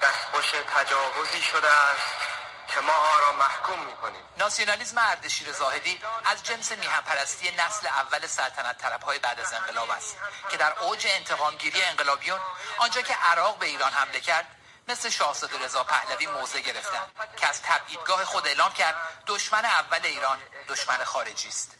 [0.02, 2.28] دستخوش تجاوزی شده است
[2.68, 4.22] که ما را محکوم می‌کنیم.
[4.36, 9.90] ناسیونالیزم اردشیر زاهدی از جنس میهن پرستی نسل اول سلطنت طلب های بعد از انقلاب
[9.90, 10.16] است
[10.50, 12.40] که در اوج انتقامگیری انقلابیون
[12.78, 14.46] آنجا که عراق به ایران حمله کرد
[14.88, 17.02] مثل شاهزاده رضا پهلوی موضع گرفتن
[17.36, 18.94] که از تبعیدگاه خود اعلام کرد
[19.26, 20.38] دشمن اول ایران
[20.68, 21.70] دشمن خارجی است.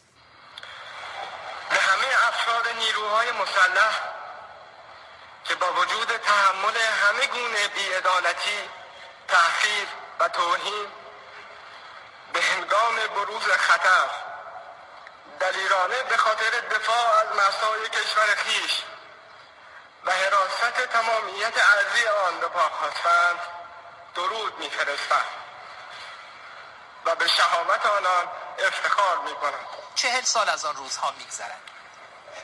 [1.71, 4.01] به همه افراد نیروهای مسلح
[5.45, 8.71] که با وجود تحمل همه گونه بیعدالتی
[9.29, 9.89] تحقیر
[10.21, 10.87] و توهین
[12.33, 14.11] به هنگام بروز خطر
[15.41, 18.83] دلیرانه به خاطر دفاع از مسای کشور خیش
[20.05, 22.71] و حراست تمامیت ارضی آن به پا
[24.15, 25.25] درود میفرستم
[27.05, 31.71] و به شهامت آنان افتخار می‌کنم چهل سال از آن روزها میگذرند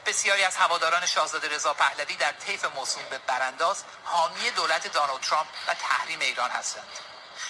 [0.06, 5.48] بسیاری از هواداران شاهزاده رضا پهلوی در طیف موسوم به برانداز حامی دولت دونالد ترامپ
[5.68, 6.98] و تحریم ایران هستند.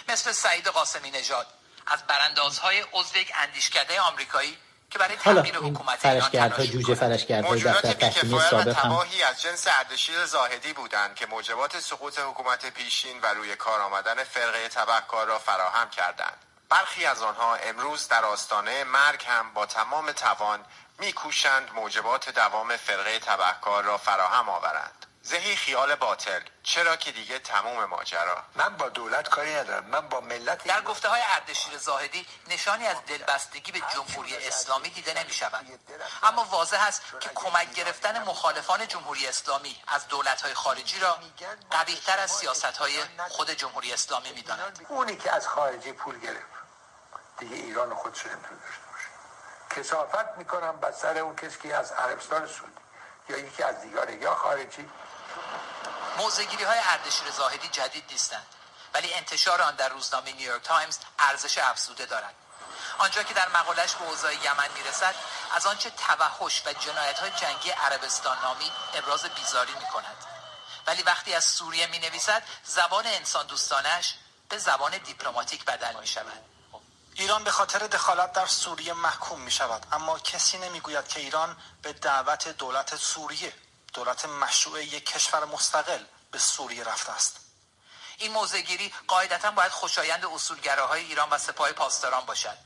[0.09, 1.47] مثل سعید قاسمی نژاد
[1.87, 4.59] از براندازهای عضو یک اندیشکده آمریکایی
[4.95, 6.95] که برای حالا تغییر این حکومت ایران فرشگردها جوجه.
[6.95, 8.93] فرشگردهای دفتر و سابق هم
[9.31, 14.69] از جنس اردشیر زاهدی بودند که موجبات سقوط حکومت پیشین و روی کار آمدن فرقه
[14.69, 16.37] تبهکار را فراهم کردند
[16.69, 20.61] برخی از آنها امروز در آستانه مرگ هم با تمام توان
[20.99, 26.41] میکوشند موجبات دوام فرقه تبهکار را فراهم آورند زهی خیال باطل.
[26.63, 28.43] چرا که دیگه تموم ماجرا.
[28.55, 29.85] من با دولت کاری ندارم.
[29.85, 35.23] من با ملت در گفته های اردشیر زاهدی نشانی از دلبستگی به جمهوری اسلامی دیده
[35.23, 35.81] نمی شود
[36.23, 41.19] اما واضح است که کمک گرفتن مخالفان جمهوری اسلامی از دولت های خارجی را
[41.73, 44.87] قبیحتر از سیاست های خود جمهوری اسلامی می داند.
[44.89, 46.55] اونی که از خارجی پول گرفت.
[47.39, 49.81] دیگه ایران خودش نمی‌تونه داشته باشه.
[49.81, 52.73] کسافت می‌کنم بر سر اون کسی که از عربستان سعودی
[53.29, 54.91] یا یکی از دیگاره یا خارجی
[56.17, 58.47] موضع‌گیری های اردشیر زاهدی جدید نیستند
[58.95, 62.35] ولی انتشار آن در روزنامه نیویورک تایمز ارزش افزوده دارد.
[62.99, 65.15] آنجا که در مقالش به اوضاع یمن می‌رسد
[65.55, 70.17] از آنچه توحش و جنایت های جنگی عربستان می‌نامد ابراز بیزاری می کند
[70.87, 74.15] ولی وقتی از سوریه می نویسد زبان انسان دوستانش
[74.49, 76.45] به زبان دیپلماتیک بدل می شود
[77.15, 81.93] ایران به خاطر دخالت در سوریه محکوم می شود اما کسی نمی‌گوید که ایران به
[81.93, 83.53] دعوت دولت سوریه
[83.95, 87.37] دولت مشروع یک کشور مستقل به سوریه رفته است.
[88.19, 92.59] این موضعگیری قاعدتا باید خوشایند اصولگراهای ایران و سپاه پاسداران باشد.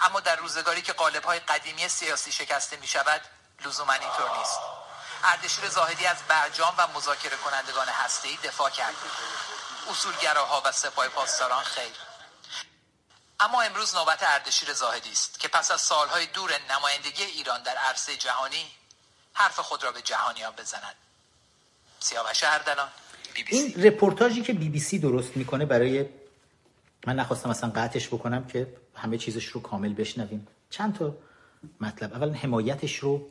[0.00, 3.20] اما در روزگاری که قالب‌های قدیمی سیاسی شکسته می شود
[3.60, 4.58] لزوما اینطور نیست.
[5.24, 8.94] اردشیر زاهدی از برجام و مذاکره کنندگان هسته‌ای دفاع کرد.
[9.90, 11.96] اصولگراها و سپاه پاسداران خیر.
[13.40, 18.16] اما امروز نوبت اردشیر زاهدی است که پس از سالهای دور نمایندگی ایران در عرصه
[18.16, 18.74] جهانی
[19.38, 20.94] حرف خود را به جهانیان بزند
[22.00, 22.88] سیاوش اردلان
[23.34, 23.56] بی بی.
[23.56, 26.06] این رپورتاجی که بی بی سی درست می‌کنه برای
[27.06, 30.46] من نخواستم اصلا قطعش بکنم که همه چیزش رو کامل بشنویم.
[30.70, 31.16] چند تا
[31.80, 32.14] مطلب.
[32.14, 33.30] اولا حمایتش رو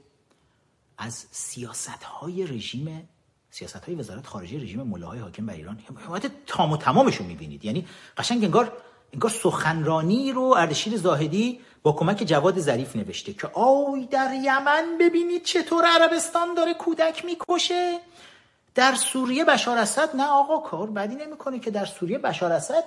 [0.97, 3.09] از سیاست های رژیم
[3.51, 5.83] سیاست های وزارت خارجه رژیم ملاهای حاکم بر ایران.
[6.05, 7.65] حمایت تام و تمامش رو می‌بینید.
[7.65, 8.81] یعنی قشنگ انگار
[9.13, 15.43] انگار سخنرانی رو اردشیر زاهدی با کمک جواد ظریف نوشته که آی در یمن ببینید
[15.43, 17.99] چطور عربستان داره کودک می‌کشه.
[18.75, 22.83] در سوریه بشار اسد نه آقا کار بدی نمی‌کنه که در سوریه بشار اسد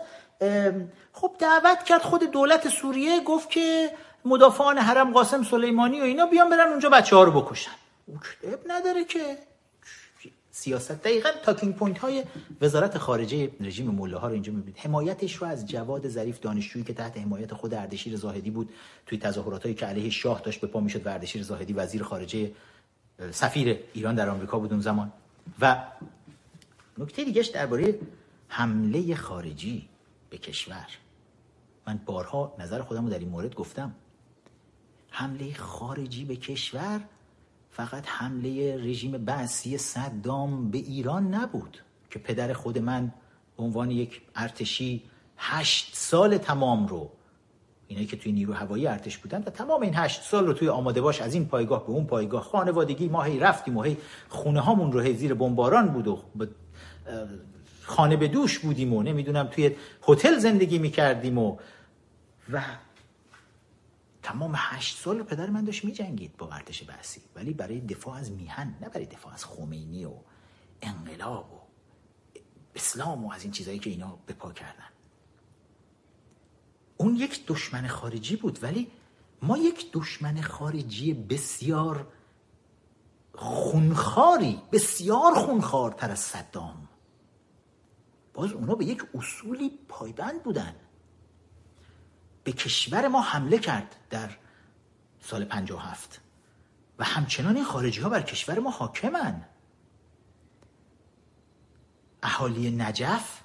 [1.13, 3.91] خب دعوت کرد خود دولت سوریه گفت که
[4.25, 7.71] مدافعان حرم قاسم سلیمانی و اینا بیان برن اونجا بچه ها رو بکشن.
[8.09, 8.19] عیب
[8.67, 9.39] نداره که.
[10.61, 10.93] سیاست.
[10.93, 12.25] دقیقا talking point های
[12.61, 14.79] وزارت خارجه رژیم ملاها رو اینجا می‌بینید.
[14.79, 18.71] حمایتش رو از جواد ظریف دانشجویی که تحت حمایت خود اردشیر زاهدی بود
[19.07, 22.53] توی تظاهرات هایی که علیه شاه داشت به پا می‌شد و اردشیر زاهدی وزیر خارجه
[23.31, 25.13] سفیر ایران در آمریکا بود اون زمان.
[25.61, 25.85] و
[26.99, 27.99] نکته دیگهش درباره
[28.49, 29.89] حمله خارجی
[30.31, 30.87] به کشور.
[31.87, 33.95] من بارها نظر خودم رو در این مورد گفتم.
[35.11, 37.01] حمله خارجی به کشور
[37.81, 41.79] فقط حمله رژیم بعثی صدام به ایران نبود
[42.11, 43.13] که پدر خود من
[43.57, 45.03] به عنوان یک ارتشی
[45.37, 47.11] هشت سال تمام رو
[47.89, 51.01] اینایی که توی نیرو هوایی ارتش بودن و تمام این هشت سال رو توی آماده
[51.01, 53.97] باش از این پایگاه به اون پایگاه خانوادگی ما هی رفتیم و هی
[54.29, 56.19] خونه هامون رو هی زیر بمباران بود و
[57.83, 59.77] خانه به دوش بودیم و نمی‌دونم توی
[60.09, 61.57] هتل زندگی می‌کردیم و
[62.53, 62.61] و
[64.33, 67.23] تمام هشت سال پدر من داشت میجنگید با ارتش بعثی.
[67.35, 70.13] ولی برای دفاع از میهن نه برای دفاع از خمینی و
[70.83, 71.61] انقلاب و
[72.75, 74.89] اسلام و از این چیزهایی که اینا به پا کردن.
[76.97, 78.91] اون یک دشمن خارجی بود ولی
[79.43, 82.13] ما یک دشمن خارجی بسیار
[83.35, 86.89] خونخاری بسیار خونخوارتر از صدام.
[88.35, 90.75] باز اونا به یک اصولی پایبند بودن.
[92.45, 94.31] به کشور ما حمله کرد در
[95.21, 96.21] سال 57
[96.99, 99.45] و همچنان این خارجی ها بر کشور ما حاکمن.
[102.23, 103.41] اهالی نجف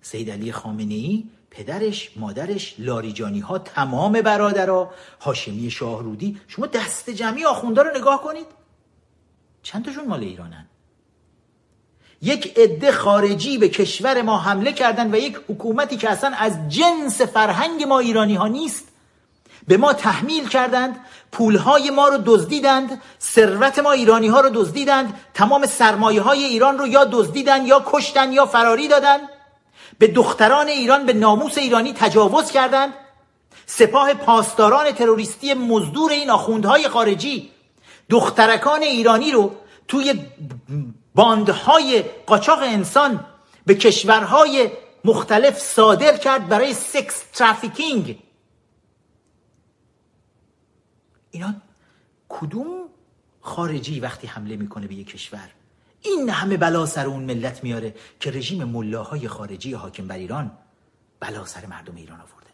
[0.00, 7.44] سید علی خامنه ای پدرش مادرش لاریجانی ها تمام برادرها هاشمی شاهرودی شما دست جمعی
[7.44, 8.46] آخونده رو نگاه کنید.
[9.62, 10.66] چند تاشون مال ایرانن؟
[12.24, 17.20] یک عده خارجی به کشور ما حمله کردن و یک حکومتی که اصلا از جنس
[17.20, 18.88] فرهنگ ما ایرانی ها نیست
[19.68, 20.96] به ما تحمیل کردند
[21.32, 26.86] پولهای ما رو دزدیدند ثروت ما ایرانی ها رو دزدیدند تمام سرمایه های ایران رو
[26.86, 29.20] یا دزدیدند یا کشتن یا فراری دادند.
[29.98, 32.92] به دختران ایران به ناموس ایرانی تجاوز کردند.
[33.66, 37.50] سپاه پاسداران تروریستی مزدور این آخوندهای خارجی
[38.10, 39.54] دخترکان ایرانی رو
[39.88, 40.14] توی
[41.14, 43.24] باندهای قاچاق انسان
[43.66, 44.70] به کشورهای
[45.04, 48.18] مختلف صادر کرد برای سکس ترافیکینگ.
[51.30, 51.54] اینا
[52.28, 52.88] کدوم
[53.40, 55.50] خارجی وقتی حمله می‌کنه به یک کشور؟
[56.00, 60.50] این همه بلا سر اون ملت میاره که رژیم ملاهای خارجی حاکم بر ایران
[61.20, 62.50] بلا سر مردم ایران آورده.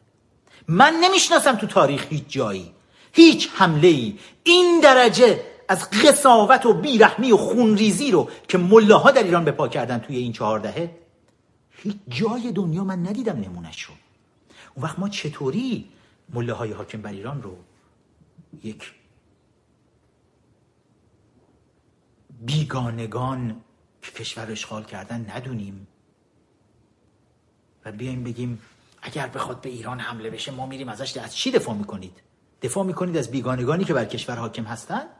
[0.69, 2.75] من نمی‌شناسم تو تاریخ هیچ جایی.
[3.13, 9.23] هیچ حمله ای این درجه از قصاوت و بیرحمی و خونریزی رو که ملاها در
[9.23, 10.97] ایران به پا کردن توی این چهار دهه
[11.71, 13.95] هیچ جای دنیا من ندیدم نمونش رو.
[14.75, 15.89] اون وقت ما چطوری
[16.33, 17.57] ملاهای حاکم بر ایران رو
[18.63, 18.93] یک
[22.41, 23.61] بیگانگان
[24.03, 25.87] که کشور اشغال کردن ندونیم
[27.85, 28.63] و بیایم بگیم
[29.03, 32.23] اگر بخواد به ایران حمله بشه ما میریم ازش از چی دفاع می‌کنید؟
[32.63, 35.20] دفاع می‌کنید از بیگانگانی که بر کشور حاکم هستن؟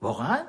[0.00, 0.46] واقعا؟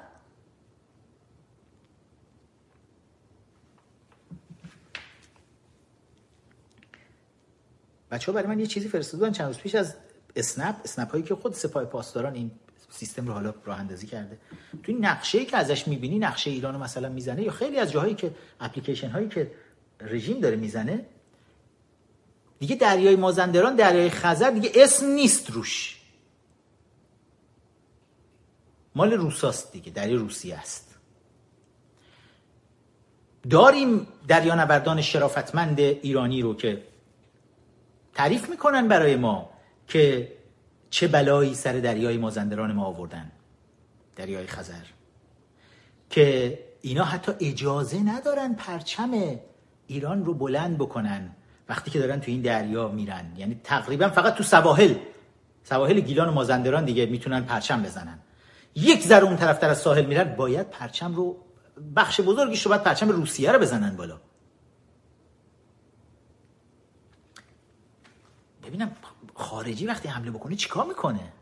[8.11, 9.31] بچه ها برای من یه چیزی فرستادن.
[9.31, 9.95] چند روز پیش از
[10.35, 12.51] اسنپ اسنپ هایی که خود سپاه پاسداران این
[12.89, 14.37] سیستم رو حالا راه اندازی کرده.
[14.83, 17.91] تو این نقشه ای که ازش می‌بینی نقشه ایران رو مثلا می‌زنه یا خیلی از
[17.91, 19.51] جاهایی که اپلیکیشن هایی که
[20.01, 21.05] رژیم داره می‌زنه
[22.59, 25.96] دیگه دریای مازندران دریای خزر دیگه اسم نیست روش.
[28.97, 30.97] مال روساست دیگه دریا روسیه است.
[33.49, 36.83] داریم دریانوردان شرافتمند ایرانی رو که
[38.13, 39.49] تعریف می‌کنن برای ما
[39.87, 40.31] که
[40.89, 43.31] چه بلایی سر دریای مازندران ما آوردن
[44.15, 44.85] دریای خزر
[46.09, 49.11] که اینا حتی اجازه ندارن پرچم
[49.87, 51.29] ایران رو بلند بکنن
[51.69, 53.25] وقتی که دارن تو این دریا میرن.
[53.37, 54.93] یعنی تقریبا فقط تو سواحل
[55.63, 58.19] سواحل گیلان و مازندران دیگه می‌تونن پرچم بزنن.
[58.75, 61.37] یک ذره اون طرف از ساحل میرن باید پرچم رو
[61.95, 64.19] بخش بزرگیش رو باید پرچم روسیه رو بزنن بالا.
[68.63, 68.95] ببینم
[69.35, 71.33] خارجی وقتی حمله بکنه چیکار می‌کنه؟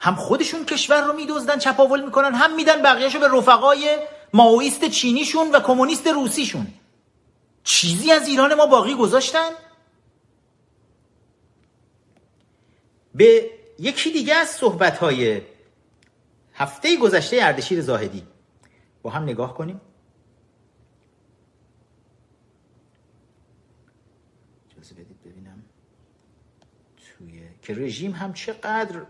[0.00, 3.98] هم خودشون کشور رو میدزدن چپاول می‌کنن هم میدن بقیهشو به رفقای
[4.32, 6.66] ماویست چینیشون و کمونیست روسیشون.
[7.64, 9.50] چیزی از ایران ما باقی گذاشتن؟
[13.14, 13.50] به
[13.80, 15.42] یکی دیگه از صحبت های
[16.54, 18.26] هفته گذشته اردشیر زاهدی.
[19.02, 19.80] با هم نگاه کنیم.
[27.62, 29.02] که رژیم هم چقدر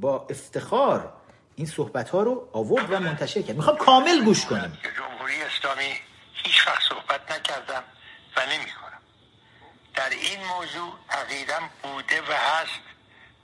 [0.00, 1.12] با افتخار
[1.56, 3.56] این صحبت ها رو آورد و منتشر کرد.
[3.56, 4.78] می‌خوام کامل گوش کنیم.
[4.96, 5.92] جمهوری اسلامی
[6.32, 7.84] هیچ وقت صحبت نکردم
[8.36, 9.00] و نمی کنم
[9.94, 12.93] در این موضوع عقیدم بوده و هست.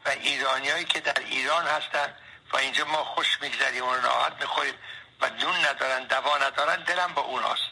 [0.05, 2.15] و ایرانیایی که در ایران هستن
[2.53, 4.75] و اینجا ما خوش میگذریم و راحت می‌خوریم
[5.21, 7.71] و دون ندارن دوا ندارن دلم با اوناست.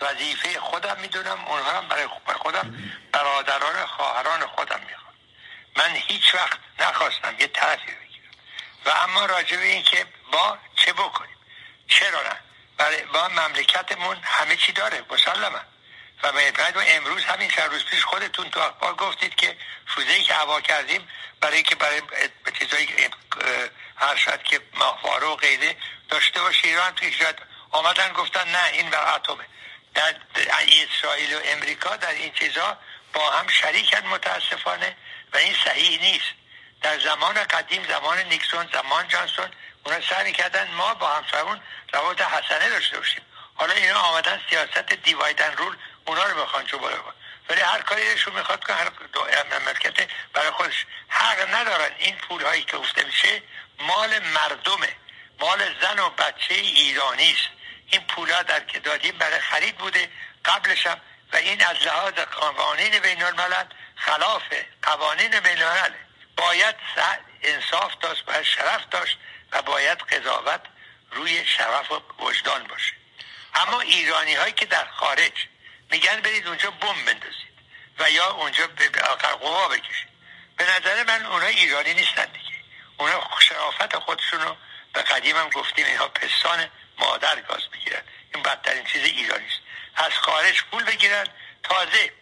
[0.00, 5.14] وظیفه خودم می‌دونم اونها هم برای خودم برادران خواهران خودم می‌خوام.
[5.76, 8.30] من هیچ وقت نخواستم یه طرفی بگیرم.
[8.86, 11.36] و اما راجع به این که با چه بکنیم؟
[11.88, 12.36] چرا نه؟
[12.78, 15.60] برای با مملکتمون همه چی داره مسلما
[16.22, 19.56] و بعد امروز همین چند روز پیش خودتون تو اخبار گفتید که
[19.86, 21.08] فوزه که هوا کردیم
[21.40, 22.02] برای اینکه برای
[22.58, 22.88] چیزایی
[23.96, 25.76] هر شد که ماهواره و غیره
[26.08, 27.36] داشته باشه ایران توی شاید
[27.70, 29.44] آمدن گفتن نه این بر اتمه.
[29.94, 30.14] در
[30.48, 32.78] اسرائیل و امریکا در این چیزا
[33.12, 34.96] با هم شریکن متاسفانه
[35.32, 36.28] و این صحیح نیست.
[36.82, 39.50] در زمان قدیم زمان نیکسون زمان جانسون
[39.84, 41.60] اونا سعی کردن ما با همسرمون
[41.92, 43.22] روابط حسنه داشته باشیم.
[43.54, 45.76] حالا اینا آمدن سیاست دیوایدن رول
[46.10, 46.96] اونا رو بخوان چو بالا
[47.48, 48.90] ولی هر کاریشون می‌خواد که هر
[49.58, 50.86] مملکت برای خودش.
[51.08, 53.42] حق ندارن این پول هایی که گفته میشه
[53.78, 54.96] مال مردمه.
[55.40, 57.48] مال زن و بچه ایرانی است.
[57.86, 60.10] این پولا در که دادیم برای خرید بوده
[60.44, 61.00] قبلش هم.
[61.32, 63.64] و این از لحاظ قوانین بین الملل
[63.96, 64.42] خلاف
[64.82, 65.92] قوانین بین الملل
[66.36, 66.74] باید
[67.42, 69.18] انصاف داشت باید شرف داشت
[69.52, 70.60] و باید قضاوت
[71.10, 72.92] روی شرف و وجدان باشه.
[73.54, 75.32] اما ایرانی هایی که در خارج
[75.90, 77.50] میگن برید اونجا بم بندازید
[77.98, 80.08] و یا اونجا به قوا بکشید.
[80.56, 82.56] به نظر من اونها ایرانی نیستن دیگه.
[82.98, 84.56] اونها شرافت خودشون رو
[84.92, 88.02] به قدیم هم گفتیم اینها پستان مادر گاز بگیرن
[88.34, 89.60] این بدترین چیز ایرانی است.
[89.96, 91.26] از خارج پول بگیرن.
[91.62, 92.12] تازه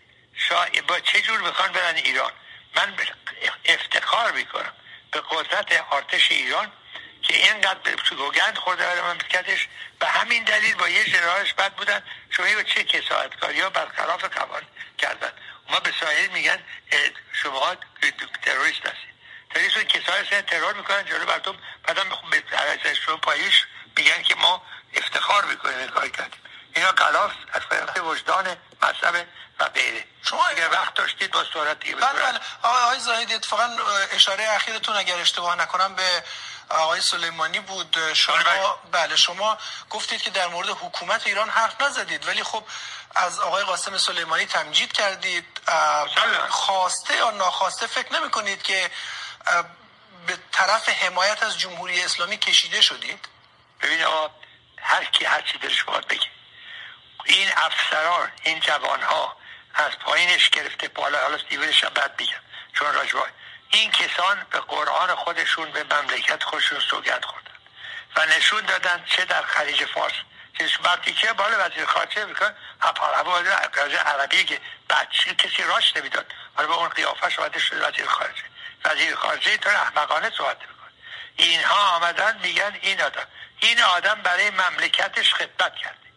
[0.48, 2.32] شا- با چه جور می‌خوان برن ایران؟
[2.76, 2.96] من
[3.64, 4.72] افتخار می‌کنم.
[5.10, 6.72] به قدرت ارتش ایران
[7.28, 9.68] که اینقدر به سوگند خورده برای مملکتش
[9.98, 12.02] به همین دلیل با یه جنرالش بد بودن.
[12.30, 14.68] شما با چه کساعتکاری ها برخلاف قوانین
[14.98, 15.32] کردن؟
[15.70, 16.58] ما به سایر میگن
[17.32, 17.76] شما
[18.42, 19.14] تروریست هستید.
[19.50, 21.26] تروریست رو کسایی هستن ترور می‌کنن جلو
[21.88, 24.62] مردم بخون به شما پایش میگن که ما
[24.94, 26.40] افتخار می‌کنیم این کار کردیم
[26.78, 29.26] اینا خلاف از طرف وجدان مذهب
[29.60, 30.04] و غیره.
[30.28, 32.40] شما- اگر وقت داشتید با صورت دیگه بله بله.
[32.62, 33.76] آقای زاهدی اتفاقا
[34.12, 36.24] اشاره اخیرتون اگر اشتباه نکنم به
[36.68, 38.14] آقای سلیمانی بود.
[38.14, 38.68] شما بله.
[38.92, 39.58] بله شما
[39.90, 42.28] گفتید که در مورد حکومت ایران حرف نزدید.
[42.28, 42.64] ولی خب
[43.14, 45.60] از آقای قاسم سلیمانی تمجید کردید.
[46.48, 48.90] خواسته یا ناخواسته فکر نمی کنید که
[50.26, 53.28] به طرف حمایت از جمهوری اسلامی کشیده شدید؟
[53.82, 54.30] ببین آقا
[54.78, 56.37] هر کی هر چی دلش بگه.
[57.28, 59.36] این افسران این جوان ها
[59.74, 61.18] از پایینش گرفته بالا.
[61.18, 62.40] حالا سیورش هم بد میگم.
[62.72, 63.30] چون راجبای
[63.70, 67.52] این کسان به قرآن خودشون به مملکت خودشون سوگند خوردن
[68.16, 70.12] و نشون دادن چه در خلیج فارس.
[70.58, 72.54] چه وقتی که بالا وزیر خارجه میکن
[73.76, 74.60] وزیر عربی که
[74.90, 76.32] بچه کسی راش نمی‌داد.
[76.56, 78.42] حالا به اون قیافش آمده شده وزیر خارجه.
[78.84, 80.88] وزیر خارجه طور احمقانه صحبت میکن
[81.36, 83.26] اینها آمدن میگن این آدم.
[83.60, 86.07] این آدم برای مملکتش خدمت کرده.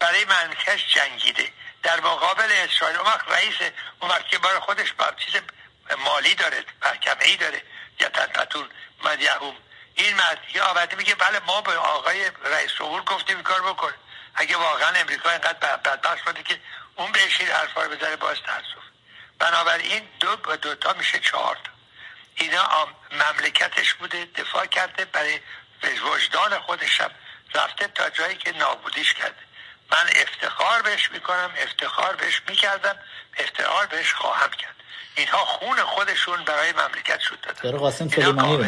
[0.00, 1.52] برای مملکتش جنگیده.
[1.82, 3.54] در مقابل اسرائیل اون وقت رئیس
[4.00, 5.40] اون وقت که برای خودش بر چیز
[5.98, 7.62] مالی داره محکمه ای داره
[8.00, 8.68] یا تنفتون
[9.04, 9.56] مدیهوم
[9.94, 13.92] این مرد یه آورده میگه بله ما به آقای رئیس جمهور گفتیم این کار بکن.
[14.34, 16.60] اگه واقعا امریکا اینقدر بد- بدبخت شده که
[16.96, 18.84] اون بهش این حرفا رو بزنه باز تاسف.
[19.38, 21.70] بنابراین دو با دوتا میشه چهار تا.
[22.34, 25.40] اینا مملکتش بوده دفاع کرده برای
[26.04, 27.10] وجدان خودش هم
[27.54, 29.49] رفته تا جایی که نابودیش کرده.
[29.92, 32.98] من افتخار بهش می‌کنم افتخار بهش می‌کردم
[33.38, 34.74] افتخار بهش خواهم کرد.
[35.14, 37.60] اینها خون خودشون برای مملکت شد دادن.
[37.62, 38.64] داره قاسم سلیمانی رو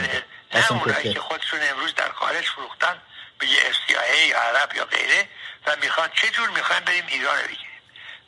[0.50, 1.12] قاسم.
[1.12, 3.02] که خودشون امروز در خارج فروختن
[3.38, 3.56] به یه
[3.88, 5.28] یا عرب یا غیره
[5.66, 7.66] و می‌خوان چه جور می‌خوان بریم ایران رو بگیریم؟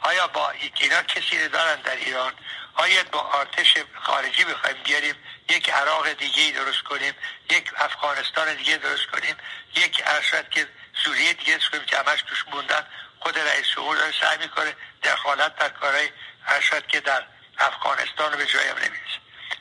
[0.00, 0.50] آیا با
[0.80, 2.32] اینا کسی رو دارن در ایران؟
[2.74, 5.14] آیا با آرتش خارجی بخوایم بیاریم؟
[5.48, 7.14] یک عراق دیگه درست کنیم
[7.50, 9.36] یک افغانستان دیگه درست کنیم
[9.76, 10.68] یک ارشد که
[11.04, 12.86] سوریه دیگه کنیم که همش توش موندن.
[13.20, 16.10] خود رئیس جمهور داره سعی می‌کنه دخالت در کارهای
[16.46, 17.24] ارشد که در
[17.58, 19.18] افغانستان رو به جایم نمی‌رسه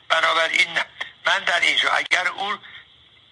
[0.08, 0.84] بنابراین نه.
[1.26, 2.58] من در اینجا اگر او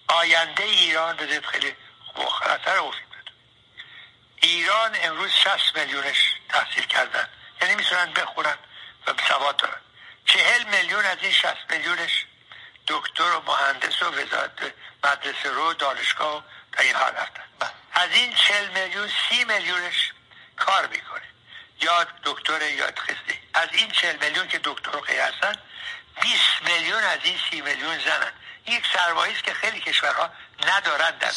[0.07, 1.75] آینده ایران بذارید خیلی
[2.15, 3.31] خطر بده
[4.41, 7.29] ایران امروز 60 میلیونش تحصیل کردن.
[7.61, 8.57] یعنی می‌تونن بخونن
[9.07, 9.81] و سواد دارن.
[10.25, 12.25] چهل میلیون از این 60 میلیونش
[12.87, 14.73] دکتر و مهندس و وزارت
[15.03, 16.41] مدرسه رو دانشگاه و
[16.73, 17.43] در این حال رفتن
[17.93, 20.11] از این چهل میلیون سی میلیونش
[20.57, 21.21] کار می‌کنه.
[21.81, 23.39] یا دکتر یا خسته.
[23.53, 25.55] از این چهل میلیون که دکتر غیر هستن
[26.21, 28.31] 20 میلیون از این سی میلیون زنن.
[28.67, 30.29] یک سرمایه است که خیلی کشورها
[30.67, 31.31] ندارن در.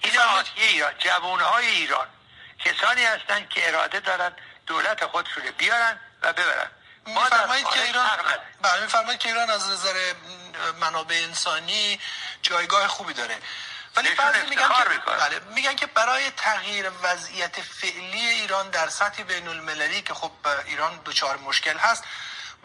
[0.00, 2.08] این آتیه ایران جوانهای ایران.
[2.64, 4.32] کسانی هستند که اراده دارن
[4.66, 6.70] دولت خودشون بیارن و ببرن.
[7.06, 8.08] میفرمایید که ایران.
[8.62, 10.14] بله میفرمایید که ایران از نظر
[10.80, 12.00] منابع انسانی
[12.42, 13.38] جایگاه خوبی داره.
[13.96, 15.00] ولی بعضی میگن که.
[15.06, 20.32] بله میگن که برای تغییر وضعیت فعلی ایران در سطح بین المللی که خب
[20.66, 22.04] ایران دچار مشکل هست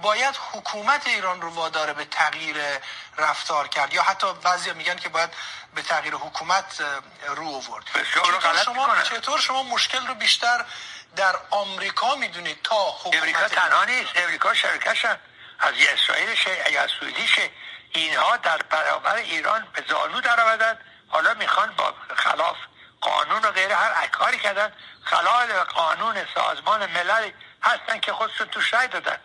[0.02, 2.58] باید حکومت ایران رو وادار به تغییر
[3.18, 5.30] رفتار کرد یا حتی بعضی میگن که باید
[5.76, 6.84] به تغییر حکومت
[7.28, 7.86] رو آورد.
[8.14, 9.02] چطور شما.
[9.04, 10.66] چطور شما مشکل رو بیشتر
[11.16, 14.12] در آمریکا می‌دونید تا حکومت امریکا تنها نیست.
[14.16, 15.18] امریکا شرکشن
[15.60, 17.50] از یه اسرائیلشه یا از سوئدیشه
[17.94, 20.80] اینها در برابر ایران به زانو در آمدن
[21.12, 22.58] حالا می‌خوان با خلاف
[23.02, 24.74] قانون و غیره هر کاری کردن.
[25.04, 27.32] خلال قانون سازمان ملل
[27.64, 29.18] هستن که خودشون توش رای دادن.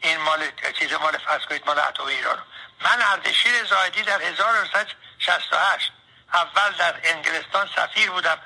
[0.00, 2.38] این مال چیز مال فرض کنید مال اتم ایران.
[2.80, 5.92] من اردشیر زاهدی در 1968
[6.34, 8.38] اول در انگلستان سفیر بودم.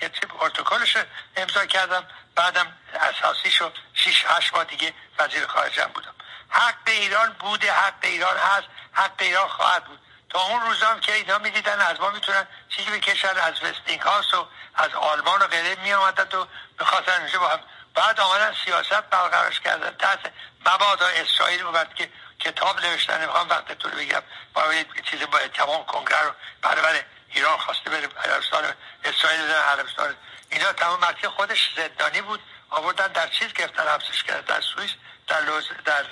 [0.00, 1.02] که چه پروتکلش رو
[1.36, 2.06] امضا کردم.
[2.34, 6.14] بعدم اساسی شد 6 8 ماه دیگه وزیر خارجه بودم.
[6.48, 9.98] حق به ایران بوده حق به ایران هست حق به ایران خواهد بود.
[10.34, 14.48] تا اون روزام که اینا می‌دیدن از ما می‌تونن چیزی بکشن از وستینگ هاوس و
[14.74, 16.46] از آلمان و غیره می آمدن و
[16.80, 17.60] می‌خواستن اینجا با هم.
[17.94, 19.96] بعد آمدن سیاست برقرارش کردن.
[19.96, 20.32] تحت
[20.66, 23.22] مبادا اسرائیل اومد که کتاب نوشتن.
[23.22, 24.22] نمی‌خوام وقتتون رو بگم
[24.54, 26.32] با یه چیز با تمام کنگره رو
[26.62, 28.74] برابر ایران خواسته بره عربستان
[29.04, 30.16] اسرائیل بزنن عربستان.
[30.50, 32.40] اینا تمام مرکز خودش زندانی بود.
[32.70, 34.90] آوردن در چیز گرفتن حبسش کردن در سوئیس
[35.28, 36.04] در لوز در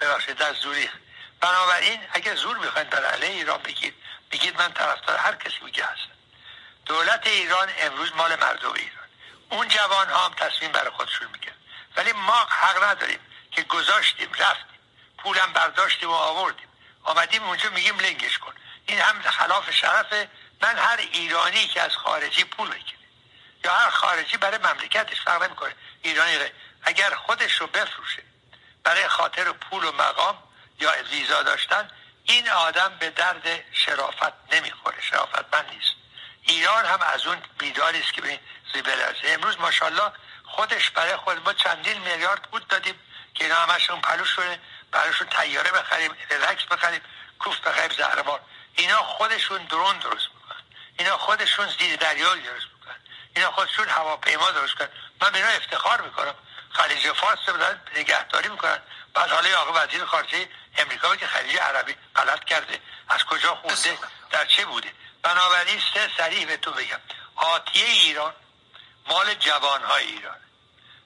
[0.00, 0.90] ببخشید در زوریخ.
[1.40, 3.94] بنابراین اگه زور می‌خواین در علیه ایران بگید
[4.32, 6.18] بگید من طرفدار هر کسی میگه هستم.
[6.86, 9.08] دولت ایران امروز مال مردم ایران.
[9.50, 11.52] اون جوان ها هم تصمیم برای خودشون میگن
[11.96, 13.20] ولی ما حق نداریم
[13.50, 14.78] که گذاشتیم رفتیم.
[15.18, 16.68] پولم برداشتیم و آوردیم.
[17.04, 18.54] آمدیم اونجا میگیم لنگش کن.
[18.86, 20.28] این هم خلاف شرفه
[20.60, 22.98] من هر ایرانی که از خارجی پول بگیره
[23.64, 26.38] یا هر خارجی برای مملکتش فرق نمی‌کنه ایرانی.
[26.82, 28.22] اگر خودش رو بفروشه
[28.84, 30.47] برای خاطر پول و مقام
[30.80, 31.90] یا ویزا داشتن
[32.24, 35.92] این آدم به درد شرافت نمی‌خوره شرافت من نیست.
[36.42, 38.40] ایران هم از اون بیداری است که به
[38.74, 40.12] زیبرازه امروز ماشاءالله
[40.44, 43.00] خودش برای خود ما چندین میلیارد بود دادیم
[43.34, 44.60] که اینا همشون پلوش شده
[44.90, 47.00] براشون تیاره بخریم رلکس بخریم
[47.38, 48.40] کوف بخریم زهرمار
[48.74, 50.62] اینا خودشون درون درست می‌کنن.
[50.98, 52.96] اینا خودشون زیر دریا درست می‌کنن.
[53.36, 54.88] اینا خودشون هواپیما درست کنن
[55.20, 56.34] من به اینا افتخار می‌کنم.
[56.70, 58.78] خلیج فارس دارن نگهداری می‌کنن.
[59.14, 60.48] بعد حالا آقا وزیر خارجه
[60.78, 62.80] امریکا که خلیج عربی غلط کرده.
[63.08, 63.98] از کجا خونده؟
[64.30, 67.00] در چه بوده؟ بنابراین سه سریع به تو بگم.
[67.36, 68.34] آتیه ایران
[69.06, 70.36] مال جوانهای ایران.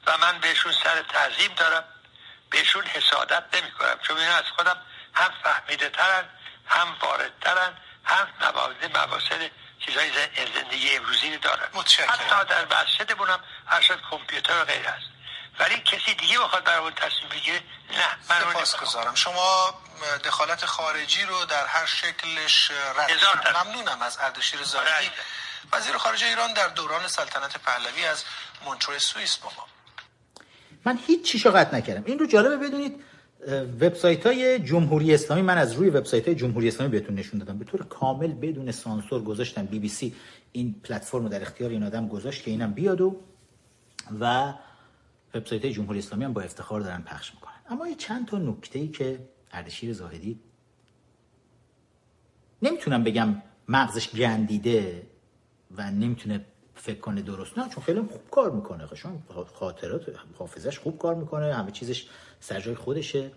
[0.07, 1.85] و من بهشون سر تعظیم دارم.
[2.51, 4.77] بهشون حسادت نمی کنم چون اینا از خودم
[5.15, 6.29] هم فهمیده ترن
[6.67, 9.51] هم واردترن هم موارد مباصر
[9.87, 10.11] چیزهای
[10.55, 11.69] زندگی امروزی دارن.
[12.09, 15.12] حتی در مسجد بونم هر کامپیوتر و غیر هست.
[15.61, 17.61] ولی کسی دیگه بخواد برامون تصمیم بگیره؟
[17.91, 19.15] نه من سپاس گذارم.
[19.15, 19.75] شما
[20.25, 25.11] دخالت خارجی رو در هر شکلش رد ممنونم از اردشیر زاهدی.
[25.73, 28.25] وزیر خارجه ایران در دوران سلطنت پهلوی از
[28.65, 29.67] مونترو سوئیس با ما.
[30.85, 32.03] من هیچ چیشو قطع نکردم.
[32.07, 33.05] این رو جالبه بدونید
[33.81, 37.59] وبسایت های جمهوری اسلامی من از روی وبسایت های جمهوری اسلامی بهتون نشون دادم.
[37.59, 39.67] به طور کامل بدون سانسور گذاشتم.
[39.67, 40.17] بی بی سی
[40.53, 43.21] این پلتفرم رو در اختیار این آدم گذاشت که اینم بیاد و
[44.21, 44.53] و
[45.35, 47.53] وبسایت جمهوری اسلامی هم با افتخار دارن پخش می‌کنن.
[47.69, 50.41] اما یه چند تا نکته ای که اردشیر زاهدی
[52.63, 55.07] نمی‌تونم بگم مغزش گندیده
[55.77, 56.45] و نمی‌تونه
[56.75, 58.89] فکر کنه درست نه چون خیلی خوب کار می‌کنه.
[58.95, 59.23] چون
[59.55, 60.03] خاطرات
[60.39, 62.09] حافظش خوب کار می‌کنه همه چیزش
[62.41, 63.31] سر جای خودشه.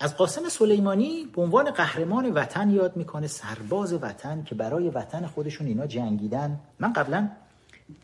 [0.00, 5.66] از قاسم سلیمانی به عنوان قهرمان وطن یاد می‌کنه سرباز وطن که برای وطن خودشون
[5.66, 6.60] اینا جنگیدن.
[6.78, 7.30] من قبلا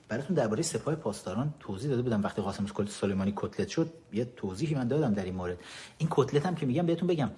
[0.09, 3.93] براتون درباره سپاه پاسداران توضیح داده بودم وقتی قاسم سلیمانی کتلت شد.
[4.13, 5.59] یه توضیحی من دادم در این مورد.
[5.99, 7.31] این کتلت هم که میگم بهتون بگم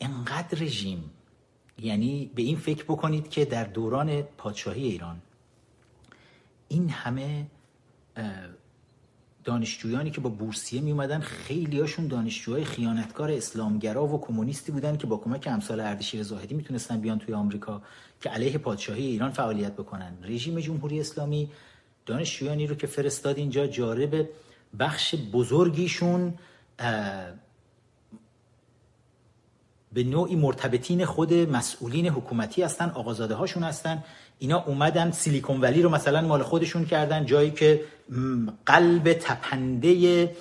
[0.00, 1.10] انقدر رژیم.
[1.78, 5.22] یعنی به این فکر بکنید که در دوران پادشاهی ایران
[6.68, 7.46] این همه
[9.50, 15.06] دانشجویانی که با بورسیه می اومدن خیلی هاشون دانشجوهای خیانتکار اسلامگرا و کمونیستی بودن که
[15.06, 17.82] با کمک امثال اردشیر زاهدی می‌تونستن بیان توی آمریکا
[18.20, 20.12] که علیه پادشاهی ایران فعالیت بکنن.
[20.22, 21.50] رژیم جمهوری اسلامی
[22.06, 24.28] دانشجویانی رو که فرستاد اینجا جارب
[24.78, 26.34] بخش بزرگیشون
[29.92, 34.04] به نوعی مرتبطین خود مسئولین حکومتی هستن آقازاده هاشون هستن
[34.40, 37.84] اینا اومدن سیلیکون ولی رو مثلا مال خودشون کردن جایی که
[38.66, 40.36] قلب تپنده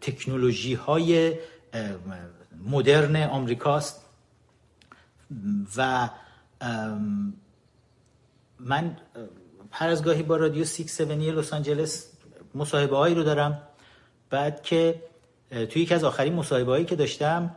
[0.00, 1.34] تکنولوژی های
[2.64, 4.04] مدرن آمریکاست.
[5.76, 6.08] و
[8.60, 8.96] من
[9.70, 12.10] هر از گاهی با رادیو سیکس سونی لس آنجلس
[12.54, 13.62] مصاحبه هایی رو دارم.
[14.30, 15.02] بعد که
[15.50, 17.56] توی یکی از آخرین مصاحبه هایی که داشتم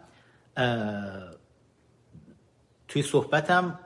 [2.87, 3.79] توی صحبتم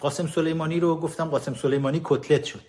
[0.00, 2.64] قاسم سلیمانی رو گفتم قاسم سلیمانی کتلت شد.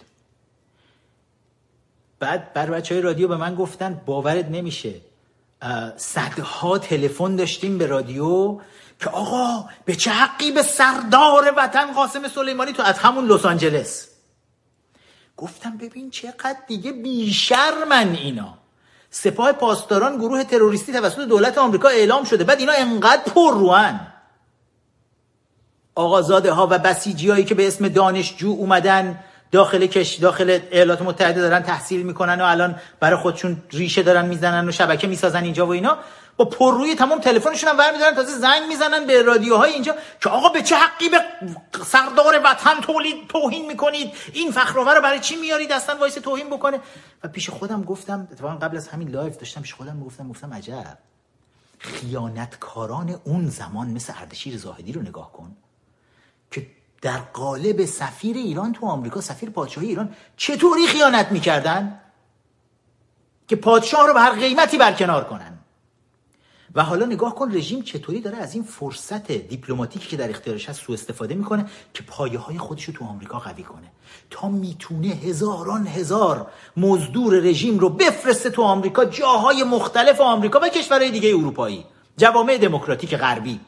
[2.19, 4.93] بعد بر بچه های رادیو به من گفتن باورت نمیشه
[5.97, 8.59] صدها تلفن داشتیم به رادیو
[8.99, 14.07] که آقا به چه حقی به سردار وطن قاسم سلیمانی تو از همون لس آنجلس؟
[15.37, 18.57] گفتم ببین چقدر دیگه بیشرمن اینا.
[19.09, 24.10] سپاه پاسداران گروه تروریستی توسط دولت آمریکا اعلام شده بعد اینا انقدر پر روان.
[25.95, 29.19] آقازاده ها و بسیجی هایی که به اسم دانشجو اومدن
[29.51, 34.69] داخل کش داخل ایالات متحده دارن تحصیل می‌کنن و الان برای خودشون ریشه دارن می‌زنن
[34.69, 35.97] و شبکه می‌سازن اینجا و اینا.
[36.37, 40.61] با پرروی تمام تلفنشون هم برمیدارن تازه زنگ می‌زنن به رادیوهای اینجا که آقا به
[40.61, 41.17] چه حقی به
[41.85, 46.79] سردار وطن دارید توهین می‌کنید؟ این فخرآور رو برای چی میارید اصلا وایسه توهین بکنه.
[47.23, 50.97] و پیش خودم گفتم اتفاقا قبل از همین live داشتم پیش خودم گفتم گفتم عجب.
[51.79, 55.55] خیانتکاران اون زمان مثل اردشیر زاهدی رو نگاه کن.
[57.01, 61.99] در قالب سفیر ایران تو آمریکا سفیر پادشاهی ایران چطوری خیانت می‌کردن؟
[63.47, 65.57] که پادشاه رو به هر قیمتی برکنار کنن.
[66.75, 70.81] و حالا نگاه کن رژیم چطوری داره از این فرصت دیپلماتیکی که در اختیارش هست
[70.81, 73.91] سوء استفاده می‌کنه که پایه های خودش رو تو آمریکا قوی کنه.
[74.29, 81.11] تا می‌تونه هزاران هزار مزدور رژیم رو بفرسته تو آمریکا جاهای مختلف آمریکا و کشورهای
[81.11, 81.85] دیگه اروپایی.
[82.17, 83.59] جوامع دموکراتیک غربی.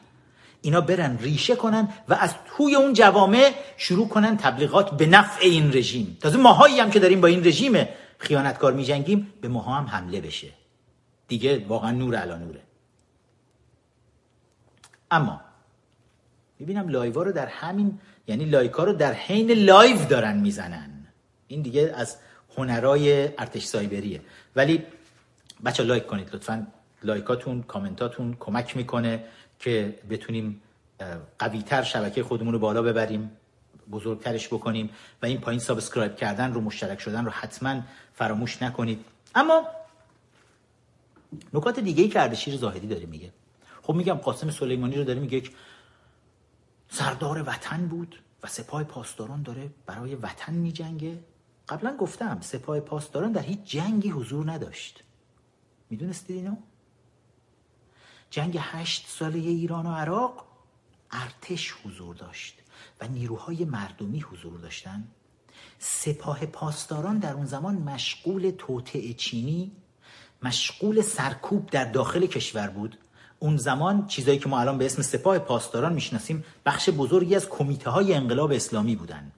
[0.64, 5.72] اینا برن ریشه کنن و از توی اون جوامع شروع کنن تبلیغات به نفع این
[5.72, 6.18] رژیم.
[6.20, 7.88] تازه ماهایی هم که داریم با این رژیم
[8.18, 10.48] خیانتکار میجنگیم به ماها هم حمله بشه.
[11.28, 12.60] دیگه واقعا نور علا نوره.
[15.10, 15.40] اما
[16.58, 20.90] می‌بینم لایوا رو در همین یعنی لایکا رو در حین لایو دارن می‌زنن.
[21.48, 22.16] این دیگه از
[22.56, 24.20] هنرای ارتش سایبریه.
[24.56, 24.82] ولی
[25.64, 26.66] بچه لایک کنید لطفا
[27.02, 29.24] لایکاتون کامنتاتون کمک می‌کنه.
[29.58, 30.62] که بتونیم
[31.38, 33.30] قویتر شبکه خودمون رو بالا ببریم
[33.90, 34.90] بزرگترش بکنیم
[35.22, 37.82] و این پایین subscribe کردن رو مشترک شدن رو حتما
[38.12, 39.04] فراموش نکنید.
[39.34, 39.66] اما
[41.54, 43.32] نکات دیگه ای که اردشیر زاهدی داره میگه.
[43.82, 45.50] خب میگم قاسم سلیمانی رو داره میگه یک
[46.88, 51.18] سردار وطن بود و سپاه پاسداران داره برای وطن میجنگه.
[51.68, 55.04] قبلا گفتم سپاه پاسداران در هیچ جنگی حضور نداشت.
[55.90, 56.56] می‌دونستید اینو؟
[58.34, 60.44] جنگ هشت ساله ایران و عراق
[61.10, 62.54] ارتش حضور داشت
[63.00, 65.04] و نیروهای مردمی حضور داشتن.
[65.78, 69.72] سپاه پاسداران در اون زمان مشغول توطعه چینی
[70.42, 72.98] مشغول سرکوب در داخل کشور بود.
[73.38, 77.90] اون زمان چیزایی که ما الان به اسم سپاه پاسداران می‌شناسیم بخش بزرگی از کمیته
[77.90, 79.32] های انقلاب اسلامی بودن.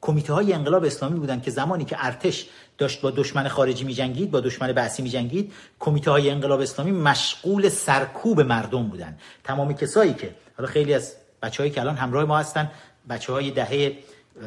[0.00, 2.46] کمیته های انقلاب اسلامی بودن که زمانی که ارتش
[2.78, 6.92] داشت با دشمن خارجی می جنگید با دشمن بعثی می جنگید کمیته های انقلاب اسلامی
[6.92, 12.38] مشغول سرکوب مردم بودن تمامی کسایی که حالا خیلی از بچههایی که الان همراه ما
[12.38, 12.70] هستن
[13.08, 13.98] بچه های دهه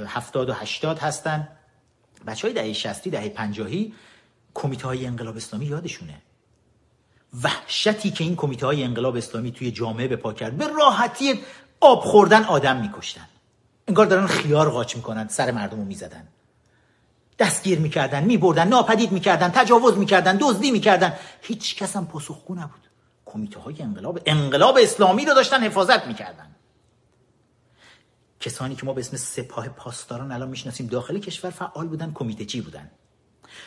[0.06, 1.48] هفتاد و هشتاد هستن.
[2.28, 3.94] بچه های دهه شستی دهه پنجاهی
[4.54, 6.22] کمیته های انقلاب اسلامی یادشونه.
[7.44, 11.40] وحشتی که این کمیته های انقلاب اسلامی توی جامعه به پا کرد به راحتی
[11.80, 13.28] آب خوردن آدم میکشتن.
[13.88, 16.28] انگار دارن خیار قاچ می‌کنن سر مردم رو می‌زدن.
[17.40, 21.14] دستگیر می‌کردن میبردن ناپدید می‌کردن تجاوز می‌کردن دزدی می‌کردن.
[21.42, 22.88] هیچ کس هم پاسخگو نبود.
[23.26, 26.56] کمیته های انقلاب انقلاب اسلامی رو داشتن حفاظت می‌کردن.
[28.40, 32.62] کسانی که ما به اسم سپاه پاسداران الان می‌شناسیم داخل کشور فعال بودن کمیته چی
[32.62, 32.92] بودن؟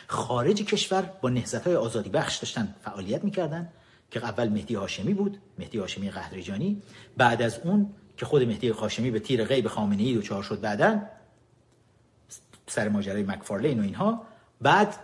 [0.07, 3.73] خارج کشور با نهزت های آزادی بخش داشتن فعالیت می‌کردن
[4.11, 6.81] که اول مهدی هاشمی بود مهدی هاشمی قهرجانی.
[7.17, 11.01] بعد از اون که خود مهدی هاشمی به تیر غیب خامنه ای دچار شد بعدا
[12.67, 14.25] سر ماجرای مکفارلین و اینها.
[14.61, 14.95] بعد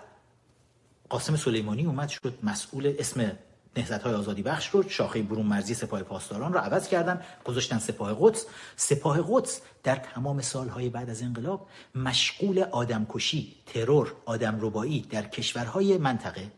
[1.09, 3.37] قاسم سلیمانی اومد شد مسئول اسم
[3.77, 7.21] نهضت های آزادی بخش رو شاخه برون مرزی سپاه پاسداران رو عوض کردن.
[7.45, 8.45] گذاشتن سپاه قدس.
[8.75, 15.97] سپاه قدس در تمام سالهای بعد از انقلاب مشغول آدمکشی ترور آدم ربایی در کشورهای
[15.97, 16.51] منطقه.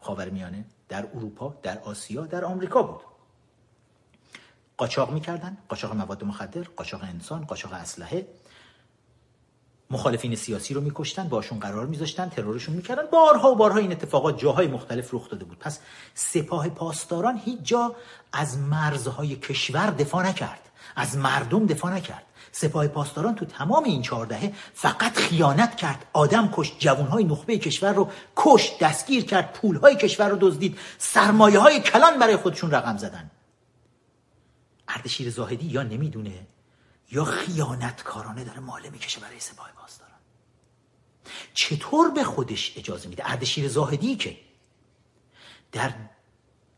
[0.00, 3.09] خاورمیانه در اروپا در آسیا در آمریکا بود.
[4.80, 8.26] قاچاق می‌کردن قاچاق مواد مخدر قاچاق انسان قاچاق اسلحه.
[9.90, 13.02] مخالفین سیاسی رو میکشتن باشون قرار میذاشتن ترورشون می‌کردن.
[13.12, 15.58] بارها و بارها این اتفاقات جاهای مختلف رخ داده بود.
[15.58, 15.78] پس
[16.14, 17.96] سپاه پاسداران هیچ جا
[18.32, 20.60] از مرزهای کشور دفاع نکرد.
[20.96, 22.22] از مردم دفاع نکرد.
[22.52, 26.06] سپاه پاسداران تو تمام این چهاردهه فقط خیانت کرد.
[26.12, 30.78] آدم کشت جوانهای نخبه کشور رو کشت دستگیر کرد پولهای کشور رو دزدید.
[30.98, 33.30] سرمایه های کلان برای خودشون رقم زدن.
[34.94, 36.46] اردشیر زاهدی یا نمی‌دونه
[37.10, 40.18] یا خیانتکارانه داره ماله می‌کشه برای سپاه پاسداران.
[41.54, 44.38] چطور به خودش اجازه میده؟ اردشیر زاهدی که
[45.72, 45.94] در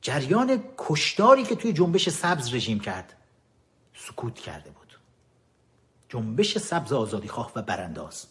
[0.01, 3.16] جریان کشداری که توی جنبش سبز رژیم کرد
[3.94, 4.98] سکوت کرده بود.
[6.09, 8.26] جنبش سبز آزادی خواه و برانداز.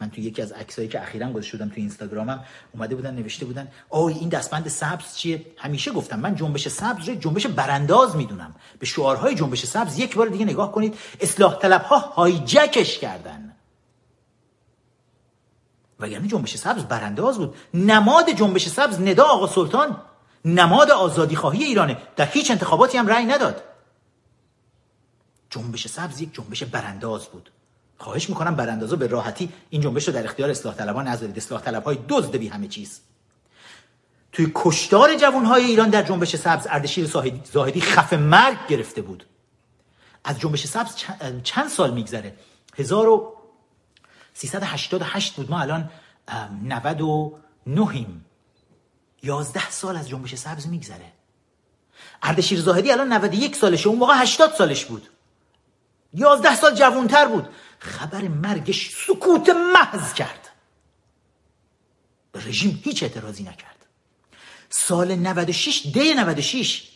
[0.00, 3.68] من تو یکی از عکسایی که اخیرا گذاشته شدم تو اینستاگرامم اومده بودن نوشته بودن
[3.90, 8.54] آی این دستبند سبز چیه؟ همیشه گفتم من جنبش سبز رو جنبش برانداز می‌دونم.
[8.78, 13.52] به شعارهای جنبش سبز یک بار دیگه نگاه کنید اصلاح طلب ها هایجکش کردن.
[16.00, 17.54] وگرنه جنبش سبز برانداز بود.
[17.74, 20.02] نماد جنبش سبز ندا آقا سلطان.
[20.44, 21.96] نماد آزادی خواهی ایرانه.
[22.16, 23.62] در هیچ انتخاباتی هم رأی نداد.
[25.50, 27.50] جنبش سبز یک جنبش برانداز بود.
[27.98, 31.36] خواهش می‌کنم براندازا به راحتی این جنبش رو در اختیار اصلاح طلبان نذارید.
[31.36, 33.00] اصلاح طلب های دزد بی همه چیز.
[34.32, 37.06] توی کشتار جوانهای ایران در جنبش سبز اردشیر
[37.52, 39.26] زاهدی خف مرگ گرفته بود.
[40.24, 40.94] از جنبش سبز
[41.42, 42.34] چند سال میگذره؟
[42.76, 45.50] 1388 بود.
[45.50, 45.90] ما الان
[46.62, 48.24] 99 ایم
[49.22, 51.12] 11 سال از جنبش سبز میگذره.
[52.22, 53.88] اردشیر زاهدی الان 91 سالشه.
[53.88, 55.08] اون موقع 80 سالش بود.
[56.14, 57.48] 11 سال جوانتر بود.
[57.84, 60.48] خبر مرگش سکوت محض کرد.
[62.32, 63.86] به رژیم هیچ اعتراضی نکرد.
[64.70, 66.90] سال 96 دی 96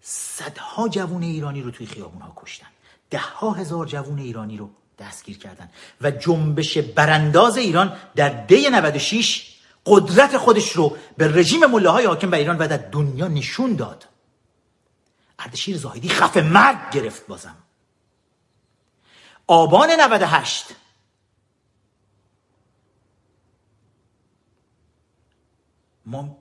[0.00, 2.66] صدها جوون ایرانی رو توی خیابون ها کشتن.
[3.10, 5.70] ده ها هزار جوون ایرانی رو دستگیر کردن.
[6.00, 12.38] و جنبش برانداز ایران در دی 96 قدرت خودش رو به رژیم ملاهای حاکم بر
[12.38, 14.08] ایران و در دنیا نشون داد.
[15.44, 17.56] اردشیر زاهدی خفه مرگ گرفت بازم.
[19.46, 20.66] آبان 98
[26.06, 26.36] ما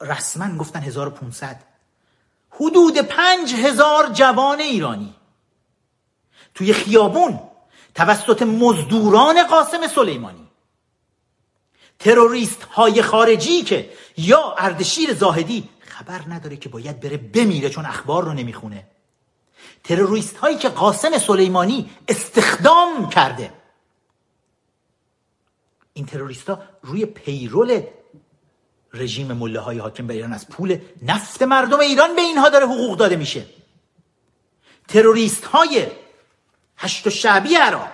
[0.00, 1.64] رسما گفتن 1500
[2.50, 5.14] حدود پنج هزار جوان ایرانی.
[6.54, 7.40] توی خیابون
[7.94, 10.48] توسط مزدوران قاسم سلیمانی.
[11.98, 15.68] تروریست های خارجی که یا اردشیر زاهدی
[16.08, 18.84] خبر نداره که باید بره بمیره چون اخبار رو نمی‌خونه.
[19.84, 23.52] تروریست هایی که قاسم سلیمانی استخدام کرده.
[25.92, 27.82] این تروریست ها روی پیرول
[28.94, 32.98] رژیم مله های حاکم به ایران از پول نفت مردم ایران به اینها داره حقوق
[32.98, 33.46] داده میشه.
[34.88, 35.86] تروریست های
[36.76, 37.92] هشت شعبی عراق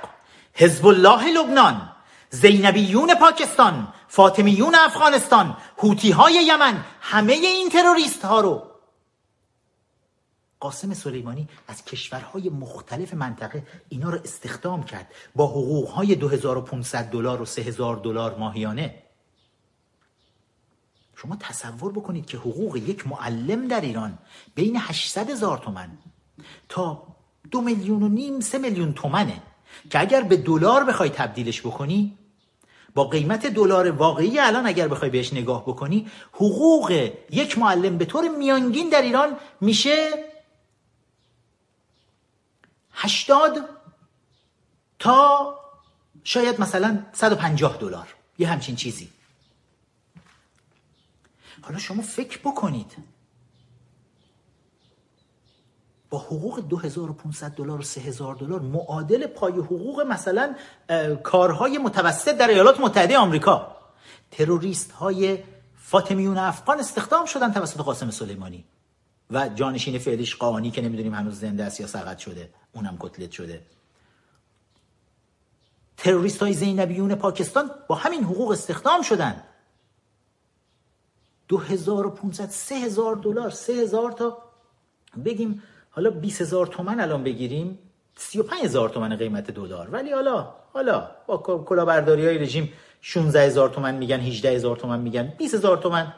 [0.52, 1.92] حزب الله لبنان
[2.30, 8.62] زینبیون پاکستان فاطمیون افغانستان هوتی های یمن همه این تروریست ها رو.
[10.60, 15.12] قاسم سلیمانی از کشورهای مختلف منطقه اینا رو استخدام کرد.
[15.34, 19.02] با حقوقهای 2500 دلار و 3000 دلار ماهیانه.
[21.16, 24.18] شما تصور بکنید که حقوق یک معلم در ایران
[24.54, 25.98] بین 800 هزار تومن
[26.68, 27.06] تا
[27.50, 29.42] دو میلیون و نیم سه میلیون تومنه
[29.90, 32.18] که اگر به دلار بخوای تبدیلش بکنی
[32.94, 38.28] با قیمت دلار واقعی الان اگر بخوای بهش نگاه بکنی حقوق یک معلم به طور
[38.28, 40.24] میانگین در ایران میشه
[42.92, 43.68] 80
[44.98, 45.54] تا
[46.24, 48.14] شاید مثلا 150 دلار.
[48.38, 49.08] یه همچین چیزی.
[51.62, 52.96] حالا شما فکر بکنید.
[56.10, 60.54] با حقوق 2500 دلار و 3000 دلار معادل پای حقوق مثلا
[61.22, 63.76] کارهای متوسط در ایالات متحده آمریکا.
[64.30, 65.38] تروریست های
[65.76, 68.64] فاطمیون افغان استخدام شدن توسط قاسم سلیمانی.
[69.30, 73.62] و جانشین فعلیش قانی که نمی‌دونیم هنوز زنده است یا سقط شده اونم کتلت شده.
[75.96, 79.42] تروریست های زینبیون پاکستان با همین حقوق استخدام شدن.
[81.48, 84.38] 2500 3000 دلار 3000 تا
[85.24, 85.62] بگیم
[85.94, 87.78] حالا 20000 تومن الان بگیریم
[88.16, 89.88] 35000 تومن قیمت دلار.
[89.90, 96.14] ولی حالا حالا با کلاهبرداری های رژیم 16000 تومن میگن 18000 تومن میگن 20000 تومن.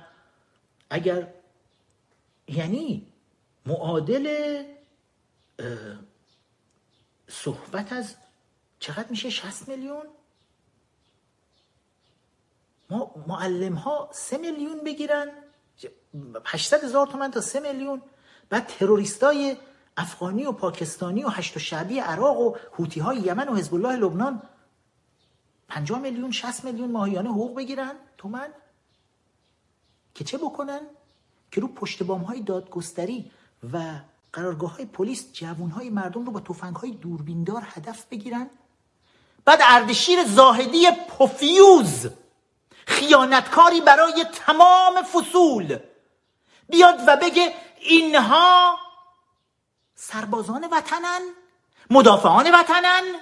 [0.90, 1.28] اگر
[2.48, 3.06] یعنی
[3.66, 4.62] معادل
[7.28, 8.14] صحبت از
[8.78, 10.06] چقدر میشه؟ 60 میلیون؟
[12.90, 15.28] ما معلم ها سه میلیون بگیرن
[16.44, 18.02] 800 هزار تومن تا سه میلیون.
[18.48, 19.56] بعد تروریستای
[19.96, 23.96] افغانی و پاکستانی و هشت و شعبی عراق و حوتی های یمن و حزب الله
[23.96, 24.42] لبنان
[25.68, 28.48] 50 میلیون 60 میلیون ماهیانه حقوق بگیرن تومن
[30.14, 30.80] که چه بکنن؟
[31.50, 33.30] که رو پشت بام های دادگستری
[33.72, 34.00] و
[34.32, 38.50] قرارگاه های پلیس جوون های مردم رو با توفنگ های دوربیندار هدف بگیرن؟
[39.44, 42.06] بعد اردشیر زاهدی پوفیوز
[42.86, 45.78] خیانتکاری برای تمام فصول
[46.68, 47.52] بیاد و بگه
[47.88, 48.78] اینها
[49.94, 51.20] سربازان وطنن
[51.90, 53.14] مدافعان وطنن.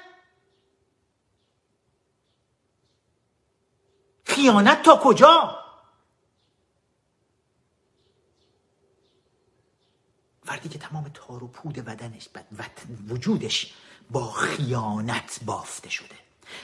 [4.27, 5.65] خیانت تا کجا؟
[10.45, 12.29] فردی که تمام تار و پود بدنش
[13.09, 13.75] وجودش
[14.11, 16.19] با خیانت بافته شده.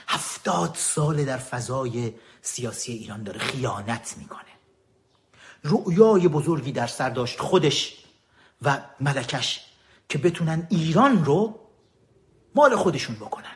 [0.07, 4.50] هفتاد سال در فضای سیاسی ایران داره خیانت می‌کنه.
[5.63, 7.97] رؤیای بزرگی در سر داشت خودش
[8.61, 9.65] و ملکش
[10.09, 11.59] که بتونن ایران رو
[12.55, 13.55] مال خودشون بکنن.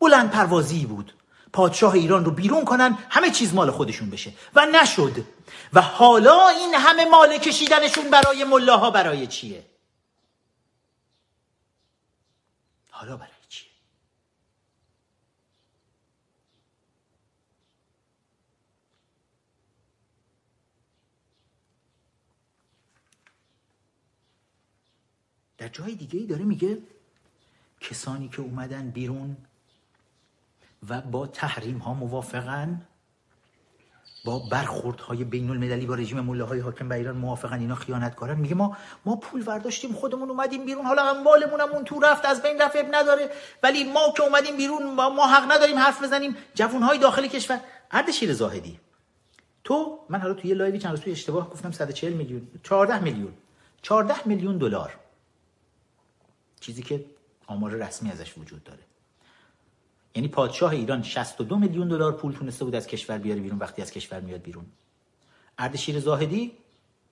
[0.00, 1.14] بلند پروازی بود.
[1.52, 4.32] پادشاه ایران رو بیرون کنن همه چیز مال خودشون بشه.
[4.54, 5.24] و نشد.
[5.72, 9.66] و حالا این همه مال کشیدنشون برای ملاها برای چیه؟
[12.90, 13.39] حالا برای
[25.60, 26.78] در جای دیگه ای داره میگه
[27.80, 29.36] کسانی که اومدن بیرون
[30.88, 32.82] و با تحریم ها موافقن
[34.24, 38.14] با برخورد های بین المللی با رژیم مله های حاکم به ایران موافقن اینا خیانت
[38.14, 40.86] کارن میگه ما ما پول ورداشتیم خودمون اومدیم بیرون.
[40.86, 43.30] حالا اموالمون اون تو رفت از بین رفت نداره.
[43.62, 46.36] ولی ما که اومدیم بیرون ما حق نداریم حرف بزنیم.
[46.54, 47.60] جوون های داخل کشور.
[47.90, 48.80] اردشیر زاهدی.
[49.64, 52.48] تو من حالا تو یه لایوی چند روز اشتباه گفتم 140 میلیون.
[52.62, 53.32] 14 میلیون.
[53.82, 54.94] 14 میلیون دلار.
[56.60, 57.04] چیزی که
[57.46, 58.80] آمار رسمی ازش وجود داره.
[60.14, 63.90] یعنی پادشاه ایران 62 میلیون دلار پول تونسته بود از کشور بیاره بیرون وقتی از
[63.90, 64.66] کشور میاد بیرون.
[65.58, 66.52] اردشیر زاهدی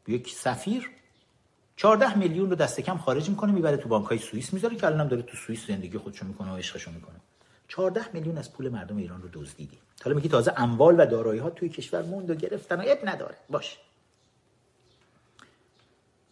[0.08, 0.90] یک سفیر
[1.76, 5.08] 14 میلیون رو دست کم خارج می‌کنه می‌بره تو بانک های سوئیس می‌ذاره که الانم
[5.08, 7.20] داره تو سوئیس زندگی خودشو می‌کنه و عشقشو می‌کنه.
[7.68, 11.50] 14 میلیون از پول مردم ایران رو دزدیدی حالا میگی تازه اموال و دارایی ها
[11.50, 13.36] توی کشور موند و گرفتن و اب نداره.
[13.50, 13.78] باش.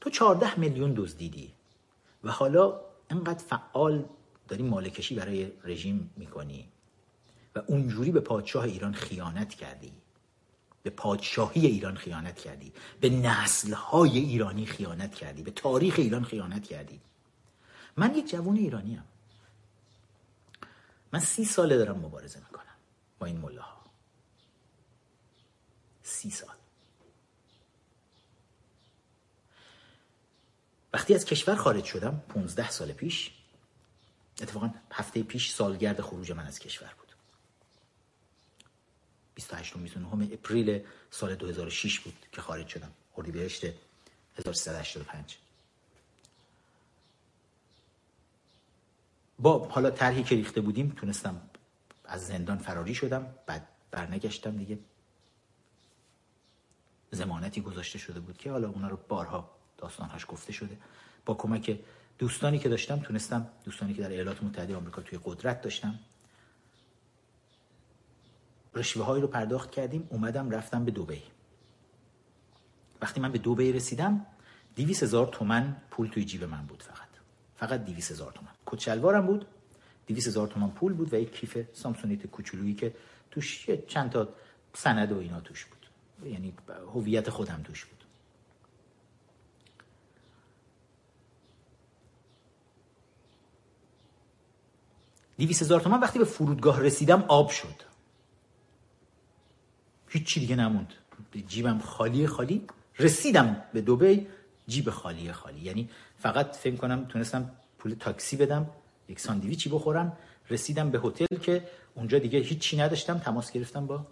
[0.01, 1.53] تو 14 میلیون دزدیدی
[2.25, 2.81] و حالا
[3.11, 4.09] انقدر فعال
[4.49, 6.69] داری مالکشی برای رژیم می‌کنی
[7.55, 9.93] و اونجوری به پادشاه ایران خیانت کردی.
[10.83, 12.73] به پادشاهی ایران خیانت کردی.
[13.01, 15.43] به نسلهای ایرانی خیانت کردی.
[15.43, 17.01] به تاریخ ایران خیانت کردی.
[17.97, 19.05] من یک جوان ایرانی هم.
[21.13, 22.77] من سی ساله دارم مبارزه می‌کنم
[23.19, 23.85] با این ملاها.
[26.03, 26.56] سی سال.
[30.97, 33.31] وقتی از کشور خارج شدم 15 سال پیش
[34.43, 37.13] اتفاقا هفته پیش سالگرد خروج من از کشور بود.
[39.35, 42.93] 28 29 اپریل سال 2006 بود که خارج شدم.
[43.17, 43.65] اردیبهشت
[44.39, 45.39] 1385
[49.39, 51.51] با حالا طرحی که ریخته بودیم تونستم
[52.05, 54.79] از زندان فراری شدم بعد برنگشتم دیگه.
[57.11, 60.79] زمانتی گذاشته شده بود که حالا اونا رو بارها داستانهاش گفته شده.
[61.25, 61.79] با کمک
[62.19, 65.99] دوستانی که داشتم تونستم دوستانی که در ایالات متحده آمریکا توی قدرت داشتم
[68.75, 71.23] رشوه هایی رو پرداخت کردیم اومدم رفتم به دوبی.
[73.03, 74.27] وقتی من به دوبی رسیدم
[74.75, 77.09] دیویس هزار تومن پول توی جیب من بود فقط.
[77.57, 78.51] فقط دیویس هزار تومن.
[78.67, 79.47] کچلوارم بود
[80.07, 82.95] دیویس هزار تومن پول بود و یک کیف سامسونیت کوچولویی که
[83.31, 84.29] توش چند تا
[84.75, 85.87] سند و اینا توش بود.
[86.33, 86.55] یعنی
[86.95, 87.96] هویت خودم توش بود.
[95.37, 97.83] دیویس هزار تومن وقتی به فرودگاه رسیدم آب شد.
[100.09, 100.93] هیچی دیگه نموند.
[101.47, 102.67] جیبم خالی خالی.
[102.99, 104.27] رسیدم به دوبی
[104.69, 105.61] جیب خالی خالی.
[105.61, 105.89] یعنی
[106.19, 108.71] فقط فکر کنم تونستم پول تاکسی بدم
[109.09, 110.17] یک ساندویچی بخورم.
[110.51, 113.19] رسیدم به هتل که اونجا دیگه هیچی نداشتم.
[113.19, 114.07] تماس گرفتم با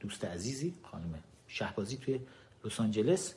[0.00, 1.14] دوست عزیزی خانم
[1.48, 2.20] شهبازی توی
[2.64, 3.34] لس آنجلس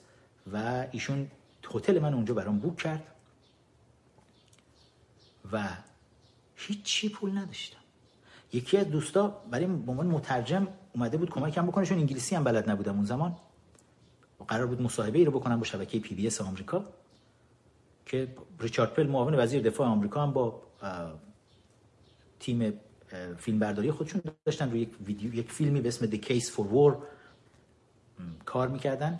[0.54, 1.32] و ایشون
[1.74, 3.04] هتل من اونجا برام book کرد
[5.52, 5.70] و
[6.56, 7.80] هیچی پول نداشتم.
[8.54, 12.70] یکی از دوستا برای به عنوان مترجم اومده بود کمکم بکنه چون انگلیسی هم بلد
[12.70, 13.38] نبودم اون زمان.
[14.48, 16.86] قرار بود مصاحبه ای رو بکنم با شبکه PBS آمریکا
[18.06, 18.28] که
[18.60, 20.62] ریچارد پل معاون وزیر دفاع آمریکا هم با
[22.40, 22.74] تیم
[23.38, 24.72] فیلم برداری خودشون داشتن.
[24.72, 26.96] روی یک ویدیو یک فیلمی به اسم The Case for War
[28.46, 29.20] کار می‌کردن.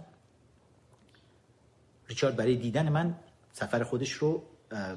[2.08, 3.16] ریچارد برای دیدن من
[3.54, 4.44] سفر خودش رو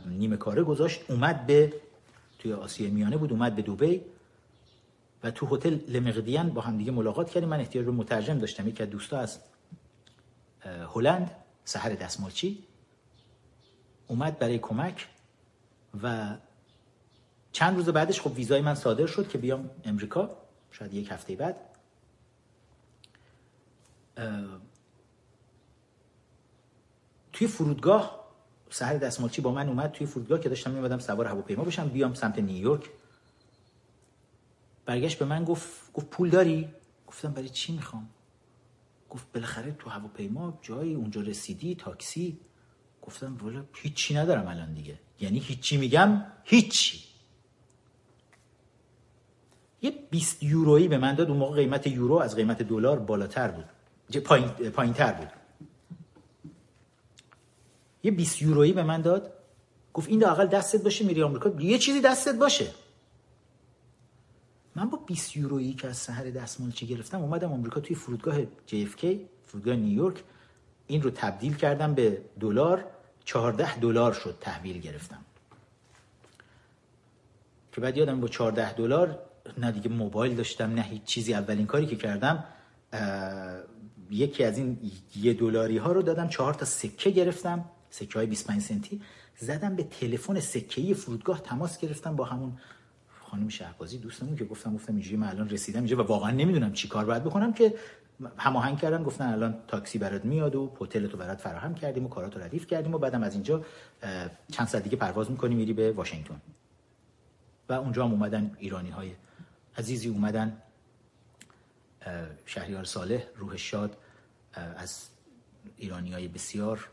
[0.06, 1.72] نیمه کاره گذاشت اومد به
[2.46, 4.02] توی آسیای میانه بود اومد به دوبی
[5.22, 7.48] و تو هتل لمقدیان با هم دیگه ملاقات کردیم.
[7.48, 8.68] من احتیاج به مترجم داشتم.
[8.68, 9.38] یکی از دوستا از
[10.94, 11.30] هلند
[11.64, 12.64] سحر دستمالچی
[14.06, 15.08] اومد برای کمک
[16.02, 16.36] و
[17.52, 20.36] چند روز بعدش خب ویزای من صادر شد که بیام امریکا
[20.70, 21.56] شاید یک هفته بعد.
[27.32, 28.25] توی فرودگاه
[28.70, 32.38] سهر دستمالچی با من اومد توی فرودگاه که داشتم میمدم سوار هواپیما بشم بیام سمت
[32.38, 32.90] نیویورک.
[34.86, 36.68] برگشت به من گفت گفت پول داری؟
[37.06, 38.08] گفتم برای چی می‌خوام؟
[39.10, 42.38] گفت بالاخره تو هواپیما جایی اونجا رسیدی تاکسی.
[43.02, 44.98] گفتم والا هیچی ندارم الان دیگه.
[45.20, 46.98] یعنی هیچی میگم هیچی.
[49.82, 53.64] یه 20 یورویی به من داد اون موقع قیمت یورو از قیمت دلار بالاتر بود.
[54.74, 55.28] پایین تر بود.
[58.06, 59.32] یه 20 یورویی به من داد.
[59.94, 61.50] گفت این اقل دستت باشه میری آمریکا.
[61.58, 62.66] یه چیزی دستت باشه.
[64.76, 69.06] من با 20 یورویی که از سحر دستمالچی گرفتم اومدم آمریکا توی فرودگاه JFK
[69.46, 70.22] فرودگاه نیویورک.
[70.86, 72.84] این رو تبدیل کردم به دلار.
[73.24, 75.24] 14 دلار شد تحویل گرفتم.
[77.72, 79.18] که بعد یادم با 14 دلار
[79.58, 81.34] نه دیگه موبایل داشتم نه هیچ چیزی.
[81.34, 82.44] اولین کاری که کردم
[84.10, 84.78] یکی از این
[85.16, 87.64] یه دلاری ها رو دادم چهار تا سکه گرفتم.
[87.96, 89.02] سکه های 25 سنتی
[89.38, 92.58] زدم به تلفن سکه فرودگاه تماس گرفتم با همون
[93.20, 96.88] خانم شهبازی دوستمون که گفتم گفتم اینجوری من الان رسیدم اینجا و واقعا نمی‌دونم چی
[96.88, 97.74] کار باید بکنم که
[98.36, 102.40] هماهنگ کردن گفتن الان تاکسی برات میاد و هتل تو برات فراهم کردیم و کاراتو
[102.40, 103.64] ردیف کردیم و بعدم از اینجا
[104.52, 106.40] چند ساعت دیگه پرواز می‌کنی میری به واشنگتن.
[107.68, 109.12] و اونجا هم اومدن ایرانی های
[109.78, 110.62] عزیزی اومدن.
[112.46, 113.96] شهریار صالح روح شاد
[114.76, 115.06] از
[115.76, 116.88] ایرانی های بسیار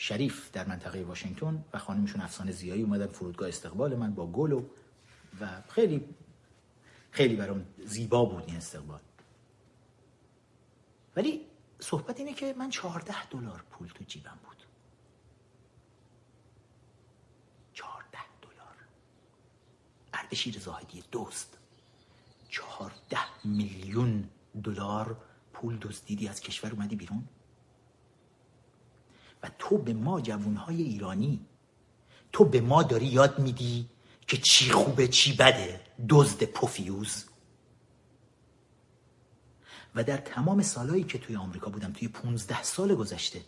[0.00, 4.62] شریف در منطقه واشنگتن و خانمشون افسانه زیایی اومدن فرودگاه استقبال من با گل و
[5.40, 6.14] و خیلی
[7.10, 9.00] خیلی برام زیبا بود این استقبال.
[11.16, 11.46] ولی
[11.80, 14.62] صحبت اینه که من چهارده دلار پول تو جیبم بود.
[17.72, 18.76] چهارده دلار.
[20.12, 21.58] اردشیر زاهدی دوست.
[22.48, 24.30] چهارده میلیون
[24.62, 25.16] دلار
[25.52, 26.28] پول دزدیدی.
[26.28, 27.28] از کشور اومدی بیرون؟
[29.42, 31.40] و تو به ما جوانهای ایرانی.
[32.32, 33.88] تو به ما داری یاد میدی
[34.26, 37.24] که چی خوبه چی بده دزد پوفیوز.
[39.94, 43.40] و در تمام سالهایی که توی آمریکا بودم توی 15 سال گذشته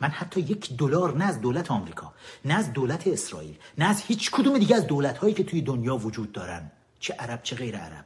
[0.00, 4.30] من حتی یک دلار نه از دولت آمریکا نه از دولت اسرائیل نه از هیچ
[4.30, 8.04] کدوم دیگه از دولت هایی که توی دنیا وجود دارن چه عرب چه غیر عرب.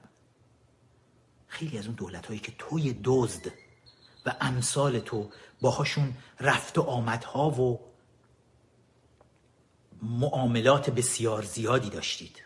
[1.49, 3.53] خیلی از اون دولت هایی که توی دزد
[4.27, 5.31] و امثال تو
[5.61, 7.81] باهاشون رفت و آمدها و
[10.03, 12.45] معاملات بسیار زیادی داشتید.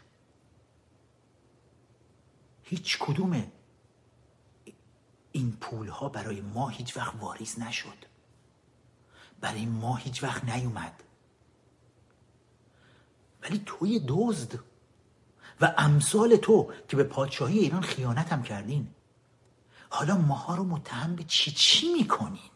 [2.63, 3.53] هیچ کدوم
[5.33, 7.99] این پول ها برای ما هیچ وقت واریز نشد.
[9.41, 11.03] برای ما هیچ وقت نیومد.
[13.43, 14.59] ولی توی دزد
[15.61, 18.95] و امثال تو که به پادشاهی ایران خیانت هم کردین
[19.91, 22.52] حالا ماها رو متهم به چی چی می‌کنین؟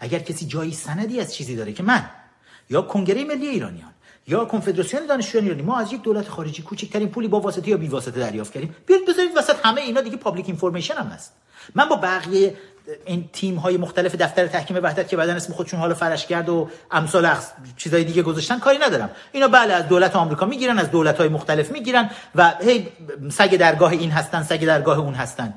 [0.00, 2.10] اگر کسی جایی سندی از چیزی داره که من
[2.70, 3.92] یا کنگره ملی ایرانیان
[4.26, 7.88] یا کنفدراسیون دانشجویان ایرانی ما از یک دولت خارجی کوچکترین پولی با واسطه یا بی
[7.88, 8.74] واسطه دریافت کردیم.
[8.86, 11.32] بیاید بذارید وسط همه اینا دیگه public information هم هست.
[11.74, 12.56] من با بقیه
[13.06, 17.36] این تیم های مختلف دفتر تحکیم وحدت که بعدن اسم خودشون حالا فرشگرد و امثال
[17.76, 19.10] چیزای دیگه گذاشتن کاری ندارم.
[19.32, 22.88] اینا بله از دولت آمریکا می‌گیرن از دولت های مختلف می‌گیرن و هی
[23.30, 25.54] سگ درگاه این هستن سگ درگاه اون هستن.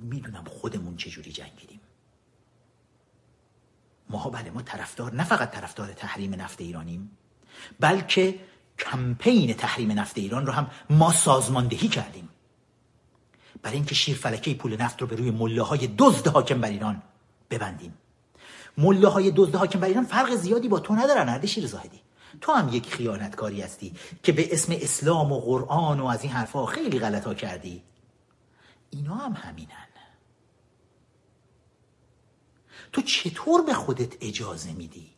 [0.00, 1.67] می‌دونم خودمون چجوری جنگیدیم
[4.10, 7.10] ما بله ما طرفدار نه فقط طرفدار تحریم نفت ایرانیم
[7.80, 8.34] بلکه
[8.78, 12.28] کمپین تحریم نفت ایران رو هم ما سازماندهی کردیم.
[13.62, 17.02] برای اینکه شیر فلکه پول نفت رو به روی مله دزد حاکم بر ایران
[17.50, 17.94] ببندیم.
[18.78, 22.00] مله های دزد حاکم بر ایران فرق زیادی با تو ندارن هرده شیر زاهدی.
[22.40, 26.66] تو هم یک خیانتکاری هستی که به اسم اسلام و قرآن و از این حرفها
[26.66, 27.82] خیلی غلط ها کردی.
[28.90, 29.87] اینا هم همینن.
[32.92, 35.10] تو چطور به خودت اجازه میدی؟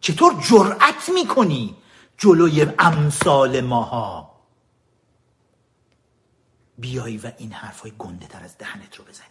[0.00, 1.76] چطور جرأت می‌کنی
[2.18, 4.38] جلوی امثال ماها؟
[6.78, 9.26] بیایی و این حرفای گنده تر از دهنت رو بزنی.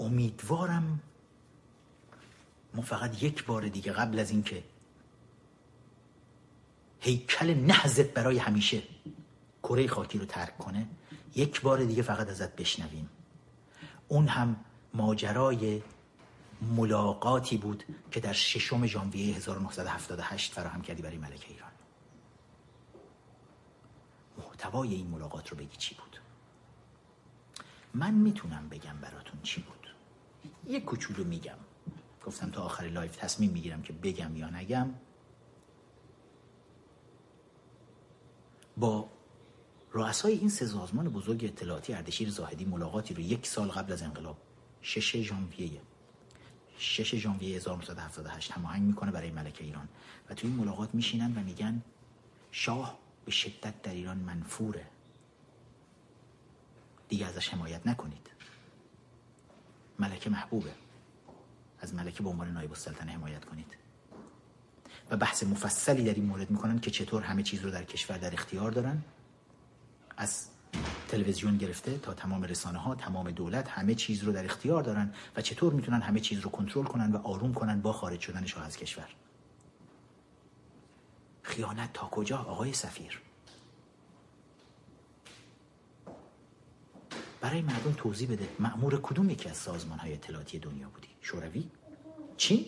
[0.00, 1.00] امیدوارم
[2.74, 4.64] ما فقط یک بار دیگه قبل از اینکه
[7.00, 8.82] هیکل نهزت برای همیشه
[9.62, 10.86] کره خاکی رو ترک کنه
[11.36, 13.10] یک بار دیگه فقط ازت بشنویم.
[14.08, 14.56] اون هم
[14.94, 15.82] ماجرای
[16.62, 21.70] ملاقاتی بود که در ششم ژانویه 1978 فراهم کردی برای ملکه ایران.
[24.38, 26.20] محتوای این ملاقات رو بگی چی بود؟
[27.94, 29.94] من می‌تونم بگم براتون چی بود.
[30.66, 31.58] یک کوچولو میگم.
[32.26, 34.94] گفتم تا آخر لایو تصمیم می‌گیرم که بگم یا نگم.
[38.76, 39.08] با
[39.94, 44.36] رؤسای این سه سازمان بزرگ اطلاعاتی اردشیر زاهدی ملاقاتی رو یک سال قبل از انقلاب
[44.82, 45.80] شش ژانویه
[46.78, 49.88] 6 ژانویه 1978 هماهنگ می‌کنه برای ملکه ایران.
[50.30, 51.82] و توی این ملاقات میشینن و میگن
[52.50, 54.86] شاه به شدت در ایران منفوره.
[57.08, 58.30] دیگه ازش حمایت نکنید.
[59.98, 60.74] ملکه محبوبه.
[61.80, 63.76] از ملکه به عنوان نایب السلطنه حمایت کنید.
[65.10, 68.32] و بحث مفصلی در این مورد می‌کنن که چطور همه چیز رو در کشور در
[68.32, 69.02] اختیار دارن.
[70.16, 70.48] از
[71.08, 75.42] تلویزیون گرفته تا تمام رسانه ها تمام دولت همه چیز رو در اختیار دارن و
[75.42, 78.76] چطور می‌تونن همه چیز رو کنترل کنن و آروم کنن با خارج شدن شاه از
[78.76, 79.08] کشور؟
[81.42, 83.20] خیانت تا کجا آقای سفیر؟
[87.40, 91.70] برای مردم توضیح بده مأمور کدوم یکی از سازمان های اطلاعاتی دنیا بودی؟ شوروی؟
[92.36, 92.66] چین؟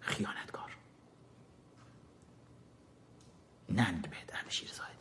[0.00, 0.76] خیانتکار.
[3.68, 4.97] ننگ به اردشیر زاهدی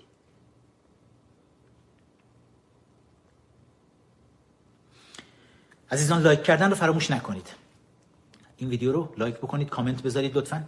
[5.92, 7.54] عزیزان لایک کردن رو فراموش نکنید.
[8.58, 10.64] این ویدیو رو لایک بکنید کامنت بذارید لطفا.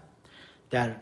[0.69, 0.95] در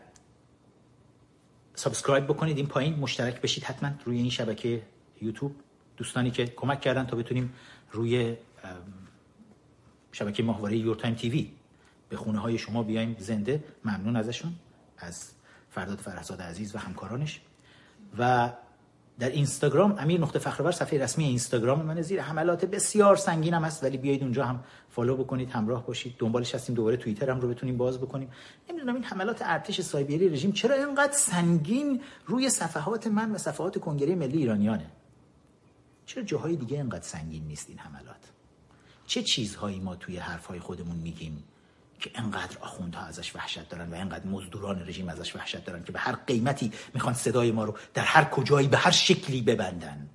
[1.74, 2.56] subscribe بکنید.
[2.56, 4.82] این پایین مشترک بشید حتما روی این شبکه
[5.20, 5.56] یوتیوب.
[5.96, 7.54] دوستانی که کمک کردن تا بتونیم
[7.92, 8.36] روی
[10.12, 11.50] شبکه ماهواره Your Time TV
[12.08, 13.64] به خونه های شما بیایم زنده.
[13.84, 14.54] ممنون ازشون
[14.98, 15.30] از
[15.70, 17.40] فرداد فرحزاد عزیز و همکارانش.
[18.18, 18.52] و
[19.18, 23.96] در اینستاگرام امیر نقطه فخرآور صفحه رسمی اینستاگرام من زیر حملات بسیار سنگینم هست ولی
[23.96, 26.14] بیایید اونجا هم فالو بکنید همراه باشید.
[26.18, 28.30] دنبالش هستیم دوباره توییتر هم رو بتونیم باز بکنیم.
[28.70, 34.14] نمی‌دونم این حملات ارتش سایبری رژیم چرا اینقدر سنگین روی صفحات من و صفحات کنگره
[34.14, 34.90] ملی ایرانیانه؟
[36.06, 38.30] چرا جاهای دیگه اینقدر سنگین نیست این حملات؟
[39.06, 41.44] چه چیزهایی ما توی حرفهای خودمون میگیم؟
[41.98, 45.98] که انقدر آخوندها ازش وحشت دارن و انقدر مزدوران رژیم ازش وحشت دارن که به
[45.98, 50.08] هر قیمتی می‌خوان صدای ما رو در هر کجایی به هر شکلی ببندن.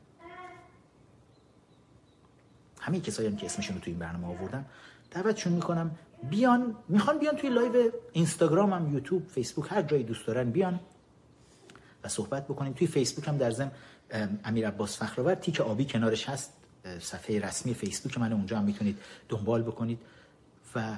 [2.79, 4.65] همه کسایی هم که اسمشون رو توی این برنامه آوردم
[5.11, 5.91] دعوتشون می‌کنم
[6.29, 10.79] بیان می‌خوان بیان توی لایو اینستاگرام هم یوتیوب فیسبوک هر جایی دوست دارن بیان
[12.03, 12.73] و صحبت بکنیم.
[12.73, 13.71] توی فیسبوک هم در ضمن
[14.43, 16.53] امیر عباس فخرآور تیک آبی کنارش هست.
[16.99, 18.99] صفحه رسمی فیسبوک من اونجا هم می‌تونید
[19.29, 19.99] دنبال بکنید.
[20.75, 20.97] و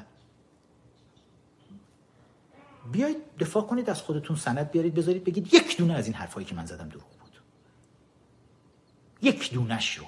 [2.91, 6.56] بیایید دفاع کنید از خودتون سند بیارید بذارید بگید یک دونه از این حرفایی که
[6.56, 7.41] من زدم دروغ بود.
[9.22, 10.06] یک دونش رو.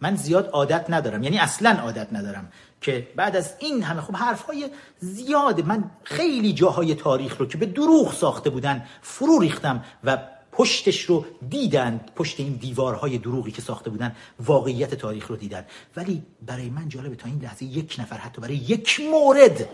[0.00, 4.70] من زیاد عادت ندارم یعنی اصلا عادت ندارم که بعد از این همه خب حرفهای
[4.98, 10.18] زیاده من خیلی جاهای تاریخ رو که به دروغ ساخته بودن فرو ریختم و
[10.52, 15.64] پشتش رو دیدند پشت این دیوارهای دروغی که ساخته بودن واقعیت تاریخ رو دیدن.
[15.96, 19.68] ولی برای من جالبه تا این لحظه یک نفر حتی برای یک مورد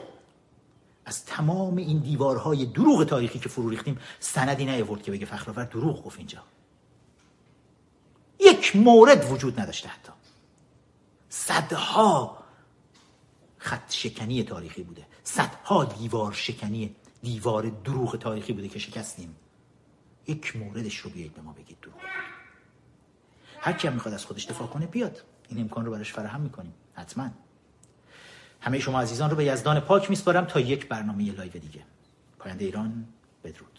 [1.05, 6.05] از تمام این دیوارهای دروغ تاریخی که فرو ریختیم سندی نیاورد که بگه فخرآور دروغ
[6.05, 6.43] گفت اینجا.
[8.41, 10.13] یک مورد وجود نداشته حتی.
[11.29, 12.39] صدها
[13.59, 15.07] خط شکنی تاریخی بوده.
[15.25, 19.37] صدها دیوار شکنی دیوار دروغ تاریخی بوده که شکستیم.
[20.27, 21.95] یک موردش رو بیایید به ما بگید دروغ.
[23.61, 25.23] هر کی هم می‌خواد از خودش دفاع کنه بیاد.
[25.49, 26.75] این امکان رو براش فراهم می‌کنیم.
[26.95, 27.31] حتما.
[28.65, 31.81] همه شما عزیزان رو به یزدان پاک میسپارم تا یک برنامه لایو دیگه.
[32.39, 33.05] پاینده ایران
[33.45, 33.74] بدرود.